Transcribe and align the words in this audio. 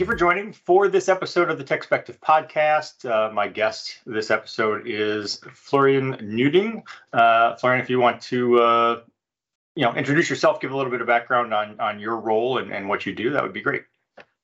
Thank 0.00 0.08
you 0.08 0.14
for 0.14 0.18
joining 0.18 0.54
for 0.54 0.88
this 0.88 1.10
episode 1.10 1.50
of 1.50 1.58
the 1.58 1.64
Techspective 1.64 2.18
podcast. 2.22 3.04
Uh, 3.04 3.30
my 3.34 3.46
guest 3.46 3.98
this 4.06 4.30
episode 4.30 4.84
is 4.86 5.42
Florian 5.52 6.14
Noeding. 6.22 6.84
Uh, 7.12 7.54
Florian, 7.56 7.82
if 7.82 7.90
you 7.90 8.00
want 8.00 8.22
to, 8.22 8.62
uh, 8.62 9.00
you 9.76 9.84
know, 9.84 9.92
introduce 9.94 10.30
yourself, 10.30 10.58
give 10.58 10.70
a 10.70 10.74
little 10.74 10.90
bit 10.90 11.02
of 11.02 11.06
background 11.06 11.52
on 11.52 11.78
on 11.80 12.00
your 12.00 12.16
role 12.16 12.56
and, 12.56 12.72
and 12.72 12.88
what 12.88 13.04
you 13.04 13.14
do, 13.14 13.28
that 13.28 13.42
would 13.42 13.52
be 13.52 13.60
great. 13.60 13.82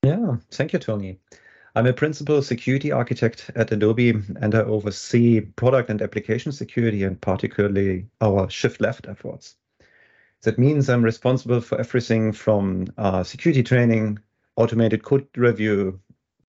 Yeah, 0.03 0.37
thank 0.51 0.75
you, 0.75 0.79
Tony. 0.79 1.21
I'm 1.75 1.87
a 1.87 1.95
principal 1.95 2.43
security 2.43 2.93
architect 2.93 3.51
at 3.55 3.73
Adobe, 3.73 4.11
and 4.11 4.55
I 4.55 4.61
oversee 4.61 5.41
product 5.41 5.89
and 5.89 6.03
application 6.03 6.53
security, 6.53 7.03
and 7.03 7.19
particularly 7.19 8.05
our 8.21 8.51
shift 8.51 8.83
left 8.83 9.09
efforts. 9.09 9.57
That 10.43 10.59
means 10.59 10.91
I'm 10.91 11.03
responsible 11.03 11.63
for 11.63 11.81
everything 11.81 12.33
from 12.33 12.89
uh, 12.99 13.25
security 13.25 13.63
training, 13.63 14.19
automated 14.57 15.03
code 15.03 15.27
review, 15.37 16.01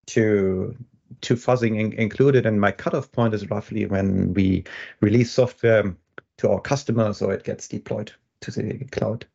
to 0.08 0.76
to 1.20 1.34
fuzzing 1.34 1.78
in- 1.78 1.92
included. 1.94 2.46
And 2.46 2.60
my 2.60 2.72
cutoff 2.72 3.10
point 3.12 3.34
is 3.34 3.50
roughly 3.50 3.86
when 3.86 4.34
we 4.34 4.64
release 5.00 5.30
software 5.30 5.94
to 6.38 6.50
our 6.50 6.60
customers 6.60 7.22
or 7.22 7.32
it 7.32 7.44
gets 7.44 7.68
deployed 7.68 8.12
to 8.40 8.50
the 8.50 8.84
cloud. 8.86 9.26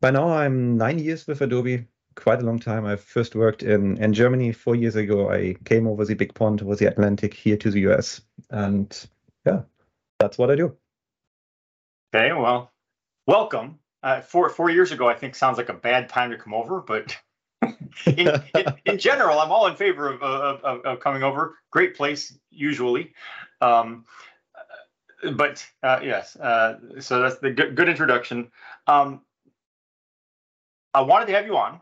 By 0.00 0.10
now, 0.10 0.28
I'm 0.28 0.76
nine 0.76 0.98
years 0.98 1.26
with 1.26 1.40
Adobe, 1.40 1.86
quite 2.14 2.40
a 2.40 2.44
long 2.44 2.58
time. 2.58 2.86
I 2.86 2.96
first 2.96 3.34
worked 3.34 3.62
in, 3.62 3.96
in 4.02 4.12
Germany 4.12 4.52
four 4.52 4.74
years 4.74 4.96
ago. 4.96 5.30
I 5.30 5.56
came 5.64 5.86
over 5.86 6.04
the 6.04 6.14
big 6.14 6.34
pond, 6.34 6.62
over 6.62 6.76
the 6.76 6.86
Atlantic, 6.86 7.34
here 7.34 7.56
to 7.56 7.70
the 7.70 7.80
US. 7.92 8.20
And 8.50 9.06
yeah, 9.46 9.62
that's 10.18 10.38
what 10.38 10.50
I 10.50 10.56
do. 10.56 10.76
Okay, 12.14 12.32
well, 12.32 12.70
welcome. 13.26 13.78
Uh, 14.02 14.20
four 14.20 14.48
four 14.50 14.68
years 14.68 14.90
ago, 14.90 15.08
I 15.08 15.14
think 15.14 15.34
sounds 15.34 15.58
like 15.58 15.68
a 15.68 15.74
bad 15.74 16.08
time 16.08 16.30
to 16.32 16.36
come 16.36 16.52
over, 16.52 16.80
but 16.80 17.16
in, 18.06 18.98
general, 18.98 19.38
I'm 19.40 19.50
all 19.50 19.66
in 19.66 19.76
favor 19.76 20.08
of, 20.08 20.22
of, 20.22 20.84
of, 20.84 21.00
coming 21.00 21.22
over. 21.22 21.56
Great 21.70 21.94
place, 21.96 22.38
usually. 22.50 23.12
Um, 23.60 24.04
but 25.34 25.64
uh, 25.82 26.00
yes, 26.02 26.36
uh, 26.36 26.78
so 27.00 27.20
that's 27.20 27.38
the 27.38 27.50
good, 27.50 27.76
good 27.76 27.88
introduction. 27.88 28.50
Um, 28.86 29.22
I 30.94 31.00
wanted 31.00 31.26
to 31.26 31.32
have 31.32 31.46
you 31.46 31.56
on 31.56 31.80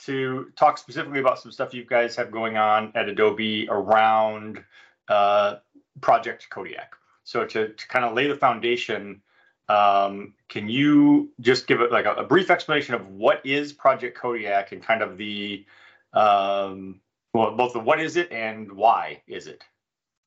to 0.00 0.52
talk 0.56 0.78
specifically 0.78 1.20
about 1.20 1.38
some 1.38 1.52
stuff 1.52 1.74
you 1.74 1.84
guys 1.84 2.16
have 2.16 2.30
going 2.30 2.56
on 2.56 2.92
at 2.94 3.08
Adobe 3.08 3.68
around 3.68 4.64
uh, 5.08 5.56
Project 6.00 6.48
Kodiak. 6.50 6.94
So 7.24 7.44
to, 7.44 7.68
to 7.68 7.88
kind 7.88 8.04
of 8.04 8.14
lay 8.14 8.26
the 8.26 8.36
foundation 8.36 9.20
um, 9.68 10.34
can 10.48 10.68
you 10.68 11.30
just 11.40 11.66
give 11.66 11.80
it 11.80 11.92
like 11.92 12.06
a, 12.06 12.14
a, 12.14 12.24
brief 12.24 12.50
explanation 12.50 12.94
of 12.94 13.06
what 13.08 13.44
is 13.44 13.72
Project 13.72 14.16
Kodiak 14.16 14.72
and 14.72 14.82
kind 14.82 15.02
of 15.02 15.18
the 15.18 15.66
um, 16.14 17.00
well, 17.34 17.54
both 17.54 17.74
the 17.74 17.80
what 17.80 18.00
is 18.00 18.16
it 18.16 18.32
and 18.32 18.72
why 18.72 19.22
is 19.26 19.46
it? 19.46 19.62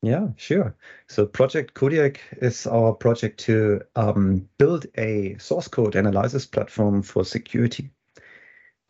Yeah, 0.03 0.30
sure. 0.36 0.75
So 1.08 1.25
Project 1.25 1.73
Kodiak 1.73 2.22
is 2.42 2.66
our 2.66 2.94
project 2.94 3.39
to 3.42 3.81
um, 3.95 4.48
build 4.58 4.88
a 4.98 5.38
source 5.38 5.67
code 5.67 5.95
analysis 5.95 6.45
platform 6.45 7.02
for 7.03 7.23
security. 7.23 7.92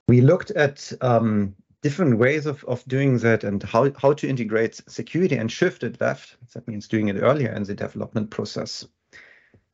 We 0.08 0.22
looked 0.22 0.52
at 0.52 0.92
um, 1.02 1.56
different 1.82 2.18
ways 2.18 2.46
of, 2.46 2.64
of 2.66 2.86
doing 2.86 3.18
that 3.20 3.44
and 3.44 3.62
how, 3.64 3.92
how 3.98 4.14
to 4.14 4.28
integrate 4.28 4.82
security 4.88 5.36
and 5.36 5.52
shift 5.52 5.84
it 5.84 6.00
left. 6.00 6.38
That 6.54 6.68
means 6.68 6.88
doing 6.88 7.10
it 7.10 7.18
earlier 7.18 7.52
in 7.52 7.64
the 7.64 7.76
development 7.76 8.30
process. 8.30 8.86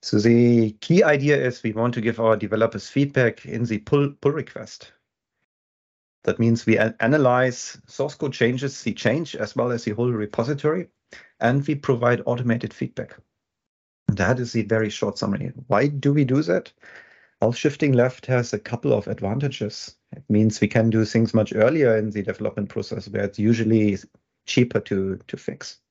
So 0.07 0.19
the 0.19 0.71
key 0.79 1.03
idea 1.03 1.35
is 1.35 1.61
we 1.61 1.73
want 1.73 1.93
to 1.95 1.99
give 1.99 2.21
our 2.21 2.37
developers 2.37 2.87
feedback 2.87 3.45
in 3.45 3.65
the 3.65 3.79
pull, 3.79 4.13
pull 4.21 4.31
request. 4.31 4.93
That 6.23 6.39
means 6.39 6.65
we 6.65 6.77
analyze 6.77 7.77
source 7.87 8.15
code 8.15 8.31
changes, 8.31 8.81
the 8.83 8.93
change, 8.93 9.35
as 9.35 9.53
well 9.53 9.69
as 9.69 9.83
the 9.83 9.91
whole 9.91 10.09
repository, 10.09 10.87
and 11.41 11.67
we 11.67 11.75
provide 11.75 12.21
automated 12.25 12.73
feedback. 12.73 13.17
That 14.07 14.39
is 14.39 14.53
the 14.53 14.61
very 14.61 14.89
short 14.89 15.17
summary. 15.17 15.51
Why 15.67 15.87
do 15.87 16.13
we 16.13 16.23
do 16.23 16.41
that? 16.41 16.71
Well, 17.41 17.51
shifting 17.51 17.91
left 17.91 18.27
has 18.27 18.53
a 18.53 18.59
couple 18.59 18.93
of 18.93 19.09
advantages. 19.09 19.97
It 20.15 20.23
means 20.29 20.61
we 20.61 20.69
can 20.69 20.89
do 20.89 21.03
things 21.03 21.33
much 21.33 21.53
earlier 21.53 21.97
in 21.97 22.11
the 22.11 22.23
development 22.23 22.69
process 22.69 23.09
where 23.09 23.25
it's 23.25 23.39
usually 23.39 23.97
cheaper 24.45 24.79
to, 24.79 25.19
to 25.27 25.35
fix. 25.35 25.81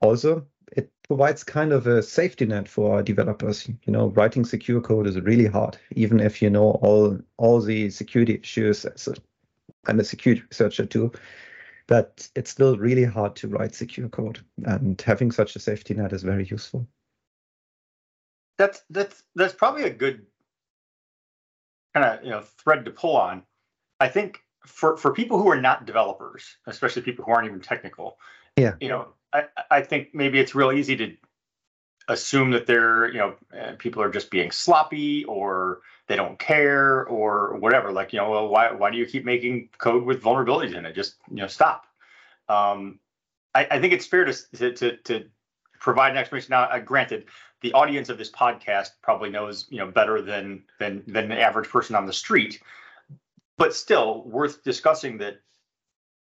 Also, 0.00 0.46
provides 1.10 1.42
kind 1.42 1.72
of 1.72 1.88
a 1.88 2.00
safety 2.04 2.46
net 2.46 2.68
for 2.68 2.94
our 2.94 3.02
developers. 3.02 3.66
You 3.66 3.92
know, 3.92 4.10
writing 4.10 4.44
secure 4.44 4.80
code 4.80 5.08
is 5.08 5.20
really 5.20 5.46
hard, 5.46 5.76
even 5.96 6.20
if 6.20 6.40
you 6.40 6.48
know 6.48 6.78
all 6.82 7.18
all 7.36 7.60
the 7.60 7.90
security 7.90 8.38
issues. 8.40 8.86
So 8.94 9.14
I'm 9.86 9.98
a 9.98 10.04
security 10.04 10.44
researcher 10.48 10.86
too, 10.86 11.10
but 11.88 12.28
it's 12.36 12.52
still 12.52 12.76
really 12.76 13.02
hard 13.02 13.34
to 13.36 13.48
write 13.48 13.74
secure 13.74 14.08
code, 14.08 14.38
and 14.66 15.00
having 15.00 15.32
such 15.32 15.56
a 15.56 15.58
safety 15.58 15.94
net 15.94 16.12
is 16.12 16.22
very 16.22 16.44
useful. 16.44 16.86
That's 18.56 18.84
that's 18.88 19.24
that's 19.34 19.54
probably 19.54 19.86
a 19.86 19.90
good 19.90 20.26
kind 21.92 22.06
of 22.06 22.24
you 22.24 22.30
know 22.30 22.42
thread 22.42 22.84
to 22.84 22.92
pull 22.92 23.16
on. 23.16 23.42
I 23.98 24.06
think 24.06 24.44
for 24.64 24.96
for 24.96 25.12
people 25.12 25.42
who 25.42 25.50
are 25.50 25.60
not 25.60 25.86
developers, 25.86 26.56
especially 26.68 27.02
people 27.02 27.24
who 27.24 27.32
aren't 27.32 27.48
even 27.48 27.60
technical, 27.60 28.16
yeah, 28.56 28.74
you 28.80 28.88
know, 28.88 29.08
I, 29.32 29.44
I 29.70 29.82
think 29.82 30.14
maybe 30.14 30.38
it's 30.38 30.54
real 30.54 30.72
easy 30.72 30.96
to 30.96 31.16
assume 32.08 32.50
that 32.50 32.66
they're 32.66 33.08
you 33.12 33.18
know 33.18 33.34
people 33.78 34.02
are 34.02 34.10
just 34.10 34.30
being 34.30 34.50
sloppy 34.50 35.24
or 35.24 35.80
they 36.08 36.16
don't 36.16 36.38
care 36.38 37.06
or 37.06 37.56
whatever. 37.56 37.92
Like 37.92 38.12
you 38.12 38.18
know 38.18 38.30
well 38.30 38.48
why 38.48 38.72
why 38.72 38.90
do 38.90 38.98
you 38.98 39.06
keep 39.06 39.24
making 39.24 39.68
code 39.78 40.04
with 40.04 40.22
vulnerabilities 40.22 40.74
in 40.74 40.84
it? 40.84 40.94
Just 40.94 41.16
you 41.30 41.36
know 41.36 41.46
stop. 41.46 41.86
Um, 42.48 42.98
I, 43.54 43.66
I 43.70 43.80
think 43.80 43.92
it's 43.92 44.06
fair 44.06 44.24
to, 44.24 44.32
to 44.56 44.72
to, 44.72 44.96
to 44.96 45.24
provide 45.78 46.10
an 46.12 46.18
explanation. 46.18 46.50
Now 46.50 46.64
uh, 46.64 46.80
granted 46.80 47.26
the 47.60 47.72
audience 47.74 48.08
of 48.08 48.18
this 48.18 48.30
podcast 48.30 48.90
probably 49.02 49.30
knows 49.30 49.66
you 49.70 49.78
know 49.78 49.86
better 49.86 50.20
than 50.20 50.64
than 50.78 51.04
than 51.06 51.28
the 51.28 51.40
average 51.40 51.68
person 51.68 51.94
on 51.94 52.06
the 52.06 52.12
street. 52.12 52.60
But 53.56 53.74
still 53.74 54.24
worth 54.24 54.64
discussing 54.64 55.18
that 55.18 55.40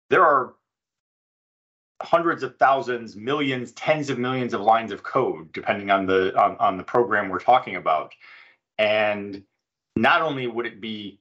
there 0.09 0.25
are 0.25 0.55
hundreds 2.03 2.43
of 2.43 2.57
thousands, 2.57 3.17
millions, 3.17 3.73
tens 3.73 4.11
of 4.11 4.19
millions 4.19 4.53
of 4.55 4.61
lines 4.61 4.93
of 4.93 5.03
code, 5.03 5.53
depending 5.53 5.91
on 5.91 6.07
the 6.07 6.37
on, 6.39 6.57
on 6.59 6.77
the 6.77 6.83
program 6.83 7.29
we're 7.29 7.39
talking 7.39 7.77
about. 7.77 8.13
And 8.79 9.43
not 9.97 10.21
only 10.23 10.47
would 10.47 10.67
it 10.67 10.81
be 10.81 11.21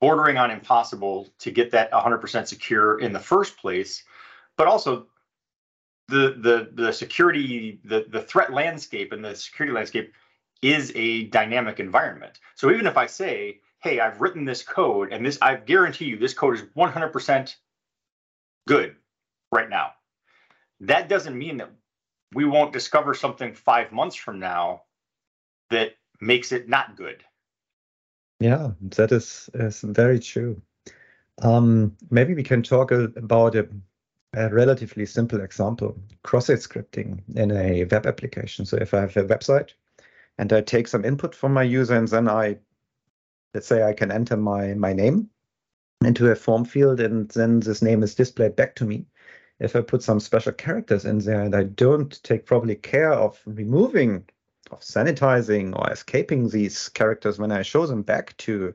bordering 0.00 0.36
on 0.36 0.50
impossible 0.50 1.28
to 1.38 1.50
get 1.50 1.70
that 1.70 1.90
100% 1.92 2.46
secure 2.46 3.00
in 3.00 3.12
the 3.12 3.20
first 3.20 3.56
place, 3.56 4.02
but 4.56 4.66
also 4.66 5.06
the 6.08 6.36
the 6.38 6.70
the 6.84 6.92
security 6.92 7.80
the 7.84 8.06
the 8.08 8.20
threat 8.20 8.52
landscape 8.52 9.12
and 9.12 9.24
the 9.24 9.34
security 9.34 9.74
landscape 9.74 10.12
is 10.60 10.92
a 10.94 11.24
dynamic 11.24 11.80
environment. 11.80 12.40
So 12.56 12.70
even 12.70 12.86
if 12.86 12.98
I 12.98 13.06
say, 13.06 13.60
"Hey, 13.82 14.00
I've 14.00 14.20
written 14.20 14.44
this 14.44 14.62
code 14.62 15.12
and 15.12 15.24
this 15.24 15.38
I 15.40 15.56
guarantee 15.56 16.06
you 16.06 16.18
this 16.18 16.34
code 16.34 16.54
is 16.56 16.62
100% 16.76 17.54
good 18.66 18.96
right 19.52 19.68
now. 19.68 19.92
That 20.80 21.08
doesn't 21.08 21.36
mean 21.36 21.58
that 21.58 21.70
we 22.32 22.44
won't 22.44 22.72
discover 22.72 23.14
something 23.14 23.54
five 23.54 23.92
months 23.92 24.16
from 24.16 24.38
now 24.38 24.82
that 25.70 25.92
makes 26.20 26.52
it 26.52 26.68
not 26.68 26.96
good. 26.96 27.24
Yeah, 28.38 28.70
that 28.96 29.12
is, 29.12 29.50
is 29.54 29.80
very 29.80 30.18
true. 30.18 30.60
Um, 31.42 31.96
maybe 32.10 32.34
we 32.34 32.42
can 32.42 32.62
talk 32.62 32.90
about 32.90 33.54
a, 33.54 33.68
a 34.34 34.48
relatively 34.48 35.06
simple 35.06 35.40
example 35.40 35.98
cross-site 36.22 36.58
scripting 36.58 37.20
in 37.34 37.50
a 37.50 37.84
web 37.84 38.06
application. 38.06 38.64
So 38.64 38.76
if 38.76 38.94
I 38.94 39.00
have 39.00 39.16
a 39.16 39.24
website 39.24 39.70
and 40.38 40.52
I 40.52 40.60
take 40.60 40.88
some 40.88 41.04
input 41.04 41.34
from 41.34 41.52
my 41.52 41.62
user 41.62 41.94
and 41.94 42.08
then 42.08 42.28
I, 42.28 42.56
let's 43.54 43.66
say 43.66 43.82
I 43.82 43.92
can 43.92 44.10
enter 44.10 44.36
my, 44.36 44.74
my 44.74 44.92
name 44.92 45.28
into 46.04 46.30
a 46.30 46.36
form 46.36 46.64
field 46.64 47.00
and 47.00 47.28
then 47.30 47.60
this 47.60 47.82
name 47.82 48.02
is 48.02 48.14
displayed 48.14 48.56
back 48.56 48.74
to 48.76 48.84
me 48.84 49.06
if 49.60 49.76
I 49.76 49.82
put 49.82 50.02
some 50.02 50.20
special 50.20 50.52
characters 50.52 51.04
in 51.04 51.18
there 51.18 51.42
and 51.42 51.54
I 51.54 51.64
don't 51.64 52.20
take 52.22 52.46
probably 52.46 52.74
care 52.74 53.12
of 53.12 53.38
removing, 53.44 54.24
of 54.70 54.80
sanitizing 54.80 55.78
or 55.78 55.92
escaping 55.92 56.48
these 56.48 56.88
characters 56.88 57.38
when 57.38 57.52
I 57.52 57.62
show 57.62 57.86
them 57.86 58.02
back 58.02 58.36
to, 58.38 58.74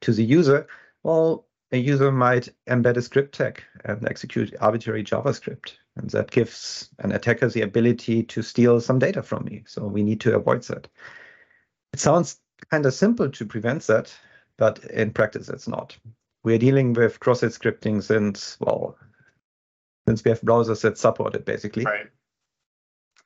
to 0.00 0.12
the 0.12 0.24
user, 0.24 0.66
well, 1.02 1.46
a 1.70 1.76
user 1.76 2.10
might 2.10 2.48
embed 2.66 2.96
a 2.96 3.02
script 3.02 3.34
tag 3.34 3.62
and 3.84 4.06
execute 4.08 4.54
arbitrary 4.60 5.04
JavaScript. 5.04 5.74
And 5.96 6.08
that 6.10 6.30
gives 6.30 6.88
an 7.00 7.12
attacker 7.12 7.48
the 7.48 7.62
ability 7.62 8.22
to 8.24 8.42
steal 8.42 8.80
some 8.80 8.98
data 8.98 9.22
from 9.22 9.44
me. 9.44 9.64
So 9.66 9.86
we 9.86 10.02
need 10.02 10.20
to 10.22 10.34
avoid 10.34 10.62
that. 10.64 10.88
It 11.92 12.00
sounds 12.00 12.40
kind 12.70 12.86
of 12.86 12.94
simple 12.94 13.28
to 13.28 13.44
prevent 13.44 13.82
that, 13.88 14.14
but 14.56 14.82
in 14.84 15.12
practice, 15.12 15.50
it's 15.50 15.68
not. 15.68 15.96
We're 16.42 16.58
dealing 16.58 16.94
with 16.94 17.20
cross-site 17.20 17.50
scripting 17.50 18.02
since, 18.02 18.56
well, 18.60 18.96
since 20.06 20.24
we 20.24 20.30
have 20.30 20.40
browsers 20.40 20.82
that 20.82 20.98
support 20.98 21.34
it 21.34 21.44
basically. 21.44 21.84
Right. 21.84 22.06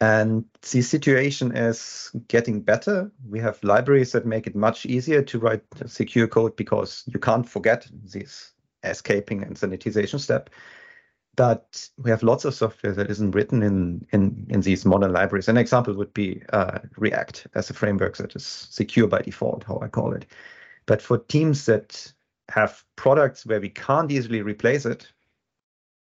And 0.00 0.44
the 0.70 0.82
situation 0.82 1.56
is 1.56 2.10
getting 2.28 2.60
better. 2.60 3.10
We 3.26 3.40
have 3.40 3.62
libraries 3.64 4.12
that 4.12 4.26
make 4.26 4.46
it 4.46 4.54
much 4.54 4.84
easier 4.84 5.22
to 5.22 5.38
write 5.38 5.62
secure 5.86 6.28
code 6.28 6.54
because 6.56 7.02
you 7.06 7.18
can't 7.18 7.48
forget 7.48 7.86
this 7.90 8.52
escaping 8.82 9.42
and 9.42 9.56
sanitization 9.56 10.20
step. 10.20 10.50
But 11.34 11.88
we 11.98 12.10
have 12.10 12.22
lots 12.22 12.44
of 12.44 12.54
software 12.54 12.92
that 12.92 13.10
isn't 13.10 13.32
written 13.32 13.62
in 13.62 14.06
in, 14.12 14.46
in 14.50 14.60
these 14.60 14.84
modern 14.84 15.12
libraries. 15.12 15.48
An 15.48 15.58
example 15.58 15.94
would 15.94 16.12
be 16.12 16.42
uh, 16.52 16.78
React 16.96 17.46
as 17.54 17.70
a 17.70 17.74
framework 17.74 18.16
that 18.18 18.36
is 18.36 18.44
secure 18.44 19.06
by 19.06 19.22
default, 19.22 19.64
how 19.64 19.78
I 19.82 19.88
call 19.88 20.12
it. 20.12 20.26
But 20.86 21.02
for 21.02 21.18
teams 21.18 21.66
that 21.66 22.12
have 22.48 22.84
products 22.96 23.44
where 23.44 23.60
we 23.60 23.68
can't 23.68 24.10
easily 24.10 24.40
replace 24.40 24.86
it, 24.86 25.12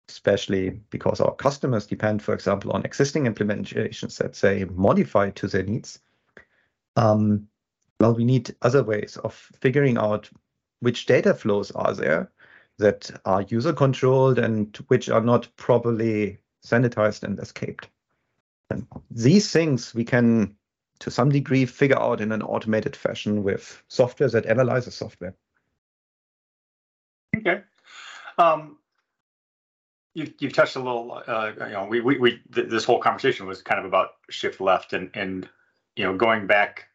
especially 0.10 0.72
because 0.90 1.22
our 1.22 1.34
customers 1.36 1.86
depend, 1.86 2.22
for 2.22 2.34
example, 2.34 2.72
on 2.72 2.84
existing 2.84 3.26
implementations 3.26 4.18
that 4.18 4.36
say 4.36 4.66
modify 4.66 5.30
to 5.32 5.48
their 5.48 5.64
needs. 5.64 6.00
Um, 6.96 7.48
well, 8.00 8.14
we 8.14 8.26
need 8.26 8.56
other 8.62 8.84
ways 8.84 9.18
of 9.24 9.34
figuring 9.60 9.98
out 9.98 10.30
which 10.82 11.06
data 11.06 11.34
flows 11.34 11.72
are 11.72 11.94
there 11.94 12.32
that 12.78 13.10
are 13.26 13.44
user 13.44 13.72
controlled 13.72 14.40
and 14.40 14.76
which 14.88 15.10
are 15.10 15.22
not 15.22 15.48
properly 15.56 16.38
sanitized 16.66 17.24
and 17.24 17.40
escaped. 17.40 17.90
And 18.70 18.88
these 19.12 19.52
things 19.52 19.94
we 19.94 20.04
can, 20.04 20.56
to 21.00 21.12
some 21.12 21.30
degree, 21.30 21.66
figure 21.66 22.00
out 22.00 22.20
in 22.20 22.32
an 22.32 22.42
automated 22.42 22.96
fashion 22.96 23.44
with 23.44 23.82
software 23.88 24.30
that 24.30 24.46
analyzes 24.46 24.96
software. 24.96 25.36
Okay. 27.38 27.62
Um, 28.38 28.78
you've, 30.14 30.34
you've 30.40 30.54
touched 30.54 30.76
a 30.76 30.80
little, 30.80 31.22
uh, 31.28 31.52
you 31.60 31.74
know, 31.74 31.86
we, 31.86 32.02
we, 32.02 32.18
we 32.18 32.42
th- 32.54 32.70
this 32.70 32.84
whole 32.84 33.00
conversation 33.00 33.46
was 33.46 33.62
kind 33.62 33.80
of 33.80 33.86
about 33.86 34.10
shift 34.30 34.62
left 34.62 34.94
and, 34.94 35.10
and, 35.14 35.50
you 35.96 36.04
know, 36.04 36.16
going 36.16 36.48
back 36.48 36.90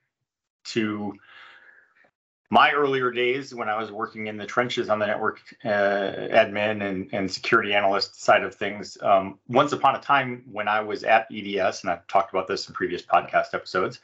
to 0.64 1.14
my 2.50 2.72
earlier 2.72 3.10
days 3.10 3.54
when 3.54 3.68
I 3.68 3.78
was 3.78 3.92
working 3.92 4.26
in 4.26 4.36
the 4.36 4.46
trenches 4.46 4.88
on 4.88 4.98
the 4.98 5.06
network 5.06 5.40
uh, 5.64 5.68
admin 5.68 6.82
and, 6.82 7.08
and 7.12 7.30
security 7.30 7.74
analyst 7.74 8.22
side 8.22 8.42
of 8.42 8.54
things. 8.54 8.96
Um, 9.02 9.38
once 9.48 9.72
upon 9.72 9.96
a 9.96 10.00
time 10.00 10.44
when 10.50 10.66
I 10.66 10.80
was 10.80 11.04
at 11.04 11.28
EDS, 11.30 11.82
and 11.82 11.90
I've 11.90 12.06
talked 12.06 12.32
about 12.32 12.48
this 12.48 12.66
in 12.68 12.74
previous 12.74 13.02
podcast 13.02 13.52
episodes, 13.52 14.00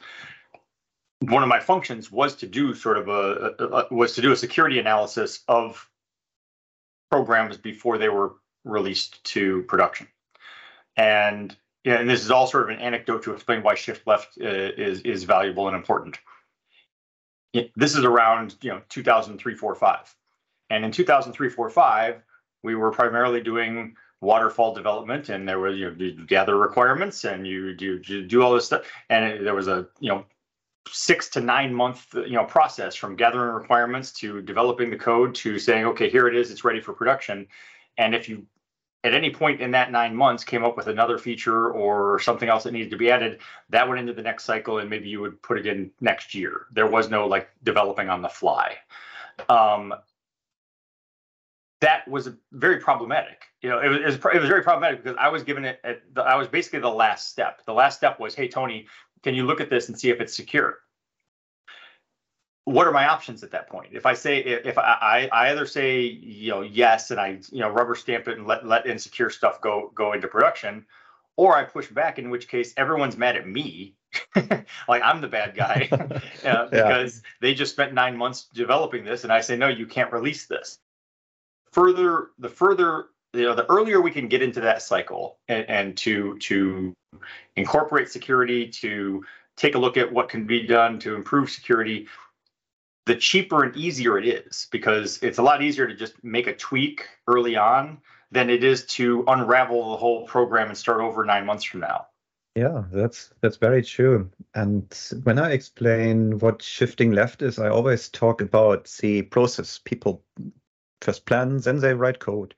one 1.21 1.41
of 1.41 1.49
my 1.49 1.59
functions 1.59 2.11
was 2.11 2.35
to 2.35 2.45
do 2.45 2.75
sort 2.75 2.97
of 2.97 3.07
a, 3.07 3.55
a, 3.57 3.65
a 3.65 3.93
was 3.93 4.13
to 4.13 4.21
do 4.21 4.31
a 4.31 4.35
security 4.35 4.77
analysis 4.77 5.39
of 5.47 5.89
programs 7.09 7.57
before 7.57 7.97
they 7.97 8.09
were 8.09 8.35
released 8.65 9.23
to 9.23 9.63
production. 9.63 10.07
And 10.97 11.55
yeah, 11.83 11.99
and 11.99 12.09
this 12.09 12.23
is 12.23 12.31
all 12.31 12.47
sort 12.47 12.63
of 12.63 12.75
an 12.75 12.81
anecdote 12.81 13.23
to 13.23 13.33
explain 13.33 13.61
why 13.61 13.75
shift 13.75 14.05
left 14.07 14.37
uh, 14.41 14.45
is 14.45 15.01
is 15.01 15.23
valuable 15.23 15.67
and 15.67 15.77
important. 15.77 16.17
This 17.75 17.95
is 17.95 18.03
around 18.03 18.55
you 18.61 18.71
know 18.71 18.81
2003, 18.89 19.55
4, 19.55 19.75
5, 19.75 20.15
and 20.71 20.83
in 20.83 20.91
2003, 20.91 21.49
4, 21.49 21.69
5, 21.69 22.21
we 22.63 22.75
were 22.75 22.91
primarily 22.91 23.39
doing 23.41 23.95
waterfall 24.19 24.73
development, 24.73 25.29
and 25.29 25.47
there 25.47 25.59
was 25.59 25.77
you, 25.77 25.91
know, 25.91 25.95
you 25.97 26.25
gather 26.25 26.57
requirements 26.57 27.23
and 27.23 27.45
you 27.45 27.73
do 27.75 28.01
you 28.05 28.25
do 28.25 28.41
all 28.41 28.53
this 28.53 28.65
stuff, 28.65 28.81
and 29.09 29.25
it, 29.25 29.43
there 29.43 29.55
was 29.55 29.67
a 29.67 29.87
you 29.99 30.09
know 30.09 30.25
six 30.89 31.29
to 31.29 31.41
nine 31.41 31.73
month 31.73 32.07
you 32.13 32.33
know 32.33 32.45
process 32.45 32.95
from 32.95 33.15
gathering 33.15 33.53
requirements 33.53 34.11
to 34.11 34.41
developing 34.41 34.89
the 34.89 34.97
code 34.97 35.33
to 35.33 35.57
saying 35.57 35.85
okay 35.85 36.09
here 36.09 36.27
it 36.27 36.35
is 36.35 36.51
it's 36.51 36.63
ready 36.63 36.79
for 36.79 36.93
production 36.93 37.47
and 37.97 38.13
if 38.13 38.29
you 38.29 38.45
at 39.05 39.13
any 39.13 39.29
point 39.29 39.61
in 39.61 39.69
that 39.71 39.91
nine 39.91 40.15
months 40.15 40.43
came 40.43 40.63
up 40.63 40.75
with 40.75 40.87
another 40.87 41.19
feature 41.19 41.69
or 41.69 42.19
something 42.19 42.49
else 42.49 42.63
that 42.63 42.71
needed 42.71 42.89
to 42.89 42.97
be 42.97 43.11
added 43.11 43.39
that 43.69 43.87
went 43.87 43.99
into 43.99 44.13
the 44.13 44.21
next 44.21 44.45
cycle 44.45 44.79
and 44.79 44.89
maybe 44.89 45.07
you 45.07 45.21
would 45.21 45.39
put 45.43 45.59
it 45.59 45.67
in 45.67 45.91
next 46.01 46.33
year. 46.33 46.65
There 46.71 46.87
was 46.87 47.09
no 47.09 47.27
like 47.27 47.49
developing 47.63 48.09
on 48.09 48.23
the 48.23 48.29
fly. 48.29 48.77
Um, 49.47 49.93
that 51.81 52.07
was 52.07 52.29
very 52.51 52.79
problematic. 52.79 53.43
You 53.61 53.69
know 53.69 53.79
it 53.79 53.89
was, 53.89 53.99
it 53.99 54.05
was, 54.05 54.15
it 54.35 54.39
was 54.39 54.49
very 54.49 54.63
problematic 54.63 55.03
because 55.03 55.17
i 55.19 55.27
was 55.27 55.41
given 55.41 55.65
it 55.65 55.79
the, 56.13 56.21
i 56.21 56.35
was 56.35 56.47
basically 56.47 56.79
the 56.79 56.89
last 56.89 57.29
step. 57.29 57.63
The 57.65 57.73
last 57.73 57.97
step 57.97 58.19
was 58.19 58.33
hey 58.33 58.47
tony 58.47 58.87
can 59.23 59.33
you 59.33 59.45
look 59.45 59.59
at 59.59 59.69
this 59.69 59.87
and 59.89 59.99
see 59.99 60.09
if 60.09 60.19
it's 60.19 60.35
secure? 60.35 60.79
What 62.65 62.87
are 62.87 62.91
my 62.91 63.07
options 63.07 63.43
at 63.43 63.51
that 63.51 63.69
point? 63.69 63.89
If 63.93 64.05
I 64.05 64.13
say 64.13 64.39
if 64.39 64.77
I, 64.77 65.29
I 65.31 65.49
either 65.49 65.65
say 65.65 66.01
you 66.01 66.51
know 66.51 66.61
yes 66.61 67.11
and 67.11 67.19
I 67.19 67.39
you 67.51 67.59
know 67.59 67.69
rubber 67.69 67.95
stamp 67.95 68.27
it 68.27 68.37
and 68.37 68.47
let 68.47 68.65
let 68.65 68.87
insecure 68.87 69.29
stuff 69.29 69.61
go 69.61 69.91
go 69.93 70.13
into 70.13 70.27
production, 70.27 70.85
or 71.37 71.55
I 71.55 71.63
push 71.63 71.87
back, 71.89 72.17
in 72.17 72.29
which 72.29 72.47
case 72.47 72.73
everyone's 72.75 73.17
mad 73.17 73.35
at 73.35 73.47
me, 73.47 73.93
like 74.87 75.01
I'm 75.03 75.21
the 75.21 75.27
bad 75.27 75.55
guy, 75.55 75.87
uh, 76.45 76.65
because 76.69 77.15
yeah. 77.15 77.29
they 77.41 77.53
just 77.53 77.71
spent 77.71 77.93
nine 77.93 78.17
months 78.17 78.47
developing 78.53 79.05
this, 79.05 79.23
and 79.23 79.31
I 79.31 79.41
say 79.41 79.55
no, 79.55 79.67
you 79.67 79.85
can't 79.85 80.11
release 80.11 80.47
this. 80.47 80.79
Further, 81.71 82.29
the 82.39 82.49
further 82.49 83.07
you 83.33 83.43
know, 83.43 83.55
the 83.55 83.69
earlier 83.69 84.01
we 84.01 84.11
can 84.11 84.27
get 84.27 84.41
into 84.41 84.61
that 84.61 84.81
cycle 84.81 85.37
and, 85.47 85.69
and 85.69 85.97
to 85.97 86.37
to 86.39 86.93
incorporate 87.55 88.09
security, 88.09 88.67
to 88.67 89.23
take 89.55 89.75
a 89.75 89.77
look 89.77 89.97
at 89.97 90.11
what 90.11 90.29
can 90.29 90.45
be 90.45 90.65
done 90.65 90.99
to 90.99 91.15
improve 91.15 91.49
security, 91.49 92.07
the 93.05 93.15
cheaper 93.15 93.63
and 93.63 93.75
easier 93.75 94.17
it 94.17 94.25
is 94.25 94.67
because 94.71 95.19
it's 95.21 95.37
a 95.37 95.43
lot 95.43 95.61
easier 95.61 95.87
to 95.87 95.95
just 95.95 96.23
make 96.23 96.47
a 96.47 96.55
tweak 96.55 97.07
early 97.27 97.55
on 97.55 97.99
than 98.31 98.49
it 98.49 98.63
is 98.63 98.85
to 98.85 99.23
unravel 99.27 99.91
the 99.91 99.97
whole 99.97 100.25
program 100.25 100.69
and 100.69 100.77
start 100.77 101.01
over 101.01 101.23
nine 101.23 101.45
months 101.45 101.63
from 101.63 101.81
now. 101.81 102.07
Yeah, 102.55 102.85
that's 102.91 103.31
that's 103.41 103.57
very 103.57 103.83
true. 103.83 104.29
And 104.53 104.87
when 105.23 105.39
I 105.39 105.51
explain 105.51 106.39
what 106.39 106.61
shifting 106.61 107.11
left 107.11 107.41
is, 107.41 107.59
I 107.59 107.69
always 107.69 108.07
talk 108.09 108.41
about 108.41 108.85
the 109.01 109.23
process. 109.23 109.79
People 109.83 110.23
first 111.01 111.25
plan, 111.25 111.57
then 111.57 111.79
they 111.79 111.93
write 111.93 112.19
code 112.19 112.55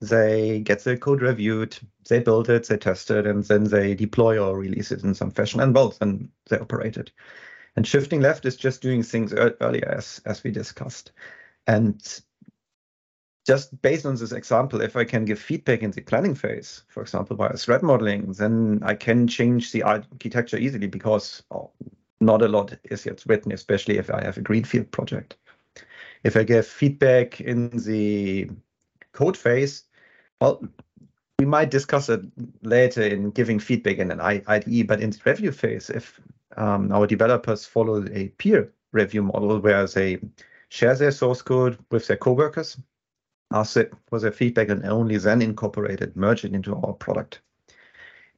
they 0.00 0.60
get 0.60 0.84
the 0.84 0.96
code 0.96 1.22
reviewed, 1.22 1.76
they 2.08 2.20
build 2.20 2.48
it, 2.48 2.68
they 2.68 2.76
test 2.76 3.10
it, 3.10 3.26
and 3.26 3.44
then 3.44 3.64
they 3.64 3.94
deploy 3.94 4.38
or 4.38 4.56
release 4.56 4.92
it 4.92 5.02
in 5.02 5.14
some 5.14 5.30
fashion, 5.30 5.60
and 5.60 5.74
well, 5.74 5.94
then 5.98 6.30
they 6.48 6.58
operate 6.58 6.96
it. 6.96 7.10
And 7.78 7.86
shifting 7.86 8.20
left 8.20 8.44
is 8.44 8.56
just 8.56 8.82
doing 8.82 9.04
things 9.04 9.32
earlier, 9.32 9.88
as 9.88 10.20
as 10.24 10.42
we 10.42 10.50
discussed. 10.50 11.12
And 11.68 12.02
just 13.46 13.80
based 13.82 14.04
on 14.04 14.16
this 14.16 14.32
example, 14.32 14.80
if 14.80 14.96
I 14.96 15.04
can 15.04 15.24
give 15.24 15.38
feedback 15.38 15.84
in 15.84 15.92
the 15.92 16.00
planning 16.00 16.34
phase, 16.34 16.82
for 16.88 17.02
example, 17.02 17.36
via 17.36 17.56
threat 17.56 17.84
modeling, 17.84 18.32
then 18.32 18.80
I 18.82 18.96
can 18.96 19.28
change 19.28 19.70
the 19.70 19.84
architecture 19.84 20.58
easily 20.58 20.88
because 20.88 21.44
oh, 21.52 21.70
not 22.20 22.42
a 22.42 22.48
lot 22.48 22.76
is 22.82 23.06
yet 23.06 23.22
written, 23.28 23.52
especially 23.52 23.96
if 23.96 24.10
I 24.10 24.24
have 24.24 24.38
a 24.38 24.42
greenfield 24.42 24.90
project. 24.90 25.36
If 26.24 26.36
I 26.36 26.42
give 26.42 26.66
feedback 26.66 27.40
in 27.40 27.70
the 27.70 28.50
code 29.12 29.36
phase, 29.36 29.84
well, 30.40 30.64
we 31.38 31.46
might 31.46 31.70
discuss 31.70 32.08
it 32.08 32.22
later 32.62 33.02
in 33.02 33.30
giving 33.30 33.60
feedback 33.60 33.98
in 33.98 34.10
an 34.10 34.20
IDE, 34.20 34.88
but 34.88 35.00
in 35.00 35.10
the 35.10 35.20
review 35.24 35.52
phase, 35.52 35.90
if 35.90 36.20
um, 36.58 36.92
our 36.92 37.06
developers 37.06 37.64
follow 37.64 38.04
a 38.12 38.28
peer 38.38 38.72
review 38.92 39.22
model 39.22 39.60
where 39.60 39.86
they 39.86 40.18
share 40.68 40.94
their 40.94 41.12
source 41.12 41.40
code 41.40 41.78
with 41.90 42.06
their 42.06 42.16
coworkers, 42.16 42.76
ask 43.52 43.78
for 44.08 44.18
their 44.18 44.32
feedback, 44.32 44.68
and 44.68 44.84
only 44.84 45.16
then 45.16 45.40
incorporate 45.40 46.00
it, 46.00 46.16
merge 46.16 46.44
it 46.44 46.54
into 46.54 46.74
our 46.74 46.92
product. 46.92 47.40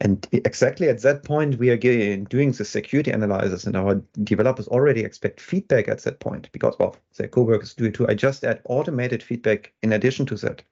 And 0.02 0.26
exactly 0.32 0.88
at 0.88 1.02
that 1.02 1.24
point, 1.24 1.58
we 1.58 1.68
are 1.70 1.76
getting, 1.76 2.24
doing 2.24 2.52
the 2.52 2.64
security 2.64 3.10
analysis, 3.10 3.64
and 3.64 3.76
our 3.76 4.02
developers 4.22 4.68
already 4.68 5.02
expect 5.02 5.40
feedback 5.40 5.88
at 5.88 6.02
that 6.04 6.20
point 6.20 6.50
because, 6.52 6.74
well, 6.78 6.96
their 7.16 7.28
coworkers 7.28 7.74
do 7.74 7.84
it 7.84 7.94
too. 7.94 8.08
I 8.08 8.14
just 8.14 8.44
add 8.44 8.62
automated 8.64 9.22
feedback 9.22 9.72
in 9.82 9.92
addition 9.92 10.24
to 10.26 10.36
that. 10.36 10.62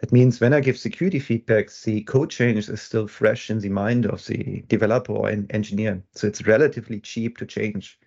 That 0.00 0.12
means 0.12 0.40
when 0.40 0.54
I 0.54 0.60
give 0.60 0.78
security 0.78 1.18
feedback, 1.18 1.70
the 1.84 2.02
code 2.02 2.30
change 2.30 2.68
is 2.70 2.80
still 2.80 3.06
fresh 3.06 3.50
in 3.50 3.58
the 3.58 3.68
mind 3.68 4.06
of 4.06 4.24
the 4.26 4.64
developer 4.66 5.12
or 5.12 5.28
engineer. 5.28 6.02
So 6.12 6.26
it's 6.26 6.46
relatively 6.46 7.00
cheap 7.00 7.36
to 7.38 7.46
change, 7.46 7.98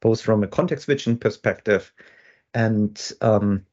both 0.00 0.22
from 0.22 0.42
a 0.42 0.48
context 0.48 0.86
switching 0.86 1.18
perspective 1.18 1.92
and 2.54 3.12
um, 3.20 3.66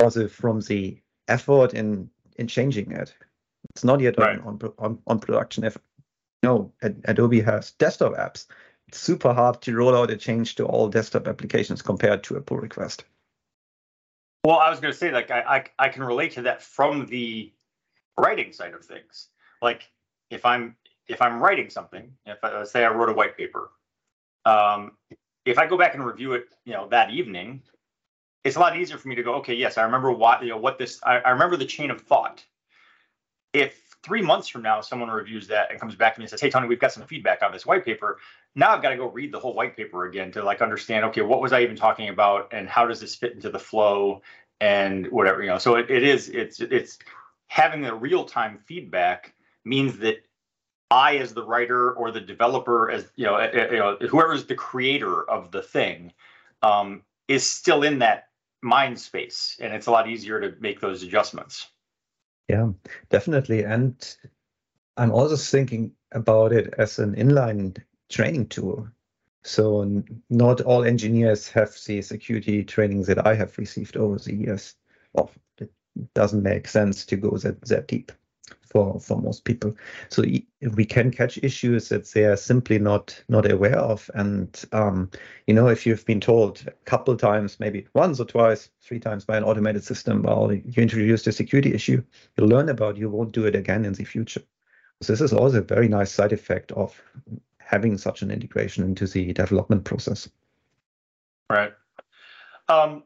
also 0.00 0.28
from 0.28 0.60
the 0.60 1.00
effort 1.28 1.72
in 1.74 2.10
in 2.36 2.46
changing 2.46 2.92
it. 2.92 3.14
It's 3.70 3.84
not 3.84 4.00
yet 4.00 4.18
right. 4.18 4.38
on, 4.40 4.60
on, 4.78 4.98
on 5.06 5.18
production. 5.18 5.64
If 5.64 5.78
no, 6.42 6.72
Adobe 6.82 7.40
has 7.40 7.72
desktop 7.72 8.12
apps. 8.14 8.46
It's 8.88 9.00
super 9.00 9.32
hard 9.32 9.62
to 9.62 9.74
roll 9.74 9.96
out 9.96 10.10
a 10.10 10.16
change 10.16 10.54
to 10.56 10.66
all 10.66 10.88
desktop 10.88 11.26
applications 11.26 11.82
compared 11.82 12.22
to 12.24 12.36
a 12.36 12.40
pull 12.40 12.58
request. 12.58 13.04
Well, 14.46 14.60
I 14.60 14.70
was 14.70 14.78
going 14.78 14.92
to 14.92 14.96
say, 14.96 15.10
like, 15.10 15.32
I, 15.32 15.40
I, 15.40 15.64
I 15.86 15.88
can 15.88 16.04
relate 16.04 16.30
to 16.34 16.42
that 16.42 16.62
from 16.62 17.06
the 17.06 17.50
writing 18.16 18.52
side 18.52 18.74
of 18.74 18.84
things. 18.84 19.26
Like, 19.60 19.90
if 20.30 20.46
I'm 20.46 20.76
if 21.08 21.20
I'm 21.20 21.42
writing 21.42 21.68
something, 21.68 22.12
if 22.26 22.38
I, 22.44 22.62
say 22.62 22.84
I 22.84 22.90
wrote 22.90 23.08
a 23.08 23.12
white 23.12 23.36
paper, 23.36 23.72
um, 24.44 24.92
if 25.44 25.58
I 25.58 25.66
go 25.66 25.76
back 25.76 25.94
and 25.94 26.06
review 26.06 26.34
it, 26.34 26.44
you 26.64 26.74
know, 26.74 26.86
that 26.90 27.10
evening, 27.10 27.60
it's 28.44 28.54
a 28.54 28.60
lot 28.60 28.76
easier 28.76 28.98
for 28.98 29.08
me 29.08 29.16
to 29.16 29.22
go, 29.24 29.34
okay, 29.34 29.54
yes, 29.54 29.78
I 29.78 29.82
remember 29.82 30.12
what 30.12 30.40
you 30.44 30.50
know 30.50 30.58
what 30.58 30.78
this. 30.78 31.00
I, 31.02 31.18
I 31.18 31.30
remember 31.30 31.56
the 31.56 31.66
chain 31.66 31.90
of 31.90 32.02
thought. 32.02 32.44
If 33.52 33.85
three 34.06 34.22
months 34.22 34.46
from 34.46 34.62
now 34.62 34.80
someone 34.80 35.10
reviews 35.10 35.48
that 35.48 35.70
and 35.70 35.80
comes 35.80 35.96
back 35.96 36.14
to 36.14 36.20
me 36.20 36.24
and 36.24 36.30
says, 36.30 36.40
"Hey, 36.40 36.48
Tony, 36.48 36.68
we've 36.68 36.78
got 36.78 36.92
some 36.92 37.02
feedback 37.02 37.42
on 37.42 37.52
this 37.52 37.66
white 37.66 37.84
paper," 37.84 38.18
now 38.54 38.70
I've 38.70 38.82
got 38.82 38.90
to 38.90 38.96
go 38.96 39.08
read 39.10 39.32
the 39.32 39.40
whole 39.40 39.54
white 39.54 39.76
paper 39.76 40.06
again 40.06 40.30
to 40.32 40.44
like 40.44 40.62
understand, 40.62 41.04
okay, 41.06 41.22
what 41.22 41.40
was 41.40 41.52
I 41.52 41.62
even 41.62 41.76
talking 41.76 42.08
about, 42.08 42.48
and 42.52 42.68
how 42.68 42.86
does 42.86 43.00
this 43.00 43.16
fit 43.16 43.32
into 43.32 43.50
the 43.50 43.58
flow, 43.58 44.22
and 44.60 45.06
whatever 45.08 45.42
you 45.42 45.48
know. 45.48 45.58
So 45.58 45.74
it, 45.74 45.90
it 45.90 46.04
is 46.04 46.28
it's 46.28 46.60
it's 46.60 46.98
having 47.48 47.82
the 47.82 47.94
real 47.94 48.24
time 48.24 48.58
feedback 48.66 49.34
means 49.64 49.98
that 49.98 50.24
I, 50.90 51.16
as 51.16 51.34
the 51.34 51.44
writer 51.44 51.92
or 51.92 52.12
the 52.12 52.20
developer, 52.20 52.90
as 52.90 53.10
you 53.16 53.26
know, 53.26 53.40
you 53.52 53.78
know 53.78 53.96
whoever's 54.08 54.46
the 54.46 54.54
creator 54.54 55.28
of 55.28 55.50
the 55.50 55.62
thing, 55.62 56.12
um, 56.62 57.02
is 57.26 57.44
still 57.44 57.82
in 57.82 57.98
that 57.98 58.28
mind 58.62 58.98
space, 58.98 59.56
and 59.60 59.74
it's 59.74 59.86
a 59.86 59.90
lot 59.90 60.08
easier 60.08 60.40
to 60.40 60.54
make 60.60 60.80
those 60.80 61.02
adjustments. 61.02 61.68
Yeah, 62.48 62.72
definitely. 63.10 63.64
And 63.64 63.96
I'm 64.96 65.12
also 65.12 65.36
thinking 65.36 65.92
about 66.12 66.52
it 66.52 66.74
as 66.78 66.98
an 66.98 67.14
inline 67.16 67.82
training 68.08 68.48
tool. 68.48 68.88
So 69.44 70.02
not 70.30 70.60
all 70.62 70.84
engineers 70.84 71.48
have 71.50 71.76
the 71.86 72.02
security 72.02 72.64
trainings 72.64 73.06
that 73.08 73.26
I 73.26 73.34
have 73.34 73.56
received 73.58 73.96
over 73.96 74.18
the 74.18 74.34
years. 74.34 74.74
Well, 75.12 75.30
it 75.58 75.72
doesn't 76.14 76.42
make 76.42 76.68
sense 76.68 77.06
to 77.06 77.16
go 77.16 77.36
that, 77.38 77.60
that 77.62 77.88
deep 77.88 78.12
for, 78.66 79.00
for 79.00 79.20
most 79.20 79.44
people. 79.44 79.76
So 80.08 80.22
we 80.74 80.84
can 80.84 81.10
catch 81.10 81.38
issues 81.38 81.88
that 81.88 82.06
they 82.12 82.24
are 82.24 82.36
simply 82.36 82.78
not 82.78 83.22
not 83.28 83.50
aware 83.50 83.78
of. 83.78 84.10
And 84.14 84.62
um, 84.72 85.10
you 85.46 85.54
know, 85.54 85.68
if 85.68 85.86
you've 85.86 86.04
been 86.04 86.20
told 86.20 86.64
a 86.66 86.72
couple 86.84 87.16
times, 87.16 87.58
maybe 87.60 87.86
once 87.94 88.20
or 88.20 88.26
twice, 88.26 88.70
three 88.82 89.00
times 89.00 89.24
by 89.24 89.36
an 89.36 89.44
automated 89.44 89.84
system, 89.84 90.22
well, 90.22 90.52
you 90.52 90.82
introduced 90.82 91.26
a 91.26 91.32
security 91.32 91.74
issue, 91.74 92.02
you 92.36 92.46
learn 92.46 92.68
about, 92.68 92.96
you 92.96 93.08
won't 93.08 93.32
do 93.32 93.46
it 93.46 93.54
again 93.56 93.84
in 93.84 93.92
the 93.92 94.04
future. 94.04 94.42
So 95.02 95.12
this 95.12 95.20
is 95.20 95.32
also 95.32 95.58
a 95.58 95.62
very 95.62 95.88
nice 95.88 96.10
side 96.10 96.32
effect 96.32 96.72
of 96.72 97.00
having 97.58 97.98
such 97.98 98.22
an 98.22 98.30
integration 98.30 98.84
into 98.84 99.06
the 99.06 99.32
development 99.32 99.84
process. 99.84 100.28
Right. 101.50 101.72
Um, 102.68 103.02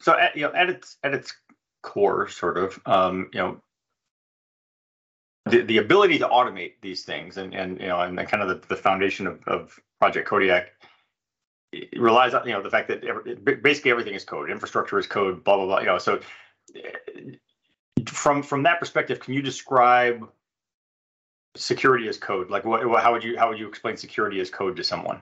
so 0.00 0.18
at, 0.18 0.36
you 0.36 0.42
know, 0.42 0.52
at 0.52 0.70
its 0.70 0.96
at 1.04 1.14
its 1.14 1.32
core, 1.82 2.28
sort 2.28 2.58
of, 2.58 2.80
um, 2.86 3.28
you 3.32 3.40
know, 3.40 3.60
the, 5.46 5.62
the 5.62 5.78
ability 5.78 6.18
to 6.18 6.28
automate 6.28 6.74
these 6.82 7.04
things 7.04 7.36
and 7.36 7.54
and 7.54 7.80
you 7.80 7.88
know 7.88 8.00
and 8.00 8.16
kind 8.28 8.42
of 8.42 8.48
the, 8.48 8.66
the 8.68 8.76
foundation 8.76 9.26
of, 9.26 9.40
of 9.46 9.80
Project 10.00 10.28
Kodiak 10.28 10.72
relies 11.96 12.34
on 12.34 12.46
you 12.46 12.52
know 12.52 12.62
the 12.62 12.70
fact 12.70 12.88
that 12.88 13.04
every, 13.04 13.34
basically 13.34 13.90
everything 13.90 14.14
is 14.14 14.24
code, 14.24 14.50
infrastructure 14.50 14.98
is 14.98 15.06
code, 15.06 15.42
blah 15.44 15.56
blah 15.56 15.66
blah. 15.66 15.80
You 15.80 15.86
know, 15.86 15.98
so 15.98 16.20
from 18.06 18.42
from 18.42 18.62
that 18.64 18.78
perspective, 18.78 19.20
can 19.20 19.34
you 19.34 19.42
describe 19.42 20.28
security 21.56 22.08
as 22.08 22.18
code? 22.18 22.50
Like, 22.50 22.64
what, 22.64 22.82
how 23.02 23.12
would 23.12 23.24
you 23.24 23.38
how 23.38 23.48
would 23.48 23.58
you 23.58 23.68
explain 23.68 23.96
security 23.96 24.40
as 24.40 24.50
code 24.50 24.76
to 24.76 24.84
someone? 24.84 25.20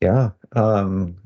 Yeah. 0.00 0.30
Um, 0.52 1.16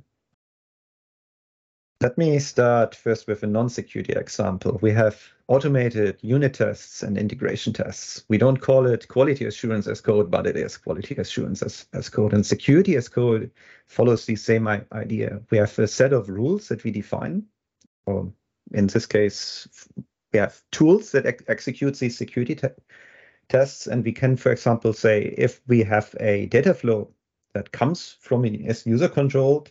let 2.01 2.19
me 2.19 2.39
start 2.39 2.95
first 2.95 3.29
with 3.29 3.43
a 3.43 3.47
non-security 3.47 4.15
example. 4.15 4.79
We 4.83 4.91
have 4.93 5.23
automated 5.53 6.17
unit 6.23 6.55
tests 6.55 7.03
and 7.03 7.19
integration 7.19 7.75
tests. 7.75 8.25
We 8.31 8.39
don't 8.39 8.57
call 8.57 8.87
it 8.87 9.09
quality 9.09 9.45
assurance 9.45 9.87
as 9.87 10.01
code, 10.01 10.31
but 10.31 10.47
it 10.47 10.57
is 10.57 10.79
quality 10.79 11.15
assurance 11.17 11.61
as, 11.61 11.87
as 11.93 12.09
code. 12.09 12.33
And 12.33 12.45
security 12.45 12.97
as 12.97 13.07
code 13.07 13.51
follows 13.87 14.25
the 14.25 14.37
same 14.37 14.67
idea. 14.67 15.43
We 15.51 15.59
have 15.59 15.79
a 15.79 15.87
set 15.87 16.15
of 16.15 16.31
rules 16.31 16.69
that 16.69 16.85
we 16.85 16.91
define. 16.91 17.43
Or 18.07 18.33
in 18.73 18.87
this 18.87 19.05
case, 19.05 19.69
we 20.33 20.39
have 20.39 20.63
tools 20.71 21.13
that 21.13 21.27
ex 21.27 21.45
execute 21.49 21.99
these 21.99 22.17
security 22.17 22.55
te 22.55 22.69
tests. 23.51 23.87
And 23.87 24.03
we 24.03 24.13
can, 24.13 24.39
for 24.39 24.53
example, 24.53 24.95
say 24.95 25.35
if 25.37 25.61
we 25.67 25.83
have 25.83 26.15
a 26.19 26.47
data 26.47 26.73
flow 26.73 27.11
that 27.53 27.73
comes 27.73 28.17
from 28.21 28.47
is 28.47 28.87
user 28.87 29.09
controlled, 29.09 29.71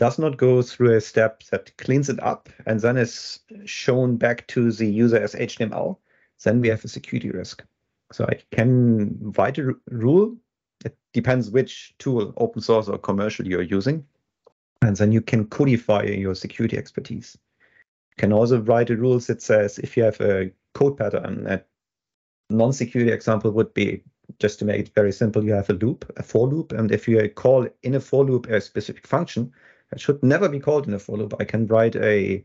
does 0.00 0.18
not 0.18 0.36
go 0.36 0.62
through 0.62 0.96
a 0.96 1.00
step 1.00 1.42
that 1.50 1.76
cleans 1.76 2.08
it 2.08 2.22
up 2.22 2.48
and 2.66 2.80
then 2.80 2.96
is 2.96 3.40
shown 3.64 4.16
back 4.16 4.46
to 4.48 4.72
the 4.72 4.86
user 4.86 5.18
as 5.22 5.34
HTML, 5.34 5.96
then 6.42 6.60
we 6.60 6.68
have 6.68 6.84
a 6.84 6.88
security 6.88 7.30
risk. 7.30 7.62
So 8.12 8.24
I 8.24 8.40
can 8.50 9.32
write 9.36 9.58
a 9.58 9.74
rule. 9.90 10.36
It 10.84 10.96
depends 11.12 11.50
which 11.50 11.94
tool, 11.98 12.32
open 12.38 12.62
source 12.62 12.88
or 12.88 12.98
commercial, 12.98 13.46
you're 13.46 13.62
using. 13.62 14.04
And 14.82 14.96
then 14.96 15.12
you 15.12 15.20
can 15.20 15.46
codify 15.46 16.04
your 16.04 16.34
security 16.34 16.78
expertise 16.78 17.36
can 18.20 18.32
also 18.34 18.60
write 18.60 18.90
a 18.90 18.96
rules 18.96 19.26
that 19.26 19.40
says 19.40 19.78
if 19.78 19.96
you 19.96 20.02
have 20.02 20.20
a 20.20 20.50
code 20.74 20.98
pattern, 20.98 21.46
a 21.46 21.62
non-security 22.50 23.10
example 23.10 23.50
would 23.50 23.72
be 23.72 24.02
just 24.38 24.58
to 24.58 24.64
make 24.66 24.80
it 24.80 24.94
very 24.94 25.10
simple, 25.10 25.42
you 25.42 25.52
have 25.52 25.70
a 25.70 25.74
loop, 25.74 26.04
a 26.18 26.22
for 26.22 26.46
loop, 26.46 26.70
and 26.72 26.92
if 26.92 27.08
you 27.08 27.28
call 27.30 27.66
in 27.82 27.94
a 27.94 28.00
for 28.00 28.24
loop 28.24 28.46
a 28.48 28.60
specific 28.60 29.06
function, 29.06 29.50
that 29.90 30.00
should 30.00 30.22
never 30.22 30.48
be 30.48 30.60
called 30.60 30.86
in 30.86 30.94
a 30.94 30.98
for 30.98 31.16
loop. 31.16 31.34
I 31.38 31.44
can 31.44 31.66
write 31.66 31.96
a 31.96 32.44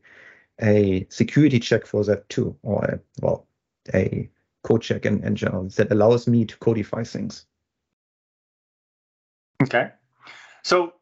a 0.62 1.06
security 1.10 1.60
check 1.60 1.86
for 1.86 2.04
that 2.06 2.28
too, 2.30 2.56
or 2.64 2.84
a, 2.86 3.00
well, 3.22 3.48
a 3.94 4.30
code 4.64 4.82
check 4.82 5.06
in, 5.06 5.24
in 5.24 5.36
general 5.36 5.68
that 5.70 5.92
allows 5.92 6.28
me 6.28 6.46
to 6.46 6.58
codify 6.58 7.04
things. 7.04 7.46
Okay. 9.64 9.92
So 10.64 10.94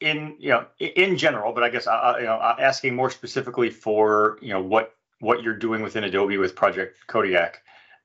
in 0.00 0.36
you 0.38 0.50
know 0.50 0.66
in 0.78 1.16
general, 1.16 1.52
but 1.52 1.62
I 1.62 1.70
guess 1.70 1.86
uh, 1.86 2.16
you 2.18 2.26
know 2.26 2.38
asking 2.58 2.94
more 2.94 3.10
specifically 3.10 3.70
for 3.70 4.38
you 4.42 4.52
know 4.52 4.62
what 4.62 4.94
what 5.20 5.42
you're 5.42 5.56
doing 5.56 5.82
within 5.82 6.04
Adobe 6.04 6.36
with 6.36 6.54
Project 6.54 6.98
Kodiak 7.06 7.62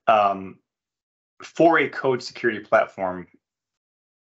um, 0.08 0.60
for 1.44 1.80
a 1.80 1.90
code 1.90 2.22
security 2.22 2.60
platform 2.60 3.28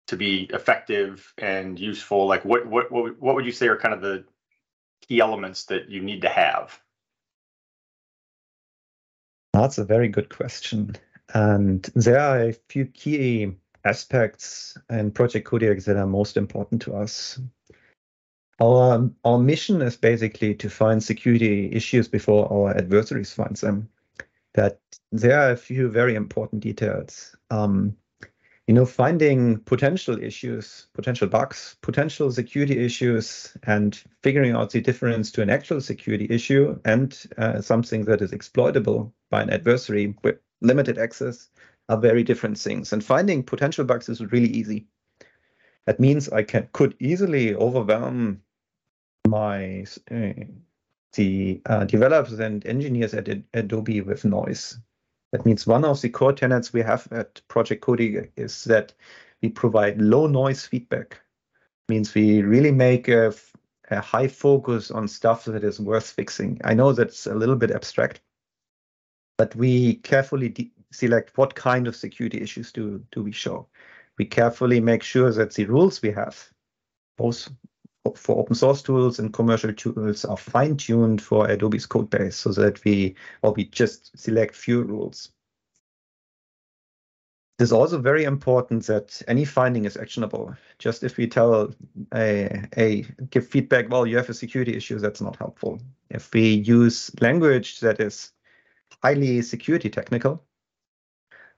to 0.08 0.16
be 0.16 0.50
effective 0.54 1.34
and 1.38 1.80
useful. 1.80 2.28
Like 2.28 2.46
what 2.46 2.66
what 2.68 2.92
what 2.92 3.20
what 3.20 3.36
would 3.36 3.46
you 3.46 3.52
say 3.52 3.68
are 3.68 3.78
kind 3.78 3.94
of 3.94 4.02
the 4.02 4.26
key 5.08 5.20
elements 5.20 5.66
that 5.66 5.90
you 5.90 6.02
need 6.02 6.22
to 6.22 6.30
have? 6.30 6.80
That's 9.54 9.78
a 9.78 9.86
very 9.86 10.10
good 10.10 10.30
question, 10.30 10.96
and 11.34 11.84
there 11.96 12.20
are 12.20 12.42
a 12.42 12.54
few 12.70 12.86
key 12.86 13.56
aspects 13.86 14.78
in 14.90 15.12
Project 15.12 15.48
Kodiak 15.48 15.80
that 15.84 15.96
are 15.96 16.08
most 16.08 16.38
important 16.38 16.82
to 16.84 16.96
us. 16.96 17.40
Our, 18.60 19.10
our 19.24 19.38
mission 19.38 19.82
is 19.82 19.98
basically 19.98 20.56
to 20.56 20.70
find 20.70 21.04
security 21.04 21.72
issues 21.72 22.08
before 22.08 22.52
our 22.52 22.76
adversaries 22.76 23.34
find 23.34 23.56
them. 23.58 23.90
That 24.54 24.80
there 25.12 25.40
are 25.40 25.52
a 25.52 25.58
few 25.58 25.90
very 25.90 26.16
important 26.16 26.62
details. 26.62 27.36
Um, 27.52 27.98
you 28.68 28.74
know, 28.74 28.86
finding 28.86 29.60
potential 29.60 30.22
issues, 30.22 30.88
potential 30.94 31.28
bugs, 31.28 31.76
potential 31.82 32.32
security 32.32 32.84
issues, 32.84 33.56
and 33.64 34.02
figuring 34.24 34.54
out 34.54 34.72
the 34.72 34.82
difference 34.82 35.32
to 35.32 35.44
an 35.44 35.52
actual 35.52 35.80
security 35.80 36.26
issue 36.30 36.80
and 36.84 37.28
uh, 37.38 37.62
something 37.62 38.06
that 38.06 38.22
is 38.22 38.34
exploitable 38.34 39.14
by 39.30 39.44
an 39.44 39.52
adversary 39.52 40.16
with 40.24 40.40
limited 40.62 40.98
access 40.98 41.50
are 41.90 41.98
very 41.98 42.24
different 42.24 42.58
things. 42.58 42.92
And 42.92 43.04
finding 43.04 43.44
potential 43.44 43.86
bugs 43.86 44.10
is 44.10 44.22
really 44.32 44.50
easy. 44.50 44.88
That 45.86 46.00
means 46.00 46.30
I 46.30 46.42
can 46.42 46.68
could 46.74 46.96
easily 47.00 47.54
overwhelm 47.54 48.42
my 49.28 49.86
uh, 50.10 50.34
the 51.14 51.62
uh, 51.68 51.86
developers 51.86 52.40
and 52.40 52.66
engineers 52.66 53.14
at 53.14 53.30
Adobe 53.54 54.02
with 54.02 54.26
noise. 54.26 54.80
That 55.36 55.46
means 55.46 55.68
one 55.68 55.84
of 55.84 56.00
the 56.00 56.08
core 56.08 56.32
tenets 56.32 56.72
we 56.72 56.82
have 56.84 57.10
at 57.12 57.42
Project 57.50 57.82
Kodiak 57.82 58.32
is 58.38 58.64
that 58.64 58.94
we 59.42 59.50
provide 59.50 60.02
low 60.02 60.28
noise 60.28 60.66
feedback. 60.66 61.20
Means 61.90 62.16
we 62.16 62.42
really 62.42 62.72
make 62.72 63.10
a, 63.10 63.34
a 63.92 64.00
high 64.00 64.30
focus 64.30 64.92
on 64.92 65.10
stuff 65.10 65.44
that 65.44 65.66
is 65.66 65.78
worth 65.78 66.10
fixing. 66.10 66.62
I 66.64 66.74
know 66.74 66.94
that's 66.94 67.28
a 67.28 67.36
little 67.36 67.58
bit 67.58 67.72
abstract, 67.72 68.22
but 69.38 69.54
we 69.58 69.96
carefully 69.96 70.72
select 70.94 71.38
what 71.38 71.54
kind 71.54 71.86
of 71.86 71.98
security 71.98 72.40
issues 72.40 72.72
do, 72.72 73.04
do 73.12 73.22
we 73.22 73.34
show. 73.34 73.68
We 74.18 74.24
carefully 74.24 74.80
make 74.80 75.04
sure 75.04 75.34
that 75.34 75.54
the 75.54 75.66
rules 75.66 76.02
we 76.02 76.12
have, 76.12 76.50
both 77.18 77.50
for 78.14 78.38
open 78.38 78.56
source 78.56 78.82
tools 78.82 79.20
and 79.20 79.34
commercial 79.34 79.74
tools, 79.74 80.26
are 80.26 80.38
fine 80.38 80.78
tuned 80.78 81.22
for 81.22 81.48
Adobe's 81.50 81.86
code 81.86 82.10
base 82.10 82.36
so 82.36 82.52
that 82.54 82.84
we, 82.84 83.16
or 83.42 83.54
we 83.54 83.66
just 83.66 84.18
select 84.18 84.56
few 84.56 84.84
rules. 84.84 85.32
It 87.58 87.64
is 87.64 87.72
also 87.72 88.00
very 88.00 88.26
important 88.26 88.86
that 88.88 89.22
any 89.30 89.46
finding 89.46 89.86
is 89.86 89.96
actionable. 89.96 90.54
Just 90.78 91.04
if 91.04 91.16
we 91.16 91.26
tell 91.26 91.74
a, 92.14 92.68
a 92.78 93.04
give 93.30 93.48
feedback, 93.48 93.90
well, 93.90 94.06
you 94.06 94.18
have 94.18 94.30
a 94.30 94.34
security 94.34 94.76
issue, 94.76 95.00
that's 95.00 95.22
not 95.22 95.38
helpful. 95.38 95.80
If 96.10 96.34
we 96.34 96.56
use 96.56 97.12
language 97.22 97.80
that 97.80 98.02
is 98.02 98.34
highly 99.02 99.42
security 99.42 99.90
technical, 99.90 100.44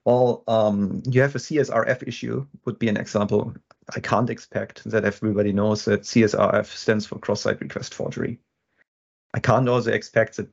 well, 0.04 0.44
um, 0.46 1.02
you 1.04 1.20
have 1.20 1.34
a 1.34 1.38
CSRF 1.38 2.06
issue 2.06 2.46
would 2.64 2.78
be 2.78 2.88
an 2.88 2.96
example. 2.96 3.54
I 3.94 4.00
can't 4.00 4.30
expect 4.30 4.84
that 4.84 5.04
everybody 5.04 5.52
knows 5.52 5.84
that 5.86 6.02
CSRF 6.02 6.66
stands 6.66 7.06
for 7.06 7.18
cross-site 7.18 7.60
request 7.60 7.94
forgery. 7.94 8.38
I 9.34 9.40
can't 9.40 9.68
also 9.68 9.92
expect 9.92 10.36
that 10.36 10.48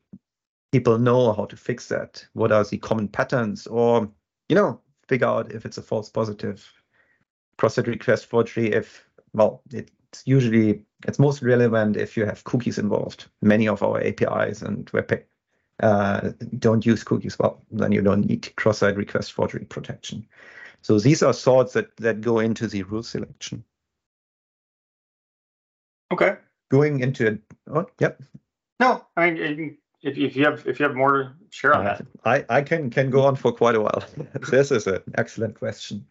people 0.72 0.98
know 0.98 1.34
how 1.34 1.46
to 1.46 1.58
fix 1.58 1.88
that. 1.90 2.26
What 2.34 2.52
are 2.52 2.64
the 2.64 2.78
common 2.78 3.08
patterns 3.08 3.68
or, 3.68 4.10
you 4.50 4.56
know, 4.56 4.80
figure 5.08 5.28
out 5.28 5.52
if 5.52 5.66
it's 5.66 5.78
a 5.78 5.82
false 5.82 6.10
positive 6.10 6.66
cross-site 7.58 7.88
request 7.88 8.28
forgery 8.28 8.72
if, 8.72 9.06
well, 9.34 9.62
it's 9.72 9.92
usually 10.26 10.82
it's 11.06 11.20
most 11.20 11.42
relevant 11.42 11.98
if 11.98 12.16
you 12.16 12.26
have 12.26 12.44
cookies 12.46 12.78
involved. 12.78 13.26
Many 13.42 13.68
of 13.68 13.84
our 13.84 14.02
APIs 14.02 14.62
and 14.62 14.86
Webpack 14.88 15.24
uh, 15.82 16.32
don't 16.58 16.86
use 16.86 17.04
cookies. 17.04 17.38
Well, 17.38 17.62
then 17.72 17.92
you 17.92 18.02
don't 18.02 18.26
need 18.26 18.56
cross-site 18.56 18.96
request 18.96 19.34
forgery 19.34 19.66
protection. 19.66 20.26
So 20.86 21.00
these 21.00 21.24
are 21.24 21.34
thoughts 21.34 21.74
that 21.74 21.98
that 21.98 22.22
go 22.22 22.38
into 22.38 22.68
the 22.68 22.84
rule 22.84 23.02
selection. 23.02 23.64
Okay. 26.14 26.36
Going 26.70 27.00
into 27.00 27.26
it. 27.26 27.42
Oh, 27.66 27.88
yep. 28.00 28.22
No, 28.80 29.04
I 29.18 29.32
mean, 29.32 29.78
if, 30.04 30.16
if 30.16 30.36
you 30.36 30.46
have 30.46 30.68
if 30.68 30.80
you 30.80 30.86
have 30.86 30.96
more 30.96 31.18
to 31.24 31.34
share 31.50 31.74
on 31.74 31.86
that, 31.86 32.06
I 32.24 32.46
I 32.50 32.62
can 32.62 32.92
can 32.92 33.10
go 33.10 33.26
on 33.26 33.36
for 33.36 33.52
quite 33.52 33.74
a 33.74 33.82
while. 33.82 34.04
this 34.52 34.70
is 34.70 34.86
an 34.86 35.02
excellent 35.18 35.58
question. 35.58 36.06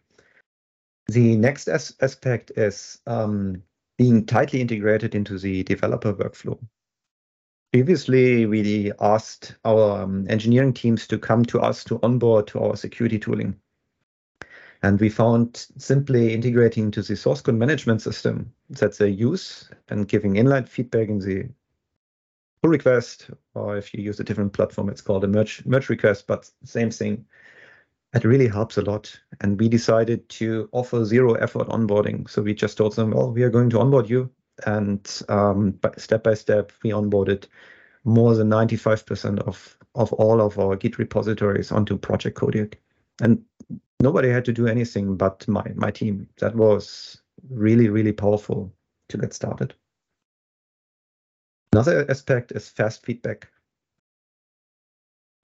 The 1.07 1.37
next 1.37 1.69
as 1.69 1.95
aspect 2.01 2.51
is 2.57 2.99
um, 3.07 3.63
being 3.97 4.25
tightly 4.25 4.59
integrated 4.59 5.15
into 5.15 5.39
the 5.39 5.63
developer 5.63 6.13
workflow. 6.13 6.59
Previously, 7.71 8.45
we 8.45 8.91
asked 8.99 9.55
our 9.63 10.01
um, 10.01 10.25
engineering 10.29 10.73
teams 10.73 11.07
to 11.07 11.17
come 11.17 11.45
to 11.45 11.61
us 11.61 11.85
to 11.85 11.97
onboard 12.03 12.47
to 12.47 12.59
our 12.59 12.75
security 12.75 13.17
tooling. 13.17 13.55
And 14.85 14.99
we 14.99 15.09
found 15.09 15.65
simply 15.79 16.31
integrating 16.31 16.91
to 16.91 17.01
the 17.01 17.15
source 17.15 17.41
code 17.41 17.55
management 17.55 18.03
system 18.03 18.53
that 18.69 18.95
they 18.99 19.09
use 19.09 19.67
and 19.89 20.07
giving 20.07 20.35
inline 20.35 20.67
feedback 20.67 21.09
in 21.09 21.17
the 21.17 21.49
pull 22.61 22.69
request, 22.69 23.31
or 23.55 23.77
if 23.77 23.95
you 23.95 24.03
use 24.03 24.19
a 24.19 24.23
different 24.23 24.53
platform, 24.53 24.89
it's 24.89 25.01
called 25.01 25.23
a 25.23 25.27
merge, 25.27 25.65
merge 25.65 25.89
request, 25.89 26.27
but 26.27 26.51
same 26.65 26.91
thing. 26.91 27.25
It 28.13 28.25
really 28.25 28.47
helps 28.47 28.77
a 28.77 28.83
lot. 28.83 29.19
And 29.41 29.59
we 29.59 29.69
decided 29.69 30.29
to 30.29 30.69
offer 30.71 31.03
zero 31.03 31.33
effort 31.33 31.67
onboarding. 31.69 32.29
So 32.29 32.43
we 32.43 32.53
just 32.53 32.77
told 32.77 32.95
them, 32.95 33.09
well, 33.09 33.31
we 33.31 33.41
are 33.41 33.49
going 33.49 33.71
to 33.71 33.79
onboard 33.79 34.07
you. 34.07 34.29
And 34.67 35.01
um, 35.29 35.79
step 35.97 36.21
by 36.21 36.35
step, 36.35 36.71
we 36.83 36.91
onboarded 36.91 37.47
more 38.03 38.35
than 38.35 38.51
95% 38.51 39.39
of, 39.47 39.79
of 39.95 40.13
all 40.13 40.41
of 40.41 40.59
our 40.59 40.75
Git 40.75 40.99
repositories 40.99 41.71
onto 41.71 41.97
Project 41.97 42.37
Kodiak. 42.37 42.79
And 43.19 43.43
nobody 43.99 44.29
had 44.29 44.45
to 44.45 44.53
do 44.53 44.67
anything 44.67 45.15
but 45.15 45.47
my, 45.47 45.65
my 45.75 45.91
team. 45.91 46.27
That 46.39 46.55
was 46.55 47.21
really, 47.49 47.89
really 47.89 48.13
powerful 48.13 48.73
to 49.09 49.17
get 49.17 49.33
started. 49.33 49.73
Another 51.73 52.09
aspect 52.09 52.51
is 52.53 52.69
fast 52.69 53.05
feedback 53.05 53.49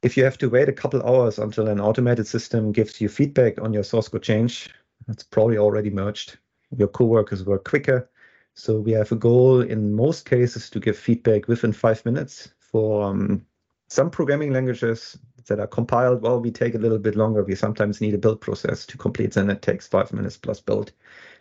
if 0.03 0.17
you 0.17 0.24
have 0.24 0.38
to 0.39 0.50
wait 0.50 0.70
a 0.70 0.74
couple 0.74 1.03
hours 1.03 1.38
until 1.38 1.67
an 1.67 1.79
automated 1.79 2.27
system 2.27 2.72
gives 2.72 3.00
you 3.00 3.08
feedback 3.08 3.62
on 3.62 3.74
your 3.74 3.84
source 3.84 4.08
code 4.08 4.24
change, 4.24 4.70
it's 5.08 5.24
probably 5.24 5.58
already 5.58 5.89
merged. 5.89 6.38
Your 6.75 6.88
coworkers 6.88 7.46
work 7.46 7.65
quicker. 7.65 8.10
So 8.55 8.79
we 8.79 8.91
have 8.93 9.12
a 9.12 9.15
goal 9.15 9.62
in 9.62 9.93
most 9.93 10.25
cases 10.25 10.70
to 10.72 10.79
give 10.79 10.98
feedback 10.98 11.48
within 11.48 11.72
five 11.72 12.03
minutes. 12.05 12.53
For 12.60 13.03
um, 13.03 13.46
some 13.89 14.10
programming 14.10 14.53
languages 14.53 15.17
that 15.48 15.60
are 15.60 15.67
compiled, 15.67 16.21
well, 16.21 16.39
we 16.39 16.51
take 16.51 16.75
a 16.75 16.79
little 16.79 17.00
bit 17.00 17.15
longer. 17.15 17.43
We 17.43 17.55
sometimes 17.55 18.01
need 18.01 18.13
a 18.13 18.17
build 18.17 18.41
process 18.41 18.86
to 18.88 18.98
complete, 18.98 19.38
and 19.38 19.51
it 19.51 19.62
takes 19.62 19.88
five 19.88 20.12
minutes 20.13 20.38
plus 20.38 20.60
build 20.60 20.91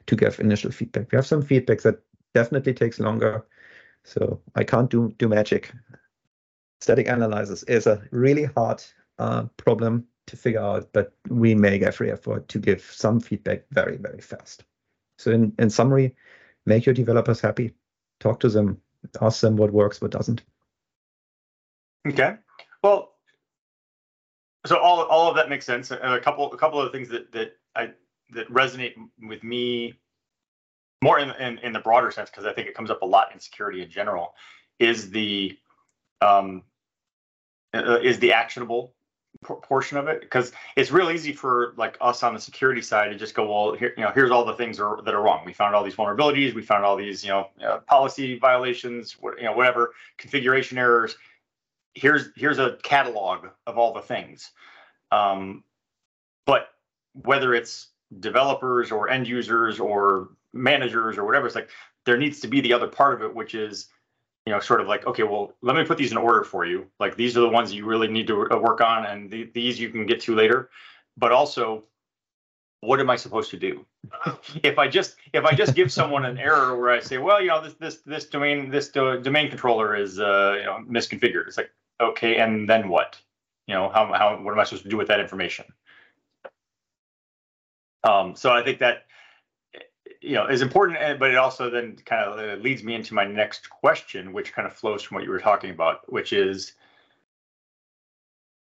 to 0.06 0.16
give 0.16 0.40
initial 0.40 0.70
feedback. 0.70 1.10
We 1.12 1.16
have 1.16 1.26
some 1.26 1.42
feedback 1.42 1.80
that 1.82 2.02
definitely 2.34 2.74
takes 2.74 3.00
longer. 3.00 3.46
So 4.04 4.40
I 4.54 4.64
can't 4.64 4.90
do 4.90 5.14
do 5.18 5.28
magic 5.28 5.72
static 6.80 7.08
analysis 7.08 7.62
is 7.64 7.86
a 7.86 8.02
really 8.10 8.44
hard 8.44 8.82
uh, 9.18 9.44
problem 9.56 10.06
to 10.26 10.36
figure 10.36 10.60
out, 10.60 10.88
but 10.92 11.12
we 11.28 11.54
make 11.54 11.82
every 11.82 12.10
effort 12.10 12.48
to 12.48 12.58
give 12.58 12.82
some 12.82 13.20
feedback 13.20 13.64
very, 13.70 13.96
very 13.96 14.20
fast. 14.20 14.64
So 15.18 15.30
in, 15.30 15.52
in 15.58 15.68
summary, 15.70 16.14
make 16.66 16.86
your 16.86 16.94
developers 16.94 17.40
happy, 17.40 17.74
talk 18.18 18.40
to 18.40 18.48
them, 18.48 18.80
ask 19.20 19.40
them 19.40 19.56
what 19.56 19.72
works, 19.72 20.00
what 20.00 20.10
doesn't. 20.10 20.42
Okay. 22.06 22.36
Well, 22.82 23.12
so 24.66 24.78
all, 24.78 25.02
all 25.04 25.28
of 25.28 25.36
that 25.36 25.48
makes 25.48 25.64
sense. 25.64 25.90
A 25.90 26.20
couple 26.22 26.52
a 26.52 26.56
couple 26.56 26.80
of 26.80 26.92
things 26.92 27.08
that 27.08 27.32
that 27.32 27.56
I 27.74 27.90
that 28.30 28.48
resonate 28.50 28.94
with 29.22 29.42
me 29.42 29.94
more 31.02 31.18
in 31.18 31.30
in, 31.30 31.58
in 31.58 31.72
the 31.72 31.80
broader 31.80 32.10
sense 32.10 32.30
because 32.30 32.44
I 32.44 32.52
think 32.52 32.68
it 32.68 32.74
comes 32.74 32.90
up 32.90 33.02
a 33.02 33.06
lot 33.06 33.32
in 33.32 33.40
security 33.40 33.82
in 33.82 33.90
general 33.90 34.34
is 34.78 35.10
the 35.10 35.58
um, 36.20 36.62
uh, 37.74 37.98
is 38.02 38.18
the 38.18 38.32
actionable 38.32 38.92
portion 39.42 39.96
of 39.96 40.08
it. 40.08 40.20
Because 40.20 40.52
it's 40.76 40.90
real 40.90 41.10
easy 41.10 41.32
for 41.32 41.72
like 41.76 41.96
us 42.00 42.22
on 42.22 42.34
the 42.34 42.40
security 42.40 42.82
side 42.82 43.08
to 43.08 43.16
just 43.16 43.34
go 43.34 43.48
well 43.50 43.74
here 43.74 43.94
you 43.96 44.02
know 44.02 44.10
here's 44.14 44.30
all 44.30 44.44
the 44.44 44.54
things 44.54 44.78
are, 44.78 45.00
that 45.02 45.14
are 45.14 45.22
wrong. 45.22 45.42
We 45.46 45.54
found 45.54 45.74
all 45.74 45.84
these 45.84 45.96
vulnerabilities. 45.96 46.54
We 46.54 46.62
found 46.62 46.84
all 46.84 46.96
these 46.96 47.24
you 47.24 47.30
know 47.30 47.48
uh, 47.64 47.78
policy 47.78 48.38
violations 48.38 49.16
you 49.38 49.44
know 49.44 49.54
whatever 49.54 49.94
configuration 50.18 50.76
errors 50.76 51.16
here's 51.94 52.28
here's 52.36 52.58
a 52.58 52.78
catalog 52.82 53.46
of 53.66 53.78
all 53.78 53.92
the 53.92 54.00
things 54.00 54.50
um, 55.12 55.64
but 56.46 56.68
whether 57.12 57.54
it's 57.54 57.88
developers 58.20 58.90
or 58.90 59.08
end 59.08 59.26
users 59.26 59.80
or 59.80 60.30
managers 60.52 61.18
or 61.18 61.24
whatever 61.24 61.46
it's 61.46 61.54
like 61.54 61.70
there 62.04 62.16
needs 62.16 62.40
to 62.40 62.48
be 62.48 62.60
the 62.60 62.72
other 62.72 62.88
part 62.88 63.14
of 63.14 63.22
it 63.22 63.34
which 63.34 63.54
is 63.54 63.88
you 64.46 64.52
know, 64.52 64.60
sort 64.60 64.80
of 64.80 64.88
like, 64.88 65.06
okay, 65.06 65.22
well, 65.22 65.52
let 65.62 65.76
me 65.76 65.84
put 65.84 65.98
these 65.98 66.12
in 66.12 66.18
order 66.18 66.44
for 66.44 66.64
you. 66.64 66.86
Like 66.98 67.16
these 67.16 67.36
are 67.36 67.40
the 67.40 67.48
ones 67.48 67.72
you 67.72 67.84
really 67.84 68.08
need 68.08 68.26
to 68.28 68.34
work 68.36 68.80
on, 68.80 69.06
and 69.06 69.30
the, 69.30 69.50
these 69.54 69.78
you 69.78 69.90
can 69.90 70.06
get 70.06 70.20
to 70.22 70.34
later. 70.34 70.70
But 71.16 71.32
also, 71.32 71.84
what 72.80 72.98
am 73.00 73.10
I 73.10 73.16
supposed 73.16 73.50
to 73.50 73.58
do? 73.58 73.84
if 74.62 74.78
I 74.78 74.88
just 74.88 75.16
if 75.32 75.44
I 75.44 75.54
just 75.54 75.74
give 75.74 75.92
someone 75.92 76.24
an 76.24 76.38
error 76.38 76.78
where 76.78 76.90
I 76.90 77.00
say, 77.00 77.18
well, 77.18 77.40
you 77.40 77.48
know, 77.48 77.62
this 77.62 77.74
this 77.74 77.96
this 78.06 78.26
domain 78.26 78.70
this 78.70 78.88
do, 78.88 79.20
domain 79.20 79.48
controller 79.48 79.94
is 79.94 80.18
uh, 80.18 80.56
you 80.58 80.64
know 80.64 80.78
misconfigured. 80.88 81.46
It's 81.46 81.56
like, 81.56 81.70
okay, 82.00 82.36
and 82.36 82.68
then 82.68 82.88
what? 82.88 83.20
You 83.66 83.74
know, 83.74 83.88
how 83.90 84.12
how 84.12 84.42
what 84.42 84.52
am 84.52 84.60
I 84.60 84.64
supposed 84.64 84.84
to 84.84 84.88
do 84.88 84.96
with 84.96 85.08
that 85.08 85.20
information? 85.20 85.66
Um, 88.02 88.34
so 88.34 88.50
I 88.50 88.62
think 88.62 88.78
that 88.78 89.04
you 90.20 90.34
know 90.34 90.46
is 90.46 90.62
important 90.62 91.18
but 91.18 91.30
it 91.30 91.36
also 91.36 91.70
then 91.70 91.96
kind 92.04 92.24
of 92.24 92.38
uh, 92.38 92.62
leads 92.62 92.82
me 92.82 92.94
into 92.94 93.14
my 93.14 93.24
next 93.24 93.70
question 93.70 94.32
which 94.32 94.52
kind 94.52 94.66
of 94.66 94.74
flows 94.74 95.02
from 95.02 95.14
what 95.14 95.24
you 95.24 95.30
were 95.30 95.40
talking 95.40 95.70
about 95.70 96.10
which 96.12 96.32
is 96.32 96.72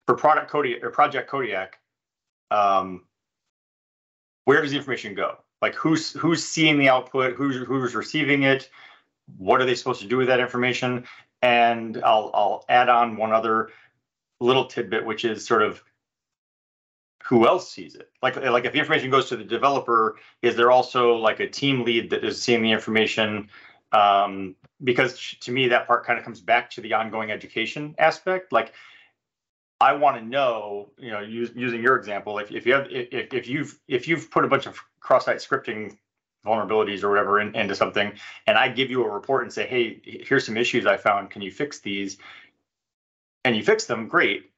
for 0.07 0.15
product 0.15 0.51
Kodiak 0.51 0.83
or 0.83 0.91
project 0.91 1.29
Kodiak 1.29 1.79
um, 2.51 3.05
where 4.45 4.63
does 4.63 4.71
the 4.71 4.77
information 4.77 5.15
go 5.15 5.37
like 5.63 5.75
who's 5.75 6.13
who's 6.13 6.45
seeing 6.45 6.79
the 6.79 6.89
output 6.89 7.35
who's 7.35 7.57
who's 7.67 7.95
receiving 7.95 8.43
it 8.43 8.71
what 9.39 9.61
are 9.61 9.65
they 9.65 9.75
supposed 9.75 10.01
to 10.01 10.09
do 10.09 10.17
with 10.17 10.27
that 10.27 10.41
information 10.41 11.05
and 11.43 12.03
i'll 12.05 12.31
i'll 12.35 12.65
add 12.69 12.89
on 12.89 13.17
one 13.17 13.33
other 13.33 13.71
little 14.41 14.67
tidbit 14.67 15.05
which 15.05 15.25
is 15.25 15.47
sort 15.47 15.63
of 15.63 15.83
who 17.31 17.47
else 17.47 17.71
sees 17.71 17.95
it? 17.95 18.11
Like 18.23 18.37
like 18.37 18.65
if 18.65 18.73
the 18.73 18.81
information 18.81 19.09
goes 19.09 19.29
to 19.29 19.37
the 19.37 19.45
developer, 19.45 20.17
is 20.43 20.57
there 20.57 20.73
also 20.73 21.15
like 21.15 21.39
a 21.39 21.49
team 21.49 21.85
lead 21.85 22.11
that 22.11 22.25
is 22.25 22.43
seeing 22.43 22.61
the 22.61 22.73
information? 22.73 23.49
Um, 23.93 24.57
because 24.83 25.37
to 25.41 25.53
me 25.53 25.69
that 25.69 25.87
part 25.87 26.05
kind 26.05 26.19
of 26.19 26.25
comes 26.25 26.41
back 26.41 26.71
to 26.71 26.81
the 26.81 26.95
ongoing 26.95 27.31
education 27.31 27.95
aspect. 27.99 28.53
Like 28.53 28.73
I 29.81 29.95
want 29.95 30.19
to 30.19 30.23
know, 30.23 30.91
you 30.99 31.11
know, 31.11 31.21
use, 31.21 31.51
using 31.55 31.83
your 31.83 31.97
example, 31.97 32.39
if, 32.39 32.53
if 32.53 32.67
you 32.67 32.75
have 32.75 32.87
if, 32.91 33.33
if 33.33 33.49
you've 33.49 33.79
if 33.89 34.07
you've 34.07 34.31
put 34.31 34.45
a 34.45 34.49
bunch 34.49 34.67
of 34.67 34.79
cross-site 35.01 35.39
scripting 35.39 35.97
vulnerabilities 36.45 37.03
or 37.03 37.11
whatever 37.11 37.41
in, 37.41 37.55
into 37.55 37.75
something, 37.75 38.13
and 38.47 38.59
I 38.59 38.69
give 38.69 38.91
you 38.91 39.05
a 39.05 39.11
report 39.11 39.43
and 39.43 39.53
say, 39.53 39.67
hey, 39.67 40.01
here's 40.05 40.45
some 40.45 40.57
issues 40.57 40.87
I 40.87 40.97
found. 40.97 41.31
Can 41.31 41.43
you 41.43 41.51
fix 41.51 41.81
these? 41.81 42.19
And 43.45 43.57
you 43.57 43.63
fix 43.63 43.87
them, 43.87 44.07
great. 44.07 44.51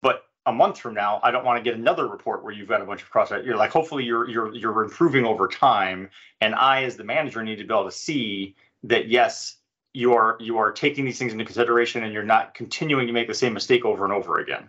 But 0.00 0.24
a 0.46 0.52
month 0.52 0.78
from 0.78 0.94
now, 0.94 1.20
I 1.22 1.32
don't 1.32 1.44
want 1.44 1.58
to 1.58 1.68
get 1.68 1.78
another 1.78 2.06
report 2.08 2.44
where 2.44 2.52
you've 2.52 2.68
got 2.68 2.80
a 2.80 2.84
bunch 2.84 3.02
of 3.02 3.10
cross. 3.10 3.30
Site. 3.30 3.44
You're 3.44 3.56
like, 3.56 3.70
hopefully, 3.70 4.04
you're 4.04 4.28
you're 4.28 4.54
you're 4.54 4.82
improving 4.82 5.24
over 5.24 5.48
time, 5.48 6.08
and 6.40 6.54
I, 6.54 6.84
as 6.84 6.96
the 6.96 7.04
manager, 7.04 7.42
need 7.42 7.56
to 7.56 7.64
be 7.64 7.74
able 7.74 7.84
to 7.84 7.92
see 7.92 8.54
that 8.84 9.08
yes, 9.08 9.56
you 9.94 10.14
are 10.14 10.36
you 10.40 10.58
are 10.58 10.72
taking 10.72 11.04
these 11.04 11.18
things 11.18 11.32
into 11.32 11.44
consideration, 11.44 12.04
and 12.04 12.12
you're 12.12 12.22
not 12.22 12.54
continuing 12.54 13.06
to 13.06 13.12
make 13.12 13.28
the 13.28 13.34
same 13.34 13.52
mistake 13.52 13.84
over 13.84 14.04
and 14.04 14.12
over 14.12 14.38
again. 14.38 14.68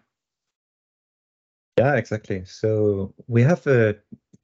Yeah, 1.78 1.96
exactly. 1.96 2.44
So 2.46 3.14
we 3.28 3.42
have 3.42 3.66
a 3.68 3.96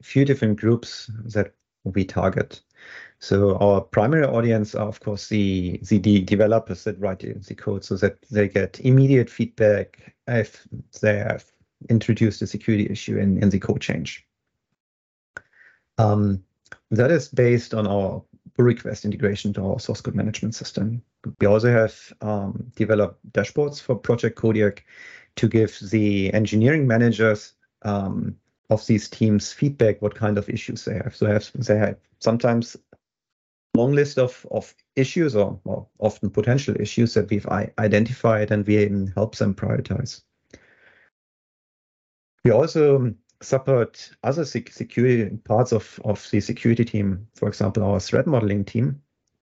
few 0.01 0.25
different 0.25 0.59
groups 0.59 1.11
that 1.25 1.53
we 1.83 2.05
target. 2.05 2.61
So 3.19 3.57
our 3.57 3.81
primary 3.81 4.25
audience 4.25 4.75
are, 4.75 4.87
of 4.87 5.01
course, 5.01 5.27
the, 5.27 5.79
the, 5.83 6.21
developers 6.21 6.85
that 6.85 6.99
write 6.99 7.19
the 7.19 7.55
code 7.55 7.83
so 7.83 7.97
that 7.97 8.17
they 8.31 8.47
get 8.47 8.79
immediate 8.79 9.29
feedback 9.29 10.15
if 10.27 10.65
they 11.01 11.17
have 11.17 11.45
introduced 11.89 12.41
a 12.41 12.47
security 12.47 12.87
issue 12.89 13.17
in, 13.17 13.41
in 13.43 13.49
the 13.49 13.59
code 13.59 13.81
change. 13.81 14.25
Um, 15.97 16.43
that 16.91 17.11
is 17.11 17.27
based 17.27 17.73
on 17.73 17.87
our 17.87 18.23
pull 18.59 18.65
request 18.65 19.05
integration 19.05 19.53
to 19.53 19.63
our 19.63 19.79
source 19.79 20.01
code 20.01 20.15
management 20.15 20.53
system. 20.53 21.01
We 21.39 21.47
also 21.47 21.71
have 21.71 22.13
um, 22.21 22.71
developed 22.75 23.19
dashboards 23.31 23.81
for 23.81 23.95
Project 23.95 24.35
Kodiak 24.35 24.85
to 25.37 25.47
give 25.47 25.79
the 25.91 26.33
engineering 26.33 26.85
managers 26.85 27.53
um, 27.83 28.35
of 28.69 28.85
these 28.85 29.07
teams 29.07 29.53
feedback 29.53 30.01
what 30.01 30.13
kind 30.13 30.37
of 30.37 30.49
issues 30.49 30.83
they 30.83 30.95
have. 30.95 31.15
So 31.15 31.25
they 31.25 31.33
have, 31.33 31.51
they 31.53 31.77
have 31.77 31.97
sometimes 32.19 32.75
long 33.75 33.93
list 33.93 34.19
of, 34.19 34.45
of 34.51 34.75
issues 34.97 35.37
or, 35.37 35.57
or 35.63 35.87
often 35.99 36.29
potential 36.29 36.75
issues 36.79 37.13
that 37.13 37.29
we've 37.29 37.47
identified 37.47 38.51
and 38.51 38.67
we 38.67 38.75
help 39.15 39.35
them 39.37 39.55
prioritize. 39.55 40.21
We 42.43 42.51
also 42.51 43.13
support 43.41 44.11
other 44.23 44.45
security 44.45 45.37
parts 45.45 45.71
of, 45.71 45.99
of 46.03 46.27
the 46.31 46.39
security 46.39 46.85
team. 46.85 47.27
For 47.35 47.47
example, 47.47 47.83
our 47.83 47.99
threat 47.99 48.27
modeling 48.27 48.65
team 48.65 49.01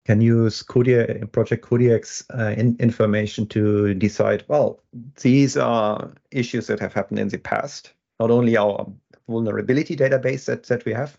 can 0.06 0.20
use 0.20 0.62
Kodiak, 0.62 1.30
Project 1.32 1.64
Kodiak's 1.64 2.24
uh, 2.30 2.54
in, 2.56 2.76
information 2.80 3.46
to 3.48 3.94
decide, 3.94 4.44
well, 4.48 4.80
these 5.20 5.56
are 5.56 6.12
issues 6.30 6.66
that 6.66 6.80
have 6.80 6.94
happened 6.94 7.18
in 7.18 7.28
the 7.28 7.38
past, 7.38 7.92
not 8.18 8.30
only 8.30 8.56
our 8.56 8.90
vulnerability 9.28 9.96
database 9.96 10.46
that, 10.46 10.64
that 10.64 10.84
we 10.84 10.92
have, 10.92 11.18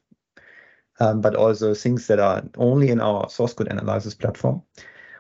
um, 1.00 1.21
but 1.21 1.36
also 1.36 1.74
things 1.74 2.08
that 2.08 2.19
are 2.19 2.43
only 2.58 2.89
in 2.89 3.00
our 3.00 3.30
source 3.30 3.54
code 3.54 3.67
analysis 3.67 4.13
platform. 4.13 4.62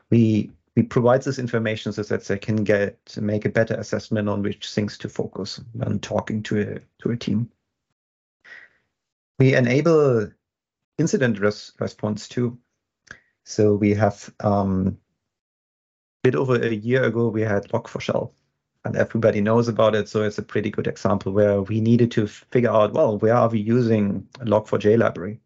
We 0.09 0.51
we 0.75 0.83
provide 0.83 1.21
this 1.23 1.39
information 1.39 1.91
so 1.91 2.03
that 2.03 2.23
they 2.25 2.37
can 2.37 2.63
get 2.63 3.17
make 3.19 3.45
a 3.45 3.49
better 3.49 3.73
assessment 3.75 4.29
on 4.29 4.41
which 4.41 4.69
things 4.69 4.97
to 4.99 5.09
focus 5.09 5.59
when 5.73 5.99
talking 5.99 6.41
to 6.43 6.61
a 6.61 6.79
to 7.01 7.11
a 7.11 7.17
team. 7.17 7.49
We 9.39 9.55
enable 9.55 10.31
incident 10.97 11.39
res 11.39 11.73
response 11.79 12.27
too. 12.27 12.57
So 13.43 13.73
we 13.73 13.93
have 13.95 14.33
um, 14.39 14.97
a 16.23 16.29
bit 16.29 16.35
over 16.35 16.55
a 16.55 16.73
year 16.73 17.03
ago 17.03 17.27
we 17.27 17.41
had 17.41 17.67
Log4Shell, 17.69 18.31
and 18.85 18.95
everybody 18.95 19.41
knows 19.41 19.67
about 19.67 19.95
it. 19.95 20.07
So 20.07 20.23
it's 20.23 20.37
a 20.37 20.43
pretty 20.43 20.69
good 20.69 20.87
example 20.87 21.33
where 21.33 21.61
we 21.63 21.81
needed 21.81 22.11
to 22.11 22.27
figure 22.27 22.69
out 22.69 22.93
well 22.93 23.17
where 23.17 23.35
are 23.35 23.49
we 23.49 23.59
using 23.59 24.27
Log4j 24.39 24.97
library. 24.97 25.41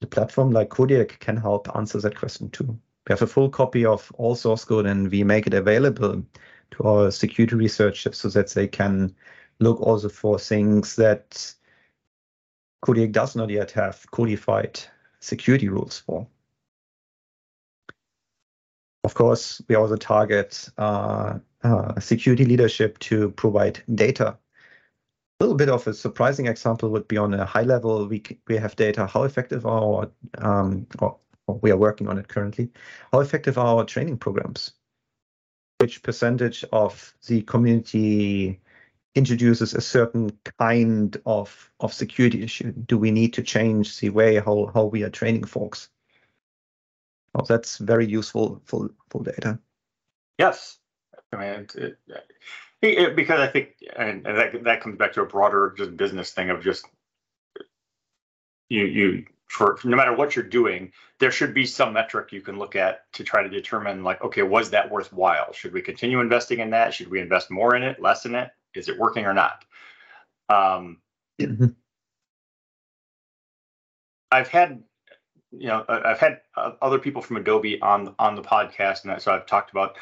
The 0.00 0.06
platform 0.06 0.50
like 0.50 0.70
Kodiak 0.70 1.18
can 1.20 1.36
help 1.36 1.74
answer 1.74 2.00
that 2.00 2.16
question 2.16 2.50
too 2.50 2.78
we 3.06 3.12
have 3.12 3.22
a 3.22 3.26
full 3.26 3.48
copy 3.48 3.84
of 3.84 4.10
all 4.16 4.34
source 4.34 4.64
code 4.64 4.86
and 4.86 5.10
we 5.10 5.22
make 5.22 5.46
it 5.46 5.54
available 5.54 6.24
to 6.72 6.82
our 6.82 7.10
security 7.10 7.54
researchers 7.54 8.18
so 8.18 8.28
that 8.28 8.50
they 8.50 8.66
can 8.66 9.14
look 9.60 9.80
also 9.80 10.08
for 10.08 10.38
things 10.38 10.96
that 10.96 11.54
Kodiak 12.82 13.12
does 13.12 13.36
not 13.36 13.50
yet 13.50 13.70
have 13.72 14.04
codified 14.10 14.80
security 15.20 15.68
rules 15.68 15.98
for. 15.98 16.26
Of 19.04 19.14
course, 19.14 19.62
we 19.68 19.76
also 19.76 19.96
target 19.96 20.68
uh, 20.78 21.38
uh, 21.62 22.00
security 22.00 22.44
leadership 22.44 22.98
to 22.98 23.30
provide 23.30 23.80
data. 23.94 24.36
A 25.38 25.44
little 25.44 25.56
bit 25.56 25.68
of 25.68 25.86
a 25.86 25.94
surprising 25.94 26.46
example 26.46 26.88
would 26.90 27.06
be 27.06 27.16
on 27.16 27.34
a 27.34 27.44
high 27.44 27.62
level, 27.62 28.08
we, 28.08 28.22
we 28.48 28.56
have 28.56 28.74
data, 28.74 29.06
how 29.06 29.22
effective 29.22 29.64
are 29.64 29.80
our 29.80 30.10
um, 30.38 30.86
we 31.46 31.70
are 31.70 31.76
working 31.76 32.08
on 32.08 32.18
it 32.18 32.28
currently. 32.28 32.70
How 33.12 33.20
effective 33.20 33.58
are 33.58 33.78
our 33.78 33.84
training 33.84 34.18
programs? 34.18 34.72
Which 35.78 36.02
percentage 36.02 36.64
of 36.72 37.14
the 37.26 37.42
community 37.42 38.60
introduces 39.14 39.74
a 39.74 39.80
certain 39.80 40.30
kind 40.58 41.16
of, 41.26 41.70
of 41.80 41.92
security 41.92 42.42
issue? 42.42 42.72
Do 42.72 42.98
we 42.98 43.10
need 43.10 43.34
to 43.34 43.42
change 43.42 43.98
the 44.00 44.10
way 44.10 44.36
how, 44.36 44.70
how 44.72 44.84
we 44.84 45.02
are 45.02 45.10
training 45.10 45.44
folks? 45.44 45.88
Oh, 47.34 47.44
that's 47.44 47.78
very 47.78 48.06
useful 48.06 48.62
for, 48.64 48.90
for 49.10 49.22
data. 49.22 49.58
Yes. 50.38 50.78
I 51.32 51.36
mean, 51.36 51.66
it, 51.74 51.98
it, 52.06 52.18
it, 52.82 53.16
because 53.16 53.40
I 53.40 53.48
think, 53.48 53.74
and, 53.96 54.26
and 54.26 54.38
that, 54.38 54.64
that 54.64 54.80
comes 54.80 54.96
back 54.96 55.12
to 55.14 55.22
a 55.22 55.26
broader 55.26 55.74
just 55.76 55.96
business 55.96 56.30
thing 56.30 56.50
of 56.50 56.62
just 56.62 56.86
you 58.68 58.84
you 58.84 59.26
for 59.46 59.78
no 59.84 59.96
matter 59.96 60.14
what 60.14 60.34
you're 60.34 60.44
doing, 60.44 60.92
there 61.18 61.30
should 61.30 61.54
be 61.54 61.64
some 61.64 61.92
metric 61.92 62.32
you 62.32 62.40
can 62.40 62.58
look 62.58 62.76
at 62.76 63.10
to 63.12 63.24
try 63.24 63.42
to 63.42 63.48
determine 63.48 64.02
like, 64.02 64.22
okay, 64.22 64.42
was 64.42 64.70
that 64.70 64.90
worthwhile? 64.90 65.52
Should 65.52 65.72
we 65.72 65.82
continue 65.82 66.20
investing 66.20 66.58
in 66.58 66.70
that? 66.70 66.92
Should 66.92 67.08
we 67.08 67.20
invest 67.20 67.50
more 67.50 67.74
in 67.76 67.82
it, 67.82 68.00
less 68.00 68.26
in 68.26 68.34
it? 68.34 68.50
Is 68.74 68.88
it 68.88 68.98
working 68.98 69.24
or 69.24 69.32
not? 69.32 69.64
Um, 70.48 70.98
mm-hmm. 71.40 71.66
I've 74.30 74.48
had, 74.48 74.82
you 75.52 75.68
know, 75.68 75.84
I've 75.88 76.18
had 76.18 76.40
other 76.56 76.98
people 76.98 77.22
from 77.22 77.36
Adobe 77.36 77.80
on 77.80 78.14
on 78.18 78.34
the 78.34 78.42
podcast, 78.42 79.04
and 79.04 79.22
so 79.22 79.32
I've 79.32 79.46
talked 79.46 79.70
about, 79.70 79.96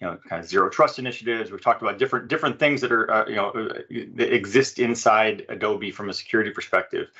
you 0.00 0.06
know, 0.06 0.18
kind 0.28 0.42
of 0.42 0.48
zero 0.48 0.70
trust 0.70 0.98
initiatives. 0.98 1.50
We've 1.50 1.62
talked 1.62 1.82
about 1.82 1.98
different 1.98 2.28
different 2.28 2.58
things 2.58 2.80
that 2.80 2.92
are, 2.92 3.10
uh, 3.10 3.28
you 3.28 3.34
know, 3.34 3.50
uh, 3.50 3.74
that 4.14 4.32
exist 4.32 4.78
inside 4.78 5.44
Adobe 5.48 5.90
from 5.90 6.08
a 6.08 6.14
security 6.14 6.50
perspective. 6.50 7.10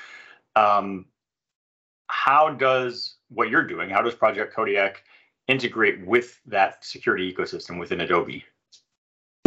Um, 0.55 1.05
how 2.07 2.51
does 2.51 3.15
what 3.29 3.49
you're 3.49 3.65
doing, 3.65 3.89
how 3.89 4.01
does 4.01 4.15
Project 4.15 4.55
Kodiak 4.55 5.03
integrate 5.47 6.05
with 6.05 6.39
that 6.45 6.83
security 6.83 7.31
ecosystem 7.31 7.79
within 7.79 8.01
Adobe? 8.01 8.43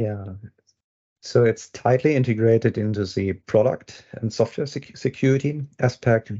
Yeah. 0.01 0.25
So 1.23 1.45
it's 1.45 1.69
tightly 1.71 2.15
integrated 2.15 2.79
into 2.79 3.05
the 3.05 3.33
product 3.33 4.05
and 4.13 4.33
software 4.33 4.67
sec- 4.67 4.97
security 4.97 5.63
aspect. 5.81 6.31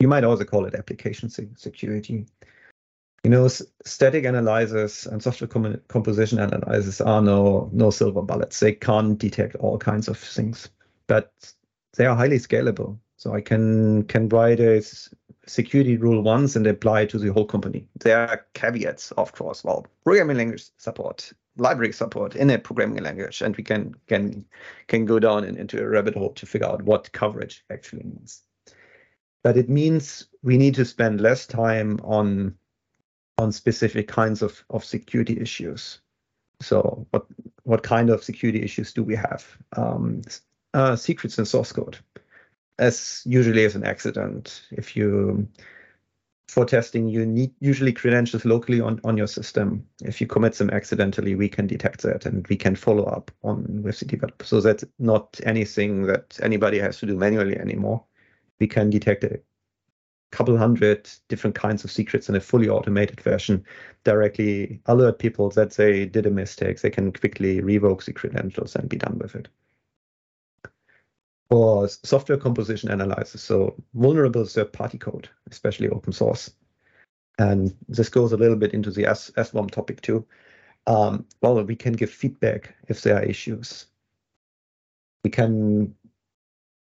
You 0.00 0.08
might 0.08 0.24
also 0.24 0.44
call 0.44 0.66
it 0.66 0.74
application 0.74 1.30
security. 1.30 2.26
You 3.24 3.30
know, 3.30 3.44
s- 3.44 3.62
static 3.84 4.24
analyzers 4.24 5.06
and 5.06 5.22
software 5.22 5.46
com- 5.46 5.80
composition 5.86 6.40
analyzers 6.40 7.00
are 7.00 7.22
no 7.22 7.70
no 7.72 7.90
silver 7.90 8.22
bullets. 8.22 8.58
They 8.58 8.72
can't 8.72 9.16
detect 9.16 9.54
all 9.56 9.78
kinds 9.78 10.08
of 10.08 10.18
things, 10.18 10.68
but 11.06 11.32
they 11.96 12.06
are 12.06 12.16
highly 12.16 12.38
scalable. 12.38 12.98
So 13.16 13.32
I 13.32 13.40
can 13.40 14.02
can 14.08 14.28
write 14.28 14.58
a 14.58 14.82
security 15.46 15.96
rule 15.96 16.22
once 16.22 16.56
and 16.56 16.66
apply 16.66 17.02
it 17.02 17.10
to 17.10 17.18
the 17.18 17.32
whole 17.32 17.46
company. 17.46 17.86
There 18.00 18.28
are 18.28 18.46
caveats, 18.54 19.12
of 19.12 19.32
course. 19.32 19.64
Well, 19.64 19.86
programming 20.04 20.36
language 20.36 20.64
support, 20.78 21.32
library 21.56 21.92
support 21.92 22.36
in 22.36 22.50
a 22.50 22.58
programming 22.58 23.02
language, 23.02 23.42
and 23.42 23.56
we 23.56 23.64
can 23.64 23.94
can 24.06 24.44
can 24.86 25.04
go 25.04 25.18
down 25.18 25.44
in, 25.44 25.56
into 25.56 25.82
a 25.82 25.88
rabbit 25.88 26.14
hole 26.14 26.32
to 26.34 26.46
figure 26.46 26.68
out 26.68 26.82
what 26.82 27.12
coverage 27.12 27.64
actually 27.70 28.04
means. 28.04 28.42
But 29.42 29.56
it 29.56 29.68
means 29.68 30.28
we 30.42 30.56
need 30.56 30.74
to 30.76 30.84
spend 30.84 31.20
less 31.20 31.46
time 31.46 31.98
on 32.04 32.56
on 33.38 33.50
specific 33.50 34.06
kinds 34.08 34.42
of, 34.42 34.64
of 34.70 34.84
security 34.84 35.40
issues. 35.40 36.00
So 36.60 37.06
what 37.10 37.26
what 37.64 37.82
kind 37.82 38.10
of 38.10 38.22
security 38.22 38.62
issues 38.62 38.92
do 38.92 39.02
we 39.02 39.16
have? 39.16 39.44
Um, 39.76 40.22
uh, 40.74 40.96
secrets 40.96 41.38
in 41.38 41.44
source 41.44 41.72
code 41.72 41.98
as 42.78 43.22
usually 43.24 43.64
as 43.64 43.74
an 43.74 43.84
accident. 43.84 44.62
If 44.70 44.96
you 44.96 45.48
for 46.52 46.66
testing, 46.66 47.08
you 47.08 47.24
need 47.24 47.50
usually 47.60 47.94
credentials 47.94 48.44
locally 48.44 48.78
on, 48.78 49.00
on 49.04 49.16
your 49.16 49.26
system. 49.26 49.86
If 50.02 50.20
you 50.20 50.26
commit 50.26 50.52
them 50.54 50.68
accidentally, 50.68 51.34
we 51.34 51.48
can 51.48 51.66
detect 51.66 52.02
that 52.02 52.26
and 52.26 52.46
we 52.48 52.56
can 52.56 52.76
follow 52.76 53.04
up 53.04 53.30
on 53.42 53.82
with 53.82 53.98
the 54.00 54.04
developer. 54.04 54.44
So 54.44 54.60
that's 54.60 54.84
not 54.98 55.40
anything 55.44 56.02
that 56.08 56.38
anybody 56.42 56.78
has 56.78 56.98
to 56.98 57.06
do 57.06 57.16
manually 57.16 57.58
anymore. 57.58 58.04
We 58.60 58.66
can 58.66 58.90
detect 58.90 59.24
a 59.24 59.40
couple 60.30 60.58
hundred 60.58 61.08
different 61.28 61.56
kinds 61.56 61.84
of 61.84 61.90
secrets 61.90 62.28
in 62.28 62.36
a 62.36 62.40
fully 62.40 62.68
automated 62.68 63.22
version, 63.22 63.64
directly 64.04 64.78
alert 64.84 65.18
people 65.18 65.48
that 65.50 65.70
they 65.72 66.04
did 66.04 66.26
a 66.26 66.30
mistake. 66.30 66.82
They 66.82 66.90
can 66.90 67.12
quickly 67.12 67.62
revoke 67.62 68.04
the 68.04 68.12
credentials 68.12 68.76
and 68.76 68.90
be 68.90 68.98
done 68.98 69.18
with 69.18 69.34
it 69.36 69.48
or 71.50 71.88
software 71.88 72.38
composition 72.38 72.90
analysis, 72.90 73.42
so 73.42 73.74
vulnerable 73.94 74.44
third-party 74.44 74.98
code, 74.98 75.28
especially 75.50 75.88
open 75.88 76.12
source. 76.12 76.50
And 77.38 77.74
this 77.88 78.08
goes 78.08 78.32
a 78.32 78.36
little 78.36 78.56
bit 78.56 78.74
into 78.74 78.90
the 78.90 79.06
S- 79.06 79.30
SBOM 79.36 79.70
topic 79.70 80.00
too. 80.00 80.26
Um, 80.86 81.26
well, 81.40 81.62
we 81.62 81.76
can 81.76 81.92
give 81.92 82.10
feedback 82.10 82.74
if 82.88 83.02
there 83.02 83.16
are 83.16 83.22
issues. 83.22 83.86
We 85.24 85.30
can 85.30 85.94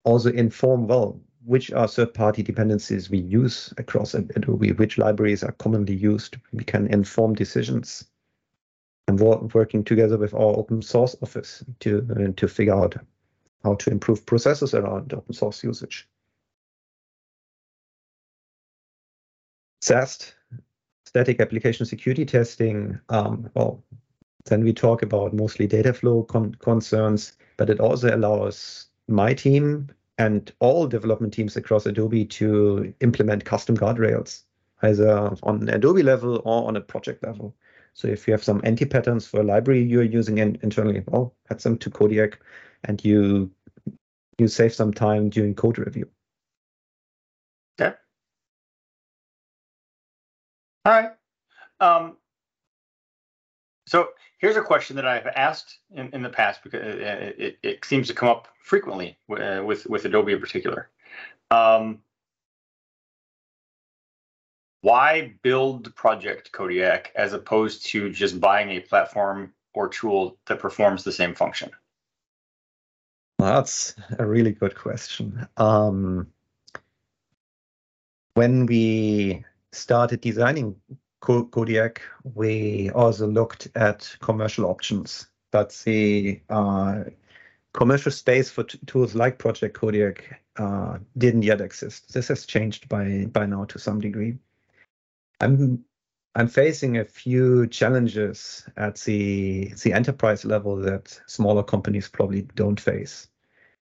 also 0.04 0.30
inform, 0.30 0.87
well, 0.88 1.20
which 1.44 1.72
are 1.72 1.87
third-party 1.87 2.42
dependencies 2.42 3.09
we 3.09 3.18
use 3.18 3.72
across 3.78 4.14
Adobe, 4.14 4.72
which 4.72 4.98
libraries 4.98 5.44
are 5.44 5.52
commonly 5.52 5.94
used. 5.94 6.37
We 6.52 6.64
can 6.64 6.88
inform 6.88 7.35
decisions 7.35 8.04
and 9.06 9.20
working 9.20 9.85
together 9.85 10.18
with 10.18 10.35
our 10.35 10.56
open 10.56 10.82
source 10.82 11.14
office 11.22 11.64
to, 11.80 12.06
uh, 12.11 12.32
to 12.37 12.48
figure 12.48 12.74
out 12.74 12.96
how 13.66 13.74
to 13.74 13.90
improve 13.90 14.24
processes 14.26 14.74
around 14.74 15.12
open 15.12 15.35
source 15.35 15.64
usage. 15.64 16.09
SAST, 19.81 20.35
static 21.05 21.40
application 21.40 21.85
security 21.85 22.24
testing, 22.24 22.98
um, 23.09 23.50
well, 23.55 23.83
then 24.44 24.62
we 24.62 24.72
talk 24.72 25.02
about 25.02 25.35
mostly 25.35 25.66
data 25.66 25.92
flow 25.92 26.22
con 26.22 26.55
concerns, 26.55 27.33
but 27.57 27.68
it 27.68 27.81
also 27.81 28.14
allows 28.14 28.87
my 29.09 29.35
team 29.35 29.88
and 30.18 30.52
all 30.61 30.87
development 30.87 31.35
teams 31.35 31.57
across 31.57 31.87
Adobe 31.87 32.24
to 32.24 32.94
implement 33.00 33.44
custom 33.44 33.76
guardrails, 33.76 34.42
either 34.83 35.35
on 35.42 35.62
an 35.62 35.68
Adobe 35.70 36.02
level 36.02 36.40
or 36.44 36.68
on 36.68 36.76
a 36.76 36.81
project 36.81 37.24
level. 37.24 37.55
So 37.94 38.09
if 38.09 38.29
you 38.29 38.33
have 38.33 38.44
some 38.44 38.61
anti-patterns 38.62 39.26
for 39.26 39.40
a 39.40 39.44
library 39.44 39.83
you're 39.83 40.02
using 40.02 40.38
in, 40.38 40.59
internally, 40.62 41.02
well, 41.07 41.35
add 41.50 41.61
them 41.61 41.79
to 41.79 41.90
Kodiak 41.90 42.38
and 42.85 43.05
you 43.05 43.50
you 44.38 44.49
save 44.49 44.75
some 44.75 44.92
time 44.92 45.31
during 45.31 45.55
code 45.55 45.79
review. 45.79 46.09
Yeah. 47.79 47.94
All 50.85 50.92
right. 50.92 51.11
Um, 51.81 52.16
so 53.87 54.09
here's 54.38 54.57
a 54.57 54.62
question 54.62 54.96
that 54.96 55.07
I've 55.07 55.27
asked 55.27 55.79
in, 55.94 56.11
in 56.12 56.22
the 56.22 56.29
past 56.29 56.62
because 56.62 56.81
it, 56.81 57.37
it, 57.38 57.59
it 57.62 57.85
seems 57.85 58.09
to 58.09 58.14
come 58.14 58.29
up 58.29 58.49
frequently 58.61 59.16
uh, 59.31 59.62
with 59.64 59.87
with 59.87 60.05
Adobe 60.05 60.33
in 60.33 60.40
particular. 60.40 60.90
Um, 61.51 62.01
why 64.81 65.35
build 65.42 65.94
Project 65.94 66.53
Kodiak 66.53 67.12
as 67.14 67.33
opposed 67.33 67.87
to 67.87 68.11
just 68.11 68.40
buying 68.40 68.70
a 68.70 68.81
platform 68.81 69.53
or 69.75 69.88
tool 69.88 70.37
that 70.46 70.61
performs 70.61 71.05
the 71.05 71.12
same 71.12 71.35
function? 71.35 71.70
That's 73.38 73.94
a 74.18 74.27
really 74.27 74.53
good 74.53 74.75
question. 74.75 75.46
Um, 75.57 76.29
when 78.35 78.66
we 78.66 79.44
started 79.72 80.20
designing 80.20 80.77
Kodiak, 81.20 82.03
we 82.35 82.90
also 82.90 83.27
looked 83.27 83.68
at 83.75 84.16
commercial 84.20 84.66
options, 84.66 85.29
but 85.51 85.70
the 85.85 86.40
uh, 86.49 87.05
commercial 87.72 88.12
space 88.12 88.51
for 88.51 88.64
tools 88.64 89.14
like 89.14 89.38
Project 89.38 89.77
Kodiak 89.77 90.40
uh, 90.57 90.99
didn't 91.18 91.42
yet 91.42 91.61
exist. 91.61 92.12
This 92.12 92.29
has 92.29 92.46
changed 92.46 92.88
by 92.88 93.27
by 93.33 93.46
now 93.46 93.64
to 93.66 93.79
some 93.79 94.01
degree. 94.01 94.38
I'm 95.40 95.85
I'm 96.37 96.49
facing 96.49 96.99
a 96.99 97.05
few 97.05 97.66
challenges 97.66 98.68
at 98.77 98.96
the 98.96 99.72
the 99.83 99.94
enterprise 99.94 100.44
level 100.44 100.77
that 100.83 101.18
smaller 101.27 101.62
companies 101.62 102.09
probably 102.09 102.42
don't 102.55 102.79
face. 102.79 103.29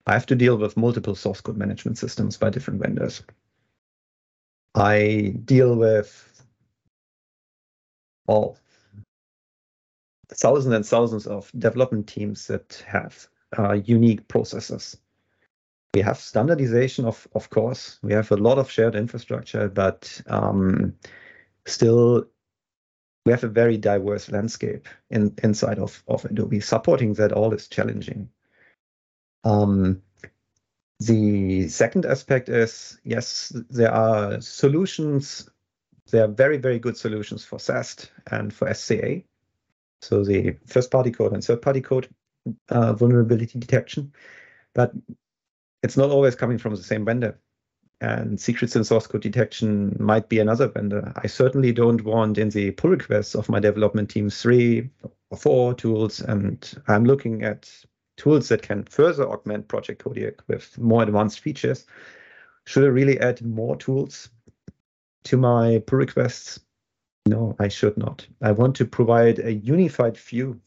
I 0.06 0.14
have 0.14 0.26
to 0.26 0.34
deal 0.34 0.56
with 0.56 0.76
multiple 0.76 1.14
source 1.14 1.40
code 1.40 1.56
management 1.56 1.96
systems 1.96 2.36
by 2.36 2.50
different 2.50 2.82
vendors. 2.82 3.22
I 4.74 5.34
deal 5.44 5.76
with 5.76 6.42
all 8.26 8.58
thousands 10.28 10.74
and 10.74 10.84
thousands 10.84 11.28
of 11.28 11.52
development 11.56 12.08
teams 12.08 12.48
that 12.48 12.82
have 12.84 13.28
uh, 13.56 13.74
unique 13.74 14.26
processes. 14.26 14.96
We 15.94 16.00
have 16.00 16.18
standardization, 16.18 17.04
of 17.04 17.28
of 17.32 17.48
course. 17.50 18.00
We 18.02 18.12
have 18.12 18.32
a 18.32 18.36
lot 18.36 18.58
of 18.58 18.68
shared 18.68 18.96
infrastructure, 18.96 19.68
but 19.68 20.20
um, 20.26 20.94
still, 21.66 22.26
we 23.24 23.32
have 23.32 23.44
a 23.44 23.48
very 23.48 23.76
diverse 23.76 24.30
landscape 24.30 24.88
in, 25.10 25.34
inside 25.42 25.78
of, 25.78 26.02
of 26.08 26.24
Adobe. 26.24 26.60
Supporting 26.60 27.14
that 27.14 27.32
all 27.32 27.52
is 27.52 27.68
challenging. 27.68 28.28
Um, 29.44 30.02
the 31.00 31.68
second 31.68 32.06
aspect 32.06 32.48
is 32.48 32.98
yes, 33.04 33.52
there 33.70 33.92
are 33.92 34.40
solutions. 34.40 35.48
There 36.10 36.24
are 36.24 36.28
very, 36.28 36.56
very 36.56 36.78
good 36.78 36.96
solutions 36.96 37.44
for 37.44 37.58
SAST 37.58 38.10
and 38.30 38.52
for 38.52 38.72
SCA. 38.72 39.22
So 40.02 40.24
the 40.24 40.56
first 40.66 40.90
party 40.90 41.10
code 41.10 41.32
and 41.32 41.44
third 41.44 41.62
party 41.62 41.80
code 41.80 42.08
uh, 42.68 42.94
vulnerability 42.94 43.58
detection. 43.58 44.12
But 44.74 44.92
it's 45.82 45.96
not 45.96 46.10
always 46.10 46.34
coming 46.34 46.58
from 46.58 46.74
the 46.74 46.82
same 46.82 47.04
vendor. 47.04 47.38
And 48.02 48.40
secrets 48.40 48.76
in 48.76 48.84
source 48.84 49.06
code 49.06 49.20
detection 49.20 49.94
might 50.00 50.30
be 50.30 50.38
another 50.38 50.68
vendor. 50.68 51.12
I 51.16 51.26
certainly 51.26 51.70
don't 51.70 52.02
want 52.02 52.38
in 52.38 52.48
the 52.48 52.70
pull 52.70 52.90
requests 52.90 53.34
of 53.34 53.50
my 53.50 53.60
development 53.60 54.08
team 54.08 54.30
three 54.30 54.88
or 55.30 55.36
four 55.36 55.74
tools. 55.74 56.20
And 56.20 56.66
I'm 56.88 57.04
looking 57.04 57.44
at 57.44 57.70
tools 58.16 58.48
that 58.48 58.62
can 58.62 58.84
further 58.84 59.28
augment 59.28 59.68
Project 59.68 60.02
Kodiak 60.02 60.42
with 60.48 60.78
more 60.78 61.02
advanced 61.02 61.40
features. 61.40 61.84
Should 62.64 62.84
I 62.84 62.88
really 62.88 63.20
add 63.20 63.42
more 63.42 63.76
tools 63.76 64.30
to 65.24 65.36
my 65.36 65.82
pull 65.86 65.98
requests? 65.98 66.60
No, 67.26 67.54
I 67.58 67.68
should 67.68 67.98
not. 67.98 68.26
I 68.40 68.52
want 68.52 68.76
to 68.76 68.86
provide 68.86 69.40
a 69.40 69.52
unified 69.52 70.16
view. 70.16 70.58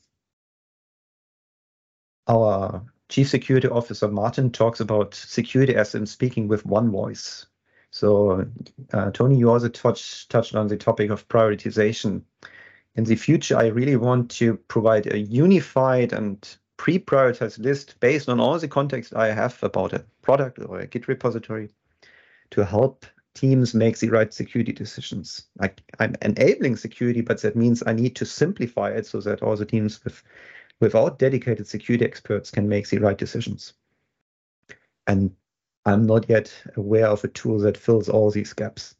Our 2.27 2.83
Chief 3.13 3.29
Security 3.29 3.67
Officer 3.67 4.07
Maarten 4.07 4.51
talks 4.51 4.79
about 4.79 5.13
security 5.13 5.75
as 5.75 5.93
in 5.93 6.07
speaking 6.07 6.47
with 6.47 6.65
one 6.65 6.89
voice. 6.89 7.45
So, 7.91 8.43
uh, 8.91 9.11
Tony, 9.11 9.37
you 9.37 9.51
also 9.51 9.69
touched 9.69 10.31
touched 10.31 10.55
on 10.55 10.65
the 10.65 10.77
topic 10.77 11.11
of 11.11 11.27
prioritization. 11.27 12.23
In 12.95 13.03
the 13.03 13.15
future, 13.15 13.55
I 13.55 13.67
really 13.67 13.97
want 13.97 14.31
to 14.31 14.57
provide 14.67 15.13
a 15.13 15.19
unified 15.19 16.11
and 16.11 16.57
pre-prioritized 16.77 17.59
list 17.59 17.99
based 17.99 18.29
on 18.29 18.39
all 18.39 18.57
the 18.57 18.67
context 18.67 19.13
I 19.13 19.31
have 19.31 19.61
about 19.61 19.93
a 19.93 20.03
product 20.23 20.57
or 20.65 20.79
a 20.79 20.87
Git 20.87 21.07
repository 21.07 21.69
to 22.49 22.65
help 22.65 23.05
teams 23.35 23.75
make 23.75 23.99
the 23.99 24.09
right 24.09 24.33
security 24.33 24.71
decisions. 24.71 25.45
I, 25.59 25.69
I'm 25.99 26.15
enabling 26.23 26.77
security, 26.77 27.21
but 27.21 27.43
that 27.43 27.55
means 27.55 27.83
I 27.85 27.93
need 27.93 28.15
to 28.15 28.25
simplify 28.25 28.89
it 28.89 29.05
so 29.05 29.21
that 29.21 29.43
all 29.43 29.55
the 29.55 29.67
teams 29.67 30.03
with 30.03 30.23
without 30.81 31.19
dedicated 31.19 31.67
security 31.67 32.05
experts 32.05 32.51
can 32.51 32.67
make 32.67 32.89
the 32.89 32.99
right 32.99 33.17
decisions. 33.17 33.73
And 35.07 35.35
I'm 35.85 36.05
not 36.05 36.29
yet 36.29 36.53
aware 36.75 37.07
of 37.07 37.23
a 37.23 37.27
tool 37.29 37.59
that 37.59 37.77
fills 37.77 38.09
all 38.09 38.31
these 38.31 38.53
gaps. 38.53 38.95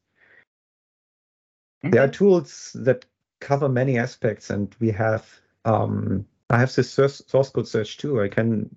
Okay. 1.84 1.92
There 1.92 2.04
are 2.04 2.10
tools 2.10 2.72
that 2.76 3.06
cover 3.40 3.70
many 3.70 3.98
aspects, 3.98 4.50
and 4.50 4.74
we 4.80 4.90
have 4.92 5.30
um, 5.66 6.26
I 6.50 6.58
have 6.60 6.74
this 6.74 6.92
source 6.92 7.22
code 7.50 7.68
search 7.68 7.98
too. 7.98 8.22
I 8.22 8.28
can 8.28 8.74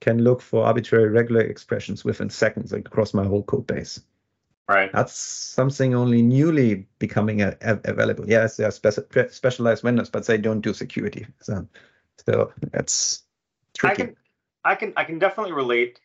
can 0.00 0.22
look 0.22 0.40
for 0.40 0.64
arbitrary 0.64 1.08
regular 1.08 1.40
expressions 1.40 2.04
within 2.04 2.30
seconds 2.30 2.72
across 2.72 3.12
my 3.12 3.24
whole 3.24 3.42
code 3.42 3.66
base. 3.66 4.00
Right. 4.68 4.92
That's 4.92 5.14
something 5.14 5.94
only 5.94 6.22
newly 6.22 6.86
becoming 6.98 7.40
a, 7.42 7.56
a, 7.62 7.78
available. 7.84 8.28
Yes, 8.28 8.58
there 8.58 8.68
are 8.68 8.70
spe- 8.70 9.30
specialized 9.30 9.82
vendors, 9.82 10.10
but 10.10 10.26
they 10.26 10.36
don't 10.36 10.60
do 10.60 10.74
security. 10.74 11.26
So, 11.40 11.66
so 12.28 12.52
that's 12.72 13.22
tricky. 13.76 14.02
I 14.02 14.06
can, 14.06 14.16
I 14.64 14.74
can, 14.74 14.92
I 14.96 15.04
can 15.04 15.18
definitely 15.18 15.52
relate. 15.52 16.00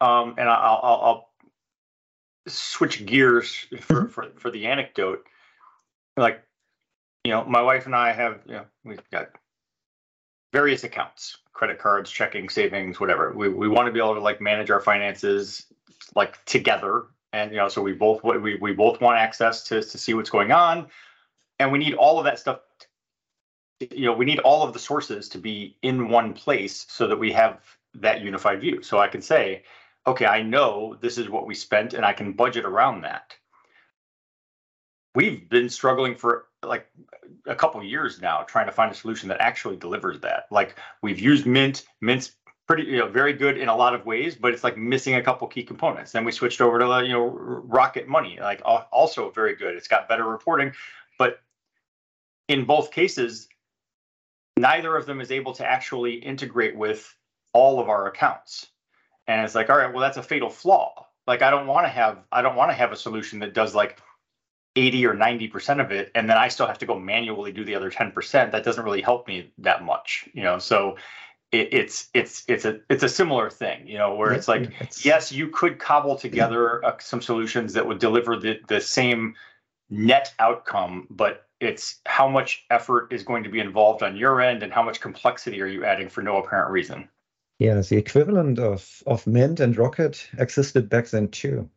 Um, 0.00 0.34
and 0.36 0.48
I'll, 0.48 0.80
I'll, 0.82 1.00
I'll 1.02 1.30
switch 2.46 3.06
gears 3.06 3.54
for, 3.80 4.02
mm-hmm. 4.02 4.06
for, 4.08 4.26
for 4.36 4.50
the 4.50 4.66
anecdote. 4.66 5.24
Like, 6.16 6.42
you 7.24 7.30
know, 7.30 7.44
my 7.44 7.62
wife 7.62 7.86
and 7.86 7.94
I 7.94 8.12
have, 8.12 8.40
you 8.46 8.52
know, 8.52 8.64
we've 8.84 9.10
got 9.10 9.30
various 10.52 10.84
accounts 10.84 11.38
credit 11.52 11.78
cards 11.78 12.10
checking 12.10 12.50
savings 12.50 13.00
whatever 13.00 13.32
we, 13.32 13.48
we 13.48 13.66
want 13.66 13.86
to 13.86 13.92
be 13.92 13.98
able 13.98 14.14
to 14.14 14.20
like 14.20 14.42
manage 14.42 14.70
our 14.70 14.80
finances 14.80 15.66
like 16.14 16.42
together 16.44 17.04
and 17.32 17.50
you 17.50 17.56
know 17.56 17.68
so 17.68 17.82
we 17.82 17.92
both 17.92 18.22
we, 18.22 18.56
we 18.56 18.72
both 18.72 19.00
want 19.00 19.18
access 19.18 19.64
to 19.64 19.82
to 19.82 19.98
see 19.98 20.14
what's 20.14 20.30
going 20.30 20.52
on 20.52 20.86
and 21.58 21.72
we 21.72 21.78
need 21.78 21.94
all 21.94 22.18
of 22.18 22.24
that 22.24 22.38
stuff 22.38 22.60
you 23.80 24.06
know 24.06 24.12
we 24.12 24.24
need 24.24 24.38
all 24.40 24.62
of 24.62 24.72
the 24.72 24.78
sources 24.78 25.28
to 25.28 25.38
be 25.38 25.76
in 25.82 26.08
one 26.08 26.32
place 26.32 26.86
so 26.88 27.06
that 27.06 27.18
we 27.18 27.32
have 27.32 27.60
that 27.94 28.20
unified 28.20 28.60
view 28.60 28.82
so 28.82 28.98
i 28.98 29.08
can 29.08 29.22
say 29.22 29.62
okay 30.06 30.26
i 30.26 30.42
know 30.42 30.96
this 31.00 31.18
is 31.18 31.28
what 31.28 31.46
we 31.46 31.54
spent 31.54 31.94
and 31.94 32.04
i 32.04 32.12
can 32.12 32.32
budget 32.32 32.64
around 32.64 33.02
that 33.02 33.34
we've 35.16 35.48
been 35.48 35.68
struggling 35.68 36.14
for 36.14 36.46
like 36.62 36.86
a 37.46 37.54
couple 37.54 37.82
years 37.82 38.20
now 38.20 38.42
trying 38.42 38.66
to 38.66 38.72
find 38.72 38.92
a 38.92 38.94
solution 38.94 39.28
that 39.28 39.40
actually 39.40 39.76
delivers 39.76 40.20
that. 40.20 40.46
Like 40.50 40.76
we've 41.02 41.18
used 41.18 41.46
Mint. 41.46 41.84
Mint's 42.00 42.32
pretty, 42.66 42.84
you 42.84 42.98
know, 42.98 43.08
very 43.08 43.32
good 43.32 43.56
in 43.56 43.68
a 43.68 43.76
lot 43.76 43.94
of 43.94 44.04
ways, 44.04 44.36
but 44.36 44.52
it's 44.52 44.62
like 44.62 44.76
missing 44.76 45.14
a 45.14 45.22
couple 45.22 45.48
key 45.48 45.62
components. 45.62 46.12
Then 46.12 46.24
we 46.24 46.32
switched 46.32 46.60
over 46.60 46.78
to 46.78 47.02
you 47.04 47.12
know 47.12 47.26
Rocket 47.26 48.06
Money, 48.06 48.38
like 48.40 48.60
also 48.64 49.30
very 49.30 49.56
good. 49.56 49.74
It's 49.74 49.88
got 49.88 50.08
better 50.08 50.24
reporting, 50.24 50.72
but 51.18 51.40
in 52.48 52.64
both 52.64 52.90
cases, 52.90 53.48
neither 54.56 54.96
of 54.96 55.06
them 55.06 55.20
is 55.20 55.30
able 55.30 55.52
to 55.54 55.66
actually 55.66 56.14
integrate 56.14 56.76
with 56.76 57.14
all 57.52 57.80
of 57.80 57.88
our 57.88 58.06
accounts. 58.06 58.66
And 59.26 59.44
it's 59.44 59.54
like, 59.54 59.70
all 59.70 59.76
right, 59.76 59.92
well, 59.92 60.00
that's 60.00 60.16
a 60.16 60.22
fatal 60.22 60.50
flaw. 60.50 61.06
Like 61.26 61.42
I 61.42 61.50
don't 61.50 61.66
want 61.66 61.86
to 61.86 61.90
have 61.90 62.18
I 62.30 62.42
don't 62.42 62.56
want 62.56 62.70
to 62.70 62.74
have 62.74 62.92
a 62.92 62.96
solution 62.96 63.40
that 63.40 63.52
does 63.52 63.74
like 63.74 64.00
80 64.76 65.06
or 65.06 65.14
90% 65.14 65.80
of 65.80 65.90
it 65.90 66.10
and 66.14 66.28
then 66.28 66.36
I 66.36 66.48
still 66.48 66.66
have 66.66 66.78
to 66.78 66.86
go 66.86 66.98
manually 66.98 67.50
do 67.50 67.64
the 67.64 67.74
other 67.74 67.90
10%, 67.90 68.52
that 68.52 68.62
doesn't 68.62 68.84
really 68.84 69.00
help 69.00 69.26
me 69.26 69.50
that 69.58 69.82
much, 69.82 70.28
you 70.34 70.42
know. 70.42 70.58
So 70.58 70.96
it, 71.50 71.68
it's 71.72 72.08
it's 72.14 72.44
it's 72.48 72.64
a 72.64 72.80
it's 72.88 73.02
a 73.02 73.08
similar 73.08 73.50
thing, 73.50 73.86
you 73.86 73.98
know, 73.98 74.14
where 74.14 74.32
it's 74.32 74.48
like 74.48 74.70
it's... 74.80 75.04
yes, 75.04 75.32
you 75.32 75.48
could 75.48 75.78
cobble 75.78 76.16
together 76.16 76.84
uh, 76.84 76.96
some 77.00 77.22
solutions 77.22 77.72
that 77.72 77.86
would 77.86 77.98
deliver 77.98 78.36
the 78.36 78.60
the 78.68 78.80
same 78.80 79.34
net 79.90 80.34
outcome, 80.38 81.06
but 81.10 81.46
it's 81.60 82.00
how 82.06 82.28
much 82.28 82.64
effort 82.70 83.12
is 83.12 83.22
going 83.22 83.44
to 83.44 83.50
be 83.50 83.60
involved 83.60 84.02
on 84.02 84.16
your 84.16 84.40
end 84.40 84.62
and 84.62 84.72
how 84.72 84.82
much 84.82 85.00
complexity 85.00 85.60
are 85.62 85.66
you 85.66 85.84
adding 85.84 86.08
for 86.08 86.22
no 86.22 86.36
apparent 86.36 86.70
reason. 86.70 87.08
Yeah, 87.58 87.80
the 87.80 87.96
equivalent 87.96 88.58
of 88.58 89.02
of 89.06 89.26
Mint 89.26 89.60
and 89.60 89.76
Rocket 89.76 90.28
existed 90.38 90.88
back 90.88 91.08
then 91.08 91.28
too 91.28 91.70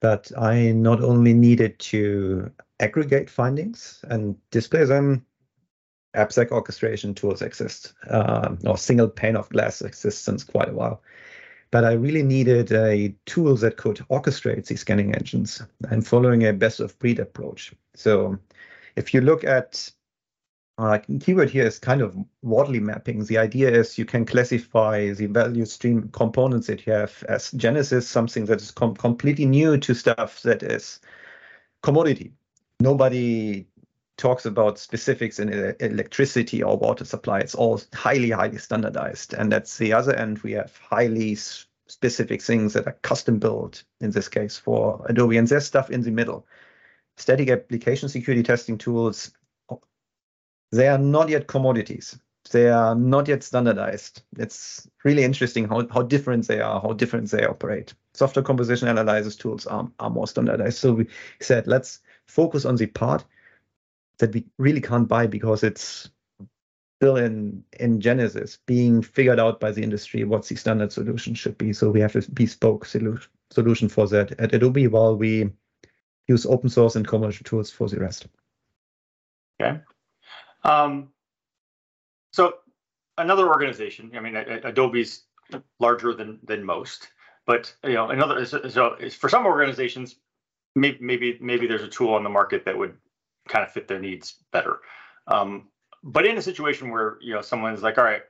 but 0.00 0.30
I 0.36 0.72
not 0.72 1.02
only 1.02 1.34
needed 1.34 1.78
to 1.78 2.50
aggregate 2.80 3.30
findings 3.30 4.04
and 4.08 4.36
display 4.50 4.84
them, 4.84 5.24
AppSec 6.14 6.50
orchestration 6.50 7.14
tools 7.14 7.42
exist, 7.42 7.94
um, 8.08 8.58
or 8.64 8.78
single 8.78 9.08
pane 9.08 9.36
of 9.36 9.48
glass 9.48 9.82
exists 9.82 10.22
since 10.22 10.44
quite 10.44 10.68
a 10.68 10.72
while. 10.72 11.02
But 11.70 11.84
I 11.84 11.92
really 11.92 12.22
needed 12.22 12.72
a 12.72 13.14
tool 13.26 13.56
that 13.56 13.76
could 13.76 13.96
orchestrate 14.10 14.66
these 14.66 14.80
scanning 14.80 15.14
engines 15.14 15.62
and 15.90 16.06
following 16.06 16.46
a 16.46 16.52
best 16.52 16.80
of 16.80 16.98
breed 16.98 17.18
approach. 17.18 17.74
So 17.94 18.38
if 18.96 19.12
you 19.12 19.20
look 19.20 19.44
at 19.44 19.90
uh, 20.78 20.98
keyword 21.20 21.48
here 21.48 21.66
is 21.66 21.78
kind 21.78 22.02
of 22.02 22.14
Wardley 22.42 22.80
mapping. 22.80 23.24
The 23.24 23.38
idea 23.38 23.70
is 23.70 23.96
you 23.96 24.04
can 24.04 24.26
classify 24.26 25.10
the 25.12 25.26
value 25.26 25.64
stream 25.64 26.10
components 26.12 26.66
that 26.66 26.86
you 26.86 26.92
have 26.92 27.24
as 27.28 27.50
Genesis, 27.52 28.06
something 28.06 28.44
that 28.46 28.60
is 28.60 28.70
com 28.70 28.94
completely 28.94 29.46
new 29.46 29.78
to 29.78 29.94
stuff 29.94 30.42
that 30.42 30.62
is 30.62 31.00
commodity. 31.82 32.32
Nobody 32.80 33.66
talks 34.16 34.46
about 34.46 34.78
specifics 34.78 35.38
in 35.38 35.52
uh, 35.52 35.72
electricity 35.80 36.62
or 36.62 36.76
water 36.76 37.04
supply. 37.04 37.40
It's 37.40 37.54
all 37.54 37.80
highly, 37.94 38.30
highly 38.30 38.58
standardized. 38.58 39.34
And 39.34 39.52
that's 39.52 39.76
the 39.78 39.92
other 39.92 40.14
end. 40.14 40.38
We 40.38 40.52
have 40.52 40.76
highly 40.78 41.34
specific 41.34 42.42
things 42.42 42.72
that 42.72 42.86
are 42.86 42.98
custom 43.02 43.38
built, 43.38 43.84
in 44.00 44.10
this 44.10 44.28
case, 44.28 44.56
for 44.58 45.04
Adobe. 45.08 45.36
And 45.36 45.46
there's 45.46 45.66
stuff 45.66 45.90
in 45.90 46.02
the 46.02 46.10
middle. 46.10 46.46
Static 47.16 47.50
application 47.50 48.08
security 48.08 48.42
testing 48.42 48.78
tools 48.78 49.32
they 50.72 50.88
are 50.88 50.98
not 50.98 51.28
yet 51.28 51.46
commodities. 51.46 52.18
They 52.50 52.68
are 52.68 52.94
not 52.94 53.28
yet 53.28 53.42
standardized. 53.42 54.22
It's 54.38 54.88
really 55.04 55.24
interesting 55.24 55.66
how, 55.68 55.86
how 55.88 56.02
different 56.02 56.46
they 56.46 56.60
are, 56.60 56.80
how 56.80 56.92
different 56.92 57.30
they 57.30 57.44
operate. 57.44 57.94
Software 58.14 58.42
composition 58.42 58.88
analysis 58.88 59.36
tools 59.36 59.66
are, 59.66 59.90
are 59.98 60.10
more 60.10 60.26
standardized. 60.26 60.78
So 60.78 60.92
we 60.92 61.06
said, 61.40 61.66
let's 61.66 62.00
focus 62.26 62.64
on 62.64 62.76
the 62.76 62.86
part 62.86 63.24
that 64.18 64.34
we 64.34 64.44
really 64.58 64.80
can't 64.80 65.08
buy 65.08 65.26
because 65.26 65.62
it's 65.62 66.10
still 66.98 67.16
in, 67.16 67.62
in 67.78 68.00
Genesis, 68.00 68.58
being 68.66 69.02
figured 69.02 69.38
out 69.38 69.60
by 69.60 69.70
the 69.70 69.82
industry 69.82 70.24
what 70.24 70.46
the 70.46 70.56
standard 70.56 70.92
solution 70.92 71.34
should 71.34 71.58
be. 71.58 71.72
So 71.72 71.90
we 71.90 72.00
have 72.00 72.16
a 72.16 72.22
bespoke 72.32 72.86
solution, 72.86 73.30
solution 73.50 73.88
for 73.88 74.08
that 74.08 74.32
at 74.40 74.54
Adobe 74.54 74.86
while 74.86 75.16
we 75.16 75.50
use 76.26 76.46
open 76.46 76.68
source 76.68 76.96
and 76.96 77.06
commercial 77.06 77.44
tools 77.44 77.70
for 77.70 77.88
the 77.88 78.00
rest. 78.00 78.26
Okay. 79.60 79.80
Um, 80.64 81.10
so 82.32 82.54
another 83.18 83.48
organization, 83.48 84.12
I 84.14 84.20
mean, 84.20 84.36
Adobe's 84.36 85.22
larger 85.78 86.12
than 86.12 86.40
than 86.42 86.64
most, 86.64 87.08
but 87.46 87.72
you 87.84 87.94
know, 87.94 88.08
another 88.08 88.44
so 88.44 88.96
for 89.10 89.28
some 89.28 89.46
organizations, 89.46 90.16
maybe 90.74 90.98
maybe 91.00 91.38
maybe 91.40 91.66
there's 91.66 91.82
a 91.82 91.88
tool 91.88 92.14
on 92.14 92.24
the 92.24 92.30
market 92.30 92.64
that 92.64 92.76
would 92.76 92.96
kind 93.48 93.64
of 93.64 93.72
fit 93.72 93.88
their 93.88 94.00
needs 94.00 94.36
better. 94.52 94.80
Um, 95.26 95.68
but 96.02 96.26
in 96.26 96.38
a 96.38 96.42
situation 96.42 96.90
where 96.90 97.18
you 97.20 97.34
know 97.34 97.42
someone's 97.42 97.82
like, 97.82 97.98
all 97.98 98.04
right, 98.04 98.22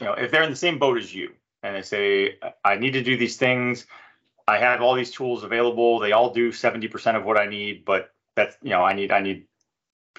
you 0.00 0.06
know, 0.06 0.14
if 0.14 0.30
they're 0.30 0.42
in 0.42 0.50
the 0.50 0.56
same 0.56 0.78
boat 0.78 0.98
as 0.98 1.14
you, 1.14 1.32
and 1.62 1.76
they 1.76 1.82
say, 1.82 2.38
I 2.64 2.76
need 2.76 2.92
to 2.92 3.02
do 3.02 3.16
these 3.16 3.36
things, 3.36 3.86
I 4.46 4.58
have 4.58 4.82
all 4.82 4.94
these 4.94 5.10
tools 5.10 5.44
available, 5.44 5.98
they 5.98 6.12
all 6.12 6.30
do 6.30 6.52
70% 6.52 7.16
of 7.16 7.24
what 7.24 7.38
I 7.38 7.46
need, 7.46 7.84
but 7.84 8.12
that's 8.36 8.56
you 8.62 8.70
know, 8.70 8.82
I 8.82 8.92
need 8.94 9.12
I 9.12 9.20
need 9.20 9.46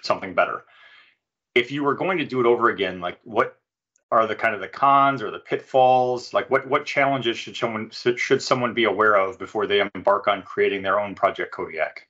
something 0.02 0.34
better 0.34 0.64
if 1.56 1.72
you 1.72 1.84
were 1.84 1.96
going 1.96 2.18
to 2.18 2.26
do 2.26 2.42
it 2.42 2.46
over 2.46 2.70
again, 2.70 3.00
like 3.00 3.18
what 3.24 3.58
are 4.12 4.28
the 4.28 4.36
kind 4.36 4.54
of 4.54 4.62
the 4.62 4.68
cons 4.68 5.22
or 5.22 5.32
the 5.32 5.40
pitfalls? 5.40 6.34
Like 6.34 6.50
what 6.52 6.68
what 6.68 6.86
challenges 6.86 7.38
should 7.38 7.56
someone 7.56 7.90
should 7.90 8.42
someone 8.42 8.74
be 8.74 8.84
aware 8.84 9.16
of 9.16 9.40
before 9.40 9.66
they 9.66 9.80
embark 9.96 10.28
on 10.28 10.44
creating 10.44 10.84
their 10.84 11.00
own 11.00 11.16
project 11.16 11.54
Kodiak? 11.54 12.08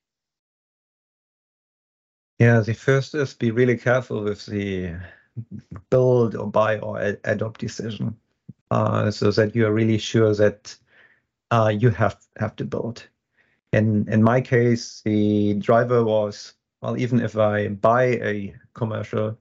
Yeah, 2.39 2.60
the 2.62 2.74
first 2.74 3.15
is 3.15 3.34
be 3.34 3.52
really 3.52 3.78
careful 3.78 4.24
with 4.24 4.45
the 4.45 4.95
build 5.89 6.36
or 6.36 6.50
buy 6.50 6.80
or 6.80 7.17
adopt 7.24 7.62
decision, 7.62 8.17
uh, 8.71 9.12
so 9.12 9.32
that 9.32 9.56
you 9.56 9.65
are 9.67 9.74
really 9.74 9.98
sure 9.98 10.34
that 10.36 10.76
uh, 11.52 11.74
you 11.78 11.89
have 11.91 12.17
have 12.38 12.56
to 12.58 12.65
build. 12.65 13.08
In 13.74 14.08
in 14.10 14.24
my 14.24 14.41
case, 14.41 15.02
the 15.06 15.56
driver 15.56 16.04
was 16.06 16.54
well, 16.82 16.98
even 16.98 17.21
if 17.21 17.38
I 17.38 17.69
buy 17.69 18.04
a 18.24 18.56
commercial 18.76 19.38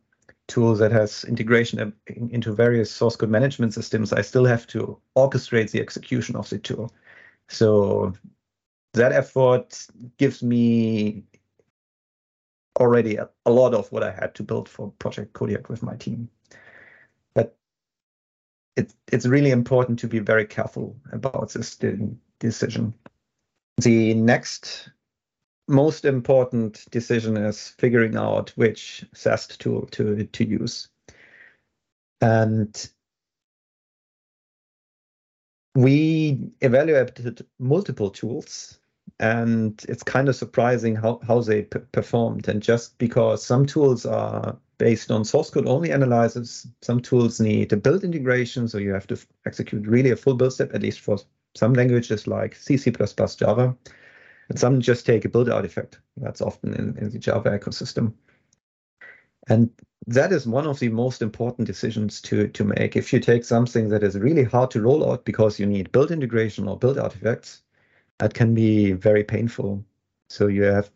tool 0.49 0.75
that 0.77 0.93
has 0.93 1.25
integration 1.25 1.93
into 2.09 2.53
various 2.55 2.91
source 2.91 3.17
code 3.17 3.31
management 3.31 3.75
systems, 3.75 4.13
I 4.13 4.23
still 4.23 4.45
have 4.47 4.67
to 4.69 5.01
orchestrate 5.17 5.71
the 5.73 5.81
execution 5.81 6.37
of 6.37 6.49
the 6.51 6.59
tool. 6.59 6.93
So 7.49 8.15
that 8.95 9.13
effort 9.13 9.87
gives 10.19 10.43
me 10.43 11.25
already 12.79 13.17
a, 13.17 13.29
a 13.47 13.51
lot 13.51 13.75
of 13.75 13.91
what 13.93 14.03
I 14.03 14.11
had 14.11 14.35
to 14.37 14.43
build 14.43 14.69
for 14.69 14.93
Project 14.99 15.33
Kodiak 15.33 15.69
with 15.69 15.83
my 15.83 15.97
team. 15.97 16.29
But 17.35 17.57
it, 18.77 18.93
it's 19.11 19.27
really 19.27 19.51
important 19.51 19.99
to 20.01 20.09
be 20.09 20.19
very 20.19 20.47
careful 20.47 20.97
about 21.13 21.53
this 21.53 21.79
decision. 22.41 22.95
The 23.79 24.15
next 24.15 24.91
most 25.67 26.05
important 26.05 26.85
decision 26.91 27.37
is 27.37 27.69
figuring 27.79 28.17
out 28.17 28.51
which 28.51 29.05
SAST 29.15 29.61
tool 29.61 29.87
to, 29.93 30.25
to 30.25 30.45
use. 30.45 30.89
And 32.21 32.91
we 35.75 36.51
evaluated 36.61 37.47
multiple 37.59 38.11
tools 38.11 38.79
and 39.20 39.85
it's 39.88 40.03
kind 40.03 40.29
of 40.29 40.37
surprising 40.37 40.96
how, 40.96 41.20
how 41.27 41.40
they 41.40 41.62
performed. 41.62 42.48
And 42.48 42.62
just 42.62 42.98
because 42.98 43.44
some 43.44 43.64
tools 43.66 44.05
are 44.05 44.57
based 44.79 45.11
on 45.11 45.24
source 45.24 45.50
code 45.50 45.68
only 45.68 45.90
analysis, 45.90 46.66
some 46.83 47.00
tools 47.00 47.40
need 47.40 47.72
a 47.72 47.77
build 47.77 48.03
integration, 48.03 48.66
so 48.68 48.79
you 48.79 48.92
have 48.92 49.07
to 49.07 49.18
execute 49.46 49.87
really 49.87 50.11
a 50.11 50.16
full 50.16 50.35
build 50.35 50.53
step, 50.53 50.74
at 50.74 50.83
least 50.83 51.00
for 51.00 51.18
some 51.55 51.74
languages 51.74 52.27
like 52.27 52.57
C, 52.57 52.77
C++, 52.77 52.90
Java. 52.90 53.77
And 54.48 54.59
some 54.59 54.81
just 54.81 55.07
take 55.07 55.24
a 55.24 55.29
build 55.29 55.48
artifact. 55.48 56.00
That's 56.16 56.42
often 56.42 56.74
in, 56.74 56.98
in 56.98 57.11
the 57.11 57.18
Java 57.18 57.59
ecosystem. 57.59 58.12
And 59.48 59.70
that 60.07 60.33
is 60.33 60.46
one 60.46 60.66
of 60.66 60.81
the 60.81 60.88
most 60.88 61.22
important 61.22 61.66
decisions 61.66 62.20
to, 62.22 62.48
to 62.48 62.64
make. 62.64 62.96
If 62.96 63.12
you 63.12 63.20
take 63.20 63.44
something 63.44 63.88
that 63.88 64.03
is 64.03 64.18
really 64.18 64.44
hard 64.44 64.70
to 64.72 64.83
roll 64.83 65.11
out 65.11 65.24
because 65.24 65.59
you 65.59 65.66
need 65.66 65.92
build 65.92 66.11
integration 66.11 66.68
or 66.68 66.79
build 66.79 66.98
artifacts, 66.98 67.62
that 68.25 68.33
can 68.33 68.55
be 68.55 68.93
very 68.93 69.23
painful. 69.23 69.85
So 70.31 70.47
you 70.47 70.63
have 70.63 70.91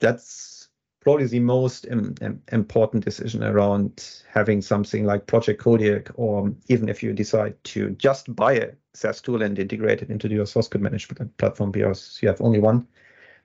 that's 0.00 0.70
probably 1.00 1.26
the 1.26 1.38
most 1.38 1.84
Im, 1.84 2.14
Im, 2.22 2.42
important 2.50 3.04
decision 3.04 3.44
around 3.44 4.22
having 4.26 4.62
something 4.62 5.04
like 5.04 5.26
Project 5.26 5.60
Kodiak, 5.60 6.10
or 6.14 6.50
even 6.68 6.88
if 6.88 7.02
you 7.02 7.12
decide 7.12 7.62
to 7.64 7.90
just 7.90 8.34
buy 8.34 8.54
a 8.54 8.70
SaaS 8.94 9.20
tool 9.20 9.42
and 9.42 9.58
integrate 9.58 10.00
it 10.00 10.08
into 10.08 10.28
your 10.28 10.46
source 10.46 10.66
code 10.66 10.80
management 10.80 11.36
platform 11.36 11.72
because 11.72 12.18
you 12.22 12.28
have 12.28 12.40
only 12.40 12.58
one, 12.58 12.88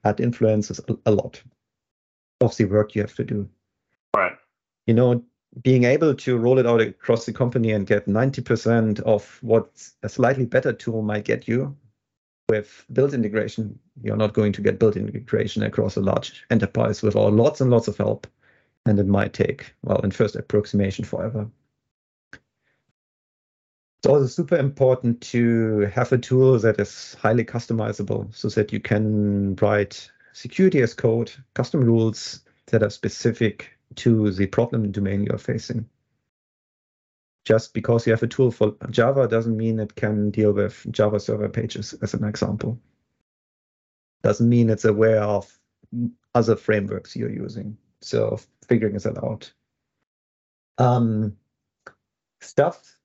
that 0.06 0.22
influences 0.22 0.80
a, 0.88 0.96
a 1.06 1.12
lot 1.12 1.44
of 2.40 2.56
the 2.56 2.63
work 2.63 2.96
you 2.96 3.02
have 3.02 3.16
to 3.16 3.26
do. 3.26 3.50
Right. 4.16 4.38
You 4.86 4.94
know, 4.94 5.22
being 5.63 5.84
able 5.84 6.16
to 6.16 6.38
roll 6.38 6.60
it 6.60 6.66
out 6.66 6.80
across 6.80 7.26
the 7.26 7.34
company 7.34 7.74
and 7.74 7.86
get 7.86 8.08
90% 8.08 9.02
of 9.02 9.38
what 9.42 9.70
a 10.02 10.08
slightly 10.08 10.46
better 10.46 10.72
tool 10.72 11.02
might 11.02 11.26
get 11.26 11.46
you 11.46 11.76
with 12.50 12.86
build 12.94 13.14
integration, 13.14 13.78
you're 14.02 14.16
not 14.16 14.34
going 14.34 14.54
to 14.54 14.62
get 14.62 14.80
build 14.80 14.96
integration 14.96 15.64
across 15.64 15.98
a 15.98 16.02
large 16.02 16.46
enterprise 16.50 17.02
without 17.02 17.34
lots 17.34 17.60
and 17.60 17.70
lots 17.70 17.88
of 17.88 17.98
help. 17.98 18.28
And 18.86 19.00
it 19.00 19.08
might 19.08 19.34
take, 19.34 19.74
well, 19.84 20.00
in 20.00 20.12
first 20.12 20.36
approximation 20.38 21.04
forever. 21.04 21.50
It's 22.32 24.08
also 24.08 24.28
super 24.28 24.56
important 24.56 25.20
to 25.22 25.92
have 25.94 26.14
a 26.14 26.18
tool 26.18 26.58
that 26.60 26.80
is 26.80 27.16
highly 27.16 27.43
customizable 27.43 28.34
so 28.34 28.48
that 28.50 28.72
you 28.72 28.80
can 28.80 29.56
write 29.56 30.10
security 30.32 30.82
as 30.82 30.93
code, 30.93 31.32
custom 31.54 31.84
rules 31.84 32.45
that 32.68 32.84
are 32.84 32.89
specific 32.89 33.72
to 33.95 34.32
the 34.32 34.45
problem 34.45 34.91
domain 34.91 35.24
you're 35.24 35.38
facing. 35.38 35.89
Just 37.48 37.74
because 37.74 38.06
you 38.06 38.12
have 38.12 38.24
a 38.24 38.28
tool 38.28 38.52
for 38.52 38.76
Java 38.89 39.26
doesn't 39.26 39.56
mean 39.56 39.80
it 39.80 39.95
can 39.95 40.32
deal 40.32 40.52
with 40.52 40.86
Java 40.91 41.18
server 41.18 41.48
pages, 41.48 41.93
as 42.02 42.14
an 42.14 42.26
example. 42.26 42.78
Doesn't 44.22 44.50
mean 44.50 44.70
it's 44.70 44.84
aware 44.84 45.22
of 45.22 45.58
other 46.36 46.58
frameworks 46.58 47.16
you're 47.16 47.32
using. 47.32 47.78
So 48.02 48.38
figuring 48.68 48.98
that 48.98 49.24
out. 49.24 49.54
Um, 50.78 51.38
stuff 52.41 52.98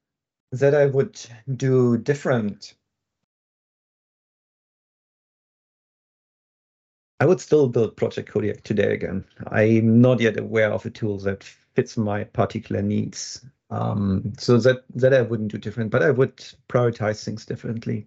that 0.51 0.74
I 0.74 0.86
would 0.86 1.20
do 1.55 1.97
different. 1.97 2.74
I 7.20 7.26
would 7.26 7.40
still 7.40 7.68
build 7.68 7.97
Project 7.97 8.28
Kodiak 8.28 8.64
today 8.64 8.93
again. 8.93 9.24
I'm 9.47 10.01
not 10.01 10.18
yet 10.18 10.36
aware 10.36 10.72
of 10.72 10.84
a 10.84 10.90
tool 10.90 11.18
that 11.18 11.45
fits 11.45 11.97
my 11.97 12.24
particular 12.24 12.82
needs. 12.82 13.47
Um, 13.72 14.34
so 14.36 14.58
that 14.58 14.84
that 14.94 15.14
I 15.14 15.22
wouldn't 15.22 15.50
do 15.50 15.56
different, 15.56 15.90
but 15.90 16.02
I 16.02 16.10
would 16.10 16.36
prioritize 16.68 17.24
things 17.24 17.46
differently. 17.46 18.06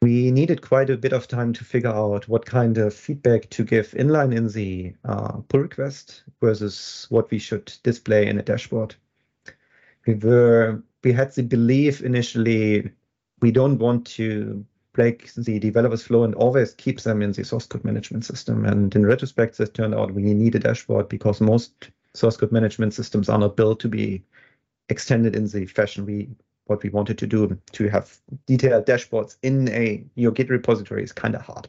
We 0.00 0.30
needed 0.30 0.62
quite 0.62 0.88
a 0.88 0.96
bit 0.96 1.12
of 1.12 1.26
time 1.26 1.52
to 1.54 1.64
figure 1.64 1.90
out 1.90 2.28
what 2.28 2.46
kind 2.46 2.78
of 2.78 2.94
feedback 2.94 3.50
to 3.50 3.64
give 3.64 3.90
inline 3.90 4.32
in 4.34 4.48
the 4.48 4.94
uh, 5.04 5.38
pull 5.48 5.60
request 5.60 6.22
versus 6.40 7.08
what 7.10 7.28
we 7.32 7.40
should 7.40 7.72
display 7.82 8.28
in 8.28 8.38
a 8.38 8.42
dashboard. 8.42 8.94
We 10.06 10.14
were 10.14 10.80
we 11.02 11.12
had 11.12 11.32
the 11.32 11.42
belief 11.42 12.00
initially 12.00 12.88
we 13.40 13.50
don't 13.50 13.78
want 13.78 14.06
to 14.18 14.64
break 14.92 15.32
the 15.34 15.58
developers 15.58 16.04
flow 16.04 16.22
and 16.22 16.36
always 16.36 16.74
keep 16.74 17.00
them 17.00 17.20
in 17.20 17.32
the 17.32 17.44
source 17.44 17.66
code 17.66 17.84
management 17.84 18.24
system. 18.24 18.64
And 18.64 18.94
in 18.94 19.06
retrospect, 19.06 19.58
it 19.58 19.74
turned 19.74 19.96
out 19.96 20.14
we 20.14 20.34
need 20.34 20.54
a 20.54 20.60
dashboard 20.60 21.08
because 21.08 21.40
most 21.40 21.90
source 22.14 22.36
code 22.36 22.52
management 22.52 22.94
systems 22.94 23.28
are 23.28 23.38
not 23.38 23.56
built 23.56 23.80
to 23.80 23.88
be 23.88 24.22
extended 24.88 25.36
in 25.36 25.46
the 25.46 25.66
fashion 25.66 26.06
we 26.06 26.28
what 26.66 26.82
we 26.82 26.90
wanted 26.90 27.18
to 27.18 27.26
do. 27.26 27.58
To 27.72 27.88
have 27.88 28.18
detailed 28.46 28.86
dashboards 28.86 29.36
in 29.42 29.68
a 29.68 30.04
your 30.14 30.32
Git 30.32 30.50
repository 30.50 31.02
is 31.02 31.12
kind 31.12 31.34
of 31.34 31.42
hard 31.42 31.68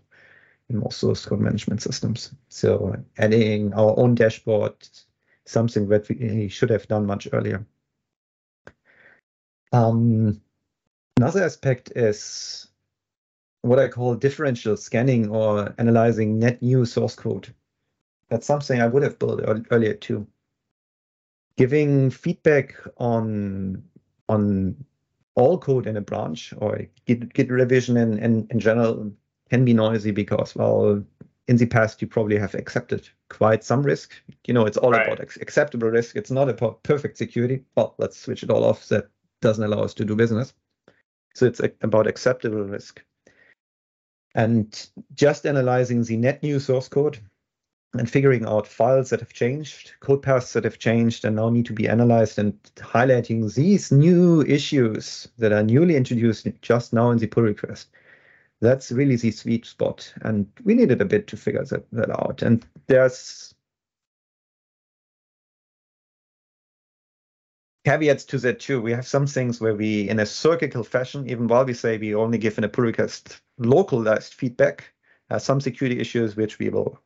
in 0.70 0.80
most 0.80 1.00
source 1.00 1.26
code 1.26 1.40
management 1.40 1.82
systems. 1.82 2.34
So 2.50 2.96
adding 3.18 3.74
our 3.74 3.98
own 3.98 4.16
dashboard, 4.16 4.76
something 5.46 5.88
that 5.90 6.08
we 6.10 6.48
should 6.48 6.70
have 6.70 6.88
done 6.88 7.06
much 7.06 7.28
earlier. 7.32 7.66
Um, 9.72 10.42
another 11.18 11.44
aspect 11.44 11.92
is 11.96 12.68
what 13.62 13.80
I 13.80 13.88
call 13.88 14.16
differential 14.16 14.78
scanning 14.78 15.30
or 15.30 15.74
analyzing 15.78 16.38
net 16.38 16.62
new 16.62 16.86
source 16.86 17.16
code. 17.16 17.54
That's 18.30 18.46
something 18.46 18.82
I 18.82 18.88
would 18.88 19.04
have 19.04 19.20
built 19.20 19.42
earlier 19.72 19.94
too. 19.94 20.28
Giving 21.58 22.10
feedback 22.10 22.76
on 22.98 23.84
on 24.30 24.76
all 25.36 25.58
code 25.58 25.88
in 25.88 25.98
a 25.98 26.02
branch 26.02 26.54
or 26.58 26.88
Git, 27.06 27.34
Git 27.34 27.50
revision 27.50 27.98
in, 27.98 28.20
in, 28.20 28.48
in 28.50 28.60
general 28.60 29.12
can 29.50 29.66
be 29.66 29.74
noisy 29.74 30.12
because, 30.12 30.56
well, 30.56 31.04
in 31.48 31.58
the 31.58 31.66
past 31.66 32.02
you 32.02 32.08
probably 32.08 32.38
have 32.38 32.56
accepted 32.56 33.08
quite 33.30 33.64
some 33.64 33.84
risk. 33.84 34.14
You 34.48 34.54
know, 34.54 34.66
it's 34.66 34.78
all 34.78 34.92
right. 34.92 35.08
about 35.08 35.20
acceptable 35.20 35.90
risk. 35.90 36.16
It's 36.16 36.32
not 36.32 36.50
about 36.50 36.84
perfect 36.84 37.18
security. 37.18 37.64
Well, 37.76 37.96
let's 37.98 38.18
switch 38.18 38.44
it 38.44 38.50
all 38.50 38.64
off. 38.64 38.88
That 38.88 39.10
doesn't 39.42 39.64
allow 39.64 39.84
us 39.84 39.94
to 39.96 40.06
do 40.06 40.16
business. 40.16 40.54
So 41.36 41.46
it's 41.46 41.62
about 41.82 42.08
acceptable 42.08 42.64
risk. 42.64 43.04
And 44.36 44.88
just 45.14 45.46
analyzing 45.46 46.04
the 46.04 46.18
net 46.18 46.42
new 46.42 46.60
source 46.60 46.88
code 46.88 47.20
and 47.94 48.10
figuring 48.10 48.46
out 48.46 48.68
files 48.68 49.10
that 49.10 49.20
have 49.20 49.34
changed, 49.34 49.94
code 50.00 50.24
paths 50.24 50.54
that 50.54 50.64
have 50.64 50.80
changed 50.80 51.26
and 51.26 51.36
now 51.36 51.50
need 51.50 51.66
to 51.68 51.74
be 51.74 51.88
analyzed 51.88 52.40
and 52.40 52.58
highlighting 52.76 53.54
these 53.54 53.92
new 53.92 54.42
issues 54.44 55.28
that 55.38 55.52
are 55.52 55.64
newly 55.64 55.96
introduced 55.96 56.48
just 56.62 56.92
now 56.92 57.12
in 57.12 57.20
the 57.20 57.28
pull 57.28 57.44
request. 57.44 57.90
That's 58.62 58.92
really 58.92 59.16
the 59.18 59.32
sweet 59.32 59.66
spot. 59.66 60.12
And 60.22 60.48
we 60.64 60.74
needed 60.74 61.02
a 61.02 61.06
bit 61.06 61.28
to 61.28 61.38
figure 61.38 61.66
that, 61.66 61.86
that 61.92 62.10
out. 62.10 62.42
And 62.42 62.66
there's 62.88 63.54
caveats 67.86 68.24
to 68.26 68.40
that 68.40 68.60
too. 68.60 68.82
We 68.82 68.94
have 68.94 69.06
some 69.06 69.28
things 69.28 69.62
where 69.62 69.76
we, 69.76 70.10
in 70.10 70.20
a 70.20 70.26
circular 70.26 70.84
fashion, 70.84 71.30
even 71.30 71.48
while 71.48 71.66
we 71.66 71.74
say 71.74 71.98
we 71.98 72.16
only 72.16 72.40
give 72.40 72.58
in 72.58 72.64
a 72.64 72.70
pull 72.70 72.86
request 72.86 73.42
localized 73.60 74.34
feedback, 74.34 74.86
uh, 75.30 75.38
some 75.38 75.62
security 75.62 76.00
issues 76.00 76.36
which 76.36 76.58
we 76.58 76.70
will 76.70 77.00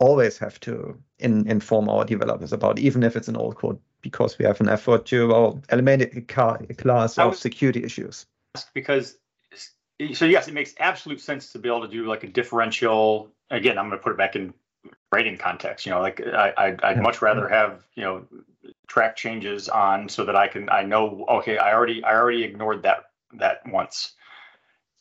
always 0.00 0.38
have 0.38 0.58
to 0.60 0.98
in, 1.18 1.48
inform 1.48 1.88
our 1.88 2.04
developers 2.04 2.52
about, 2.52 2.78
even 2.78 3.02
if 3.02 3.14
it's 3.14 3.28
an 3.28 3.36
old 3.36 3.56
code, 3.56 3.78
because 4.00 4.38
we 4.38 4.44
have 4.44 4.60
an 4.60 4.68
effort 4.68 5.06
to 5.06 5.28
well, 5.28 5.62
eliminate 5.70 6.14
a, 6.14 6.66
a 6.68 6.74
class 6.74 7.18
of 7.18 7.36
security 7.36 7.84
issues. 7.84 8.26
Because 8.74 9.18
so 10.14 10.24
yes, 10.24 10.48
it 10.48 10.54
makes 10.54 10.74
absolute 10.78 11.20
sense 11.20 11.52
to 11.52 11.58
be 11.58 11.68
able 11.68 11.82
to 11.82 11.88
do 11.88 12.06
like 12.06 12.24
a 12.24 12.26
differential. 12.26 13.28
Again, 13.50 13.78
I'm 13.78 13.88
going 13.88 13.98
to 13.98 14.02
put 14.02 14.12
it 14.12 14.18
back 14.18 14.34
in 14.34 14.54
writing 15.12 15.36
context. 15.36 15.84
You 15.84 15.92
know, 15.92 16.00
like 16.00 16.20
I, 16.26 16.52
I'd, 16.56 16.82
I'd 16.82 17.02
much 17.02 17.20
rather 17.20 17.48
have 17.48 17.84
you 17.94 18.02
know 18.02 18.26
track 18.88 19.16
changes 19.16 19.68
on 19.68 20.08
so 20.08 20.24
that 20.24 20.34
I 20.34 20.48
can 20.48 20.70
I 20.70 20.82
know 20.82 21.26
okay 21.28 21.58
I 21.58 21.74
already 21.74 22.02
I 22.02 22.14
already 22.14 22.42
ignored 22.42 22.82
that 22.84 23.10
that 23.34 23.60
once, 23.66 24.14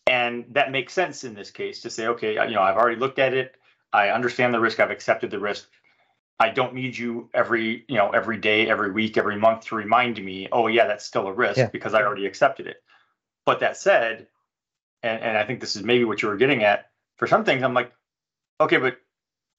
and 0.06 0.45
that 0.50 0.72
makes 0.72 0.91
sense 0.91 1.24
in 1.24 1.34
this 1.34 1.50
case 1.50 1.82
to 1.82 1.89
say 1.89 2.08
okay 2.08 2.34
you 2.34 2.56
know 2.56 2.62
I've 2.62 2.76
already 2.76 3.00
looked 3.00 3.20
at 3.20 3.34
it 3.34 3.56
I 3.92 4.10
understand 4.10 4.54
the 4.54 4.60
risk 4.60 4.80
I've 4.80 4.92
accepted 4.92 5.32
the 5.32 5.40
risk 5.40 5.68
I 6.40 6.50
don't 6.50 6.74
need 6.74 6.98
you 6.98 7.30
every 7.34 7.84
you 7.88 7.98
know 7.98 8.12
every 8.12 8.38
day 8.38 8.70
every 8.70 8.92
week 8.92 9.18
every 9.18 9.36
month 9.36 9.66
to 9.66 9.76
remind 9.76 10.24
me 10.24 10.48
oh 10.52 10.68
yeah 10.68 10.88
that's 10.88 11.06
still 11.06 11.28
a 11.28 11.34
risk 11.34 11.58
yeah. 11.58 11.68
because 11.68 11.94
I 11.94 12.02
already 12.02 12.26
accepted 12.26 12.68
it. 12.68 12.82
But 13.46 13.60
that 13.60 13.78
said, 13.78 14.28
and, 15.04 15.22
and 15.22 15.38
I 15.38 15.44
think 15.44 15.60
this 15.60 15.76
is 15.76 15.84
maybe 15.84 16.06
what 16.06 16.22
you 16.22 16.30
were 16.30 16.38
getting 16.38 16.64
at 16.64 16.90
for 17.18 17.28
some 17.28 17.44
things 17.44 17.64
I'm 17.64 17.74
like 17.74 17.92
okay 18.62 18.78
but 18.78 19.00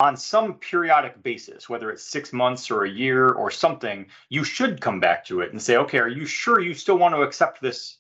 on 0.01 0.17
some 0.17 0.55
periodic 0.55 1.23
basis, 1.23 1.69
whether 1.69 1.91
it's 1.91 2.03
six 2.03 2.33
months 2.33 2.71
or 2.71 2.85
a 2.85 2.91
year 2.91 3.29
or 3.29 3.51
something, 3.51 4.07
you 4.31 4.45
should 4.45 4.81
come 4.81 4.99
back 4.99 5.27
to 5.27 5.43
it 5.43 5.53
and 5.53 5.61
say, 5.61 5.77
okay, 5.77 5.99
are 5.99 6.09
you 6.09 6.25
sure 6.25 6.59
you 6.59 6.73
still 6.73 6.97
want 6.97 7.15
to 7.15 7.21
accept 7.21 7.61
this 7.61 7.99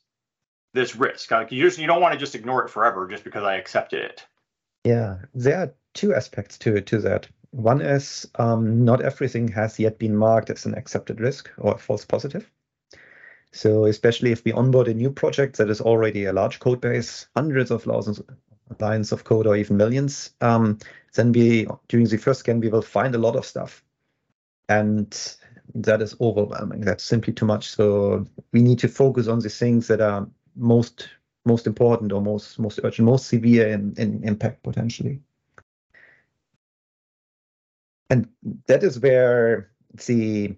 this 0.72 0.96
risk? 0.96 1.30
Like 1.30 1.52
you 1.52 1.62
just 1.62 1.78
you 1.78 1.86
don't 1.86 2.00
want 2.00 2.14
to 2.14 2.18
just 2.18 2.34
ignore 2.34 2.64
it 2.64 2.70
forever 2.70 3.06
just 3.06 3.24
because 3.24 3.44
I 3.44 3.56
accepted 3.56 4.02
it. 4.02 4.24
Yeah, 4.84 5.18
there 5.34 5.58
are 5.58 5.74
two 5.94 6.14
aspects 6.14 6.58
to 6.58 6.80
to 6.80 6.98
that. 6.98 7.28
One 7.50 7.80
is 7.80 8.28
um, 8.36 8.84
not 8.84 9.02
everything 9.02 9.48
has 9.48 9.78
yet 9.78 9.98
been 9.98 10.16
marked 10.16 10.50
as 10.50 10.66
an 10.66 10.74
accepted 10.74 11.20
risk 11.20 11.50
or 11.58 11.74
a 11.74 11.78
false 11.78 12.04
positive. 12.04 12.50
So 13.52 13.86
especially 13.86 14.30
if 14.30 14.44
we 14.44 14.52
onboard 14.52 14.86
a 14.88 14.94
new 14.94 15.10
project 15.10 15.56
that 15.56 15.70
is 15.70 15.80
already 15.80 16.24
a 16.24 16.32
large 16.32 16.60
code 16.60 16.80
base, 16.80 17.26
hundreds 17.34 17.70
of 17.72 17.82
thousands 17.82 18.22
lines 18.78 19.10
of 19.10 19.24
code 19.24 19.48
or 19.48 19.56
even 19.56 19.76
millions, 19.76 20.30
um, 20.40 20.78
then 21.14 21.32
we 21.32 21.66
during 21.88 22.06
the 22.06 22.16
first 22.16 22.40
scan 22.40 22.60
we 22.60 22.68
will 22.68 22.82
find 22.82 23.14
a 23.14 23.18
lot 23.18 23.34
of 23.34 23.44
stuff, 23.44 23.82
and 24.68 25.36
that 25.74 26.00
is 26.00 26.14
overwhelming. 26.20 26.82
That's 26.82 27.02
simply 27.04 27.32
too 27.32 27.46
much. 27.46 27.68
So 27.68 28.26
we 28.52 28.62
need 28.62 28.78
to 28.80 28.88
focus 28.88 29.26
on 29.26 29.40
the 29.40 29.48
things 29.48 29.88
that 29.88 30.00
are 30.00 30.28
most 30.54 31.08
most 31.44 31.66
important 31.66 32.12
or 32.12 32.20
most 32.20 32.58
most 32.58 32.80
urgent, 32.84 33.06
most 33.06 33.26
severe 33.26 33.68
in, 33.68 33.94
in 33.96 34.22
impact 34.24 34.62
potentially. 34.62 35.20
And 38.10 38.28
that 38.66 38.82
is 38.82 38.98
where 38.98 39.70
the 40.06 40.56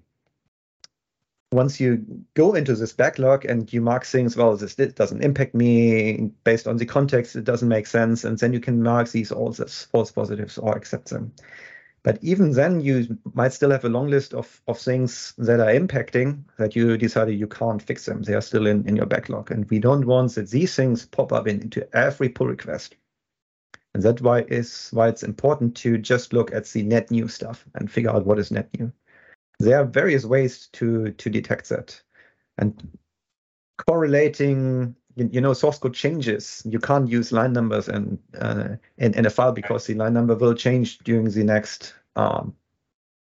once 1.52 1.78
you 1.78 2.04
go 2.34 2.54
into 2.54 2.74
this 2.74 2.92
backlog 2.92 3.44
and 3.44 3.70
you 3.72 3.80
mark 3.82 4.04
things, 4.04 4.36
well, 4.36 4.56
this 4.56 4.74
doesn't 4.74 5.22
impact 5.22 5.54
me 5.54 6.30
based 6.44 6.66
on 6.66 6.78
the 6.78 6.86
context, 6.86 7.36
it 7.36 7.44
doesn't 7.44 7.68
make 7.68 7.86
sense, 7.86 8.24
and 8.24 8.38
then 8.38 8.52
you 8.54 8.60
can 8.60 8.82
mark 8.82 9.10
these 9.10 9.30
all 9.30 9.50
as 9.50 9.84
false 9.84 10.10
positives 10.10 10.56
or 10.56 10.74
accept 10.74 11.10
them. 11.10 11.30
But 12.04 12.18
even 12.22 12.52
then, 12.52 12.80
you 12.80 13.16
might 13.34 13.52
still 13.52 13.70
have 13.70 13.84
a 13.84 13.88
long 13.88 14.08
list 14.08 14.34
of, 14.34 14.60
of 14.66 14.78
things 14.78 15.34
that 15.38 15.60
are 15.60 15.72
impacting 15.72 16.42
that 16.58 16.74
you 16.74 16.96
decided 16.96 17.38
you 17.38 17.46
can't 17.46 17.80
fix 17.80 18.06
them. 18.06 18.22
They 18.22 18.34
are 18.34 18.40
still 18.40 18.66
in, 18.66 18.86
in 18.88 18.96
your 18.96 19.06
backlog. 19.06 19.52
And 19.52 19.70
we 19.70 19.78
don't 19.78 20.06
want 20.06 20.34
that 20.34 20.50
these 20.50 20.74
things 20.74 21.06
pop 21.06 21.32
up 21.32 21.46
in, 21.46 21.60
into 21.60 21.88
every 21.96 22.28
pull 22.28 22.48
request. 22.48 22.96
And 23.94 24.02
that's 24.02 24.22
why 24.22 24.40
is 24.42 24.88
why 24.92 25.08
it's 25.08 25.22
important 25.22 25.76
to 25.76 25.96
just 25.96 26.32
look 26.32 26.52
at 26.52 26.66
the 26.66 26.82
net 26.82 27.10
new 27.10 27.28
stuff 27.28 27.64
and 27.74 27.90
figure 27.90 28.10
out 28.10 28.26
what 28.26 28.38
is 28.38 28.50
net 28.50 28.68
new 28.78 28.92
there 29.62 29.78
are 29.78 29.84
various 29.84 30.24
ways 30.24 30.68
to 30.72 31.12
to 31.12 31.30
detect 31.30 31.68
that 31.68 32.00
and 32.58 32.98
correlating 33.86 34.94
you, 35.16 35.40
know 35.40 35.52
source 35.52 35.78
code 35.78 35.94
changes 35.94 36.62
you 36.64 36.78
can't 36.78 37.08
use 37.08 37.32
line 37.32 37.52
numbers 37.52 37.88
and 37.88 38.18
uh, 38.40 38.68
in 38.98 39.14
in 39.14 39.26
a 39.26 39.30
file 39.30 39.52
because 39.52 39.86
the 39.86 39.94
line 39.94 40.14
number 40.14 40.34
will 40.34 40.54
change 40.54 40.98
during 40.98 41.28
the 41.30 41.44
next 41.44 41.94
um, 42.16 42.54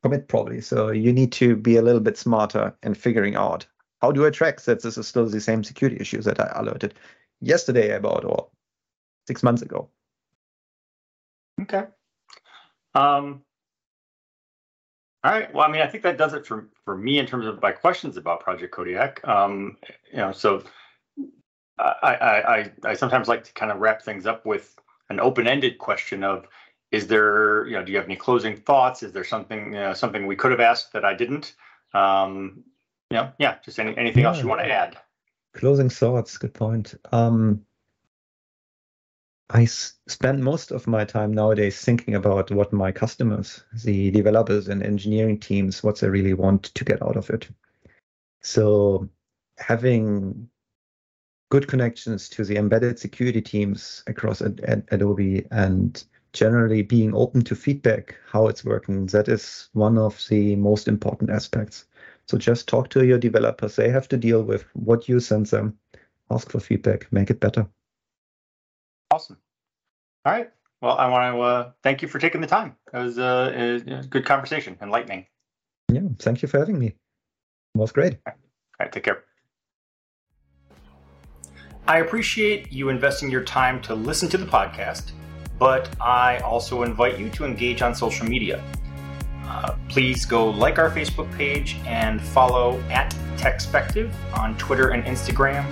commit 0.04 0.28
probably 0.28 0.62
so 0.62 0.90
you 0.90 1.14
need 1.14 1.32
to 1.32 1.56
be 1.56 1.78
a 1.78 1.82
little 1.82 2.02
bit 2.02 2.18
smarter 2.18 2.76
in 2.84 2.94
figuring 2.94 3.36
out 3.36 3.66
how 4.02 4.12
do 4.12 4.26
i 4.26 4.30
track 4.30 4.62
that 4.62 4.82
this 4.82 4.98
is 4.98 5.08
still 5.08 5.26
the 5.26 5.42
same 5.42 5.64
security 5.64 5.98
issues 6.00 6.26
that 6.26 6.40
i 6.40 6.52
alerted 6.56 6.94
yesterday 7.42 7.96
about 7.96 8.26
or 8.26 8.48
six 9.28 9.44
months 9.44 9.62
ago 9.62 9.90
okay 11.62 11.86
um 12.96 13.42
all 15.24 15.34
right. 15.34 15.54
Well, 15.54 15.68
I 15.68 15.72
mean, 15.72 15.82
I 15.82 15.88
think 15.88 16.04
that 16.04 16.18
does 16.18 16.34
it 16.34 16.46
for 16.46 16.70
for 16.86 16.96
me 16.96 17.18
in 17.18 17.26
terms 17.26 17.48
of 17.48 17.62
my 17.62 17.72
questions 17.72 18.16
about 18.16 18.40
Project 18.40 18.74
Kodiak. 18.74 19.28
Um, 19.28 19.76
you 20.12 20.20
know, 20.20 20.32
so 20.32 20.64
I, 21.80 22.14
I 22.14 22.72
I 22.84 22.94
sometimes 22.94 23.28
like 23.28 23.44
to 23.46 23.54
kind 23.54 23.72
of 23.72 23.80
wrap 23.80 24.02
things 24.02 24.26
up 24.26 24.46
with 24.46 24.76
an 25.10 25.20
open-ended 25.20 25.78
question 25.78 26.24
of 26.24 26.48
is 26.92 27.08
there 27.08 27.66
you 27.68 27.74
know 27.74 27.84
do 27.84 27.92
you 27.92 27.98
have 27.98 28.08
any 28.08 28.16
closing 28.16 28.56
thoughts? 28.56 29.04
Is 29.04 29.12
there 29.12 29.24
something 29.24 29.74
you 29.74 29.80
know, 29.80 29.94
something 29.94 30.26
we 30.26 30.36
could 30.36 30.52
have 30.52 30.60
asked 30.60 30.94
that 30.94 31.06
i 31.06 31.14
didn't? 31.14 31.56
Um 31.94 32.64
you 33.10 33.18
know 33.18 33.32
yeah 33.38 33.58
just 33.64 33.80
any, 33.80 33.96
anything 33.98 34.24
yeah, 34.24 34.30
else 34.30 34.42
you 34.42 34.48
want 34.48 34.62
to 34.62 34.72
add? 34.72 34.98
Closing 35.54 35.90
thoughts 35.90 36.38
good 36.38 36.54
point. 36.54 36.96
Um 37.12 37.64
I 39.50 39.64
spend 39.64 40.44
most 40.44 40.72
of 40.72 40.88
my 40.88 41.06
time 41.06 41.32
nowadays 41.32 41.80
thinking 41.80 42.16
about 42.16 42.52
what 42.52 42.74
my 42.74 42.92
customers, 42.92 43.64
the 43.86 44.12
developers 44.12 44.68
and 44.68 44.84
engineering 44.84 45.40
teams, 45.40 45.82
what 45.82 46.00
they 46.00 46.10
really 46.10 46.34
want 46.34 46.64
to 46.64 46.84
get 46.84 47.02
out 47.02 47.16
of 47.16 47.30
it. 47.30 47.48
So 48.42 49.08
having 49.58 50.50
good 51.50 51.68
connections 51.68 52.30
to 52.30 52.43
the 52.43 52.58
embedded 52.58 53.00
security 53.00 53.41
teams 53.41 54.04
across 54.08 54.41
Ad- 54.41 54.62
Ad- 54.68 54.88
Adobe 54.91 55.45
and 55.52 56.04
generally 56.34 56.82
being 56.82 57.16
open 57.16 57.41
to 57.41 57.56
feedback, 57.56 58.16
how 58.30 58.48
it's 58.48 58.66
working, 58.66 59.06
that 59.08 59.28
is 59.28 59.70
one 59.74 59.98
of 59.98 60.26
the 60.30 60.56
most 60.56 60.88
important 60.88 61.30
aspects. 61.30 61.86
So 62.28 62.38
just 62.38 62.68
talk 62.68 62.89
to 62.89 63.06
your 63.06 63.18
developers. 63.18 63.76
They 63.76 63.89
have 63.89 64.08
to 64.10 64.18
deal 64.18 64.43
with 64.43 64.64
what 64.74 65.08
you 65.08 65.20
send 65.20 65.48
them 65.48 65.78
ask 66.30 66.52
for 66.52 66.60
feedback, 66.60 67.12
make 67.12 67.30
it 67.30 67.39
better. 67.39 67.68
Awesome. 69.12 69.38
All 70.26 70.34
right. 70.34 70.52
Well, 70.82 70.98
I 70.98 71.08
want 71.08 71.36
to 71.36 71.41
uh, 71.41 71.72
thank 71.82 72.02
you 72.02 72.08
for 72.08 72.20
taking 72.20 72.41
the 72.41 72.48
time. 72.48 72.76
It 72.93 72.98
was 72.98 73.18
uh, 73.18 73.80
a 73.88 74.06
good 74.08 74.26
conversation, 74.26 74.78
enlightening. 74.82 75.26
Yeah, 75.91 76.02
thank 76.20 76.41
you 76.41 76.48
for 76.48 76.60
having 76.60 76.78
me. 76.78 76.88
It 76.88 76.95
was 77.74 77.91
great. 77.91 78.18
All 78.28 78.34
right, 78.80 78.91
take 78.91 79.04
care. 79.04 79.24
I 81.88 82.00
appreciate 82.00 82.70
you 82.70 82.90
investing 82.90 83.32
your 83.32 83.46
time 83.46 83.82
to 83.84 83.96
listen 83.96 84.28
to 84.30 84.38
the 84.38 84.46
podcast, 84.46 85.12
but 85.58 85.90
I 86.02 86.40
also 86.40 86.84
invite 86.84 87.18
you 87.18 87.30
to 87.30 87.46
engage 87.46 87.82
on 87.82 87.96
social 87.96 88.28
media. 88.28 88.62
Uh, 89.46 89.74
please 89.88 90.26
go 90.26 90.50
like 90.50 90.80
our 90.80 90.92
Facebook 90.92 91.34
page 91.38 91.78
and 91.86 92.22
follow 92.22 92.78
at 92.90 93.16
TechSpective 93.38 94.12
on 94.38 94.58
Twitter 94.58 94.90
and 94.90 95.06
Instagram. 95.06 95.66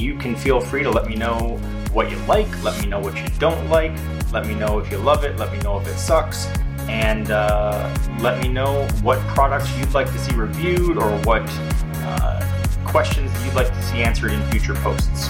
You 0.00 0.18
can 0.18 0.34
feel 0.34 0.60
free 0.60 0.82
to 0.82 0.90
let 0.90 1.06
me 1.06 1.14
know 1.14 1.56
what 1.92 2.10
you 2.10 2.16
like, 2.26 2.48
let 2.64 2.80
me 2.82 2.88
know 2.88 2.98
what 2.98 3.16
you 3.16 3.28
don't 3.38 3.70
like, 3.70 3.96
let 4.32 4.48
me 4.48 4.56
know 4.56 4.80
if 4.80 4.90
you 4.90 4.98
love 4.98 5.22
it, 5.22 5.36
let 5.36 5.52
me 5.52 5.60
know 5.60 5.78
if 5.78 5.86
it 5.86 5.96
sucks, 5.96 6.46
and 6.88 7.30
uh, 7.30 7.94
let 8.18 8.42
me 8.42 8.48
know 8.48 8.84
what 9.02 9.20
products 9.28 9.70
you'd 9.78 9.94
like 9.94 10.08
to 10.08 10.18
see 10.18 10.34
reviewed 10.34 10.98
or 10.98 11.12
what 11.18 11.44
uh, 11.98 12.61
questions 12.84 13.32
that 13.32 13.44
you'd 13.44 13.54
like 13.54 13.68
to 13.68 13.82
see 13.82 14.02
answered 14.02 14.32
in 14.32 14.42
future 14.50 14.74
posts. 14.74 15.28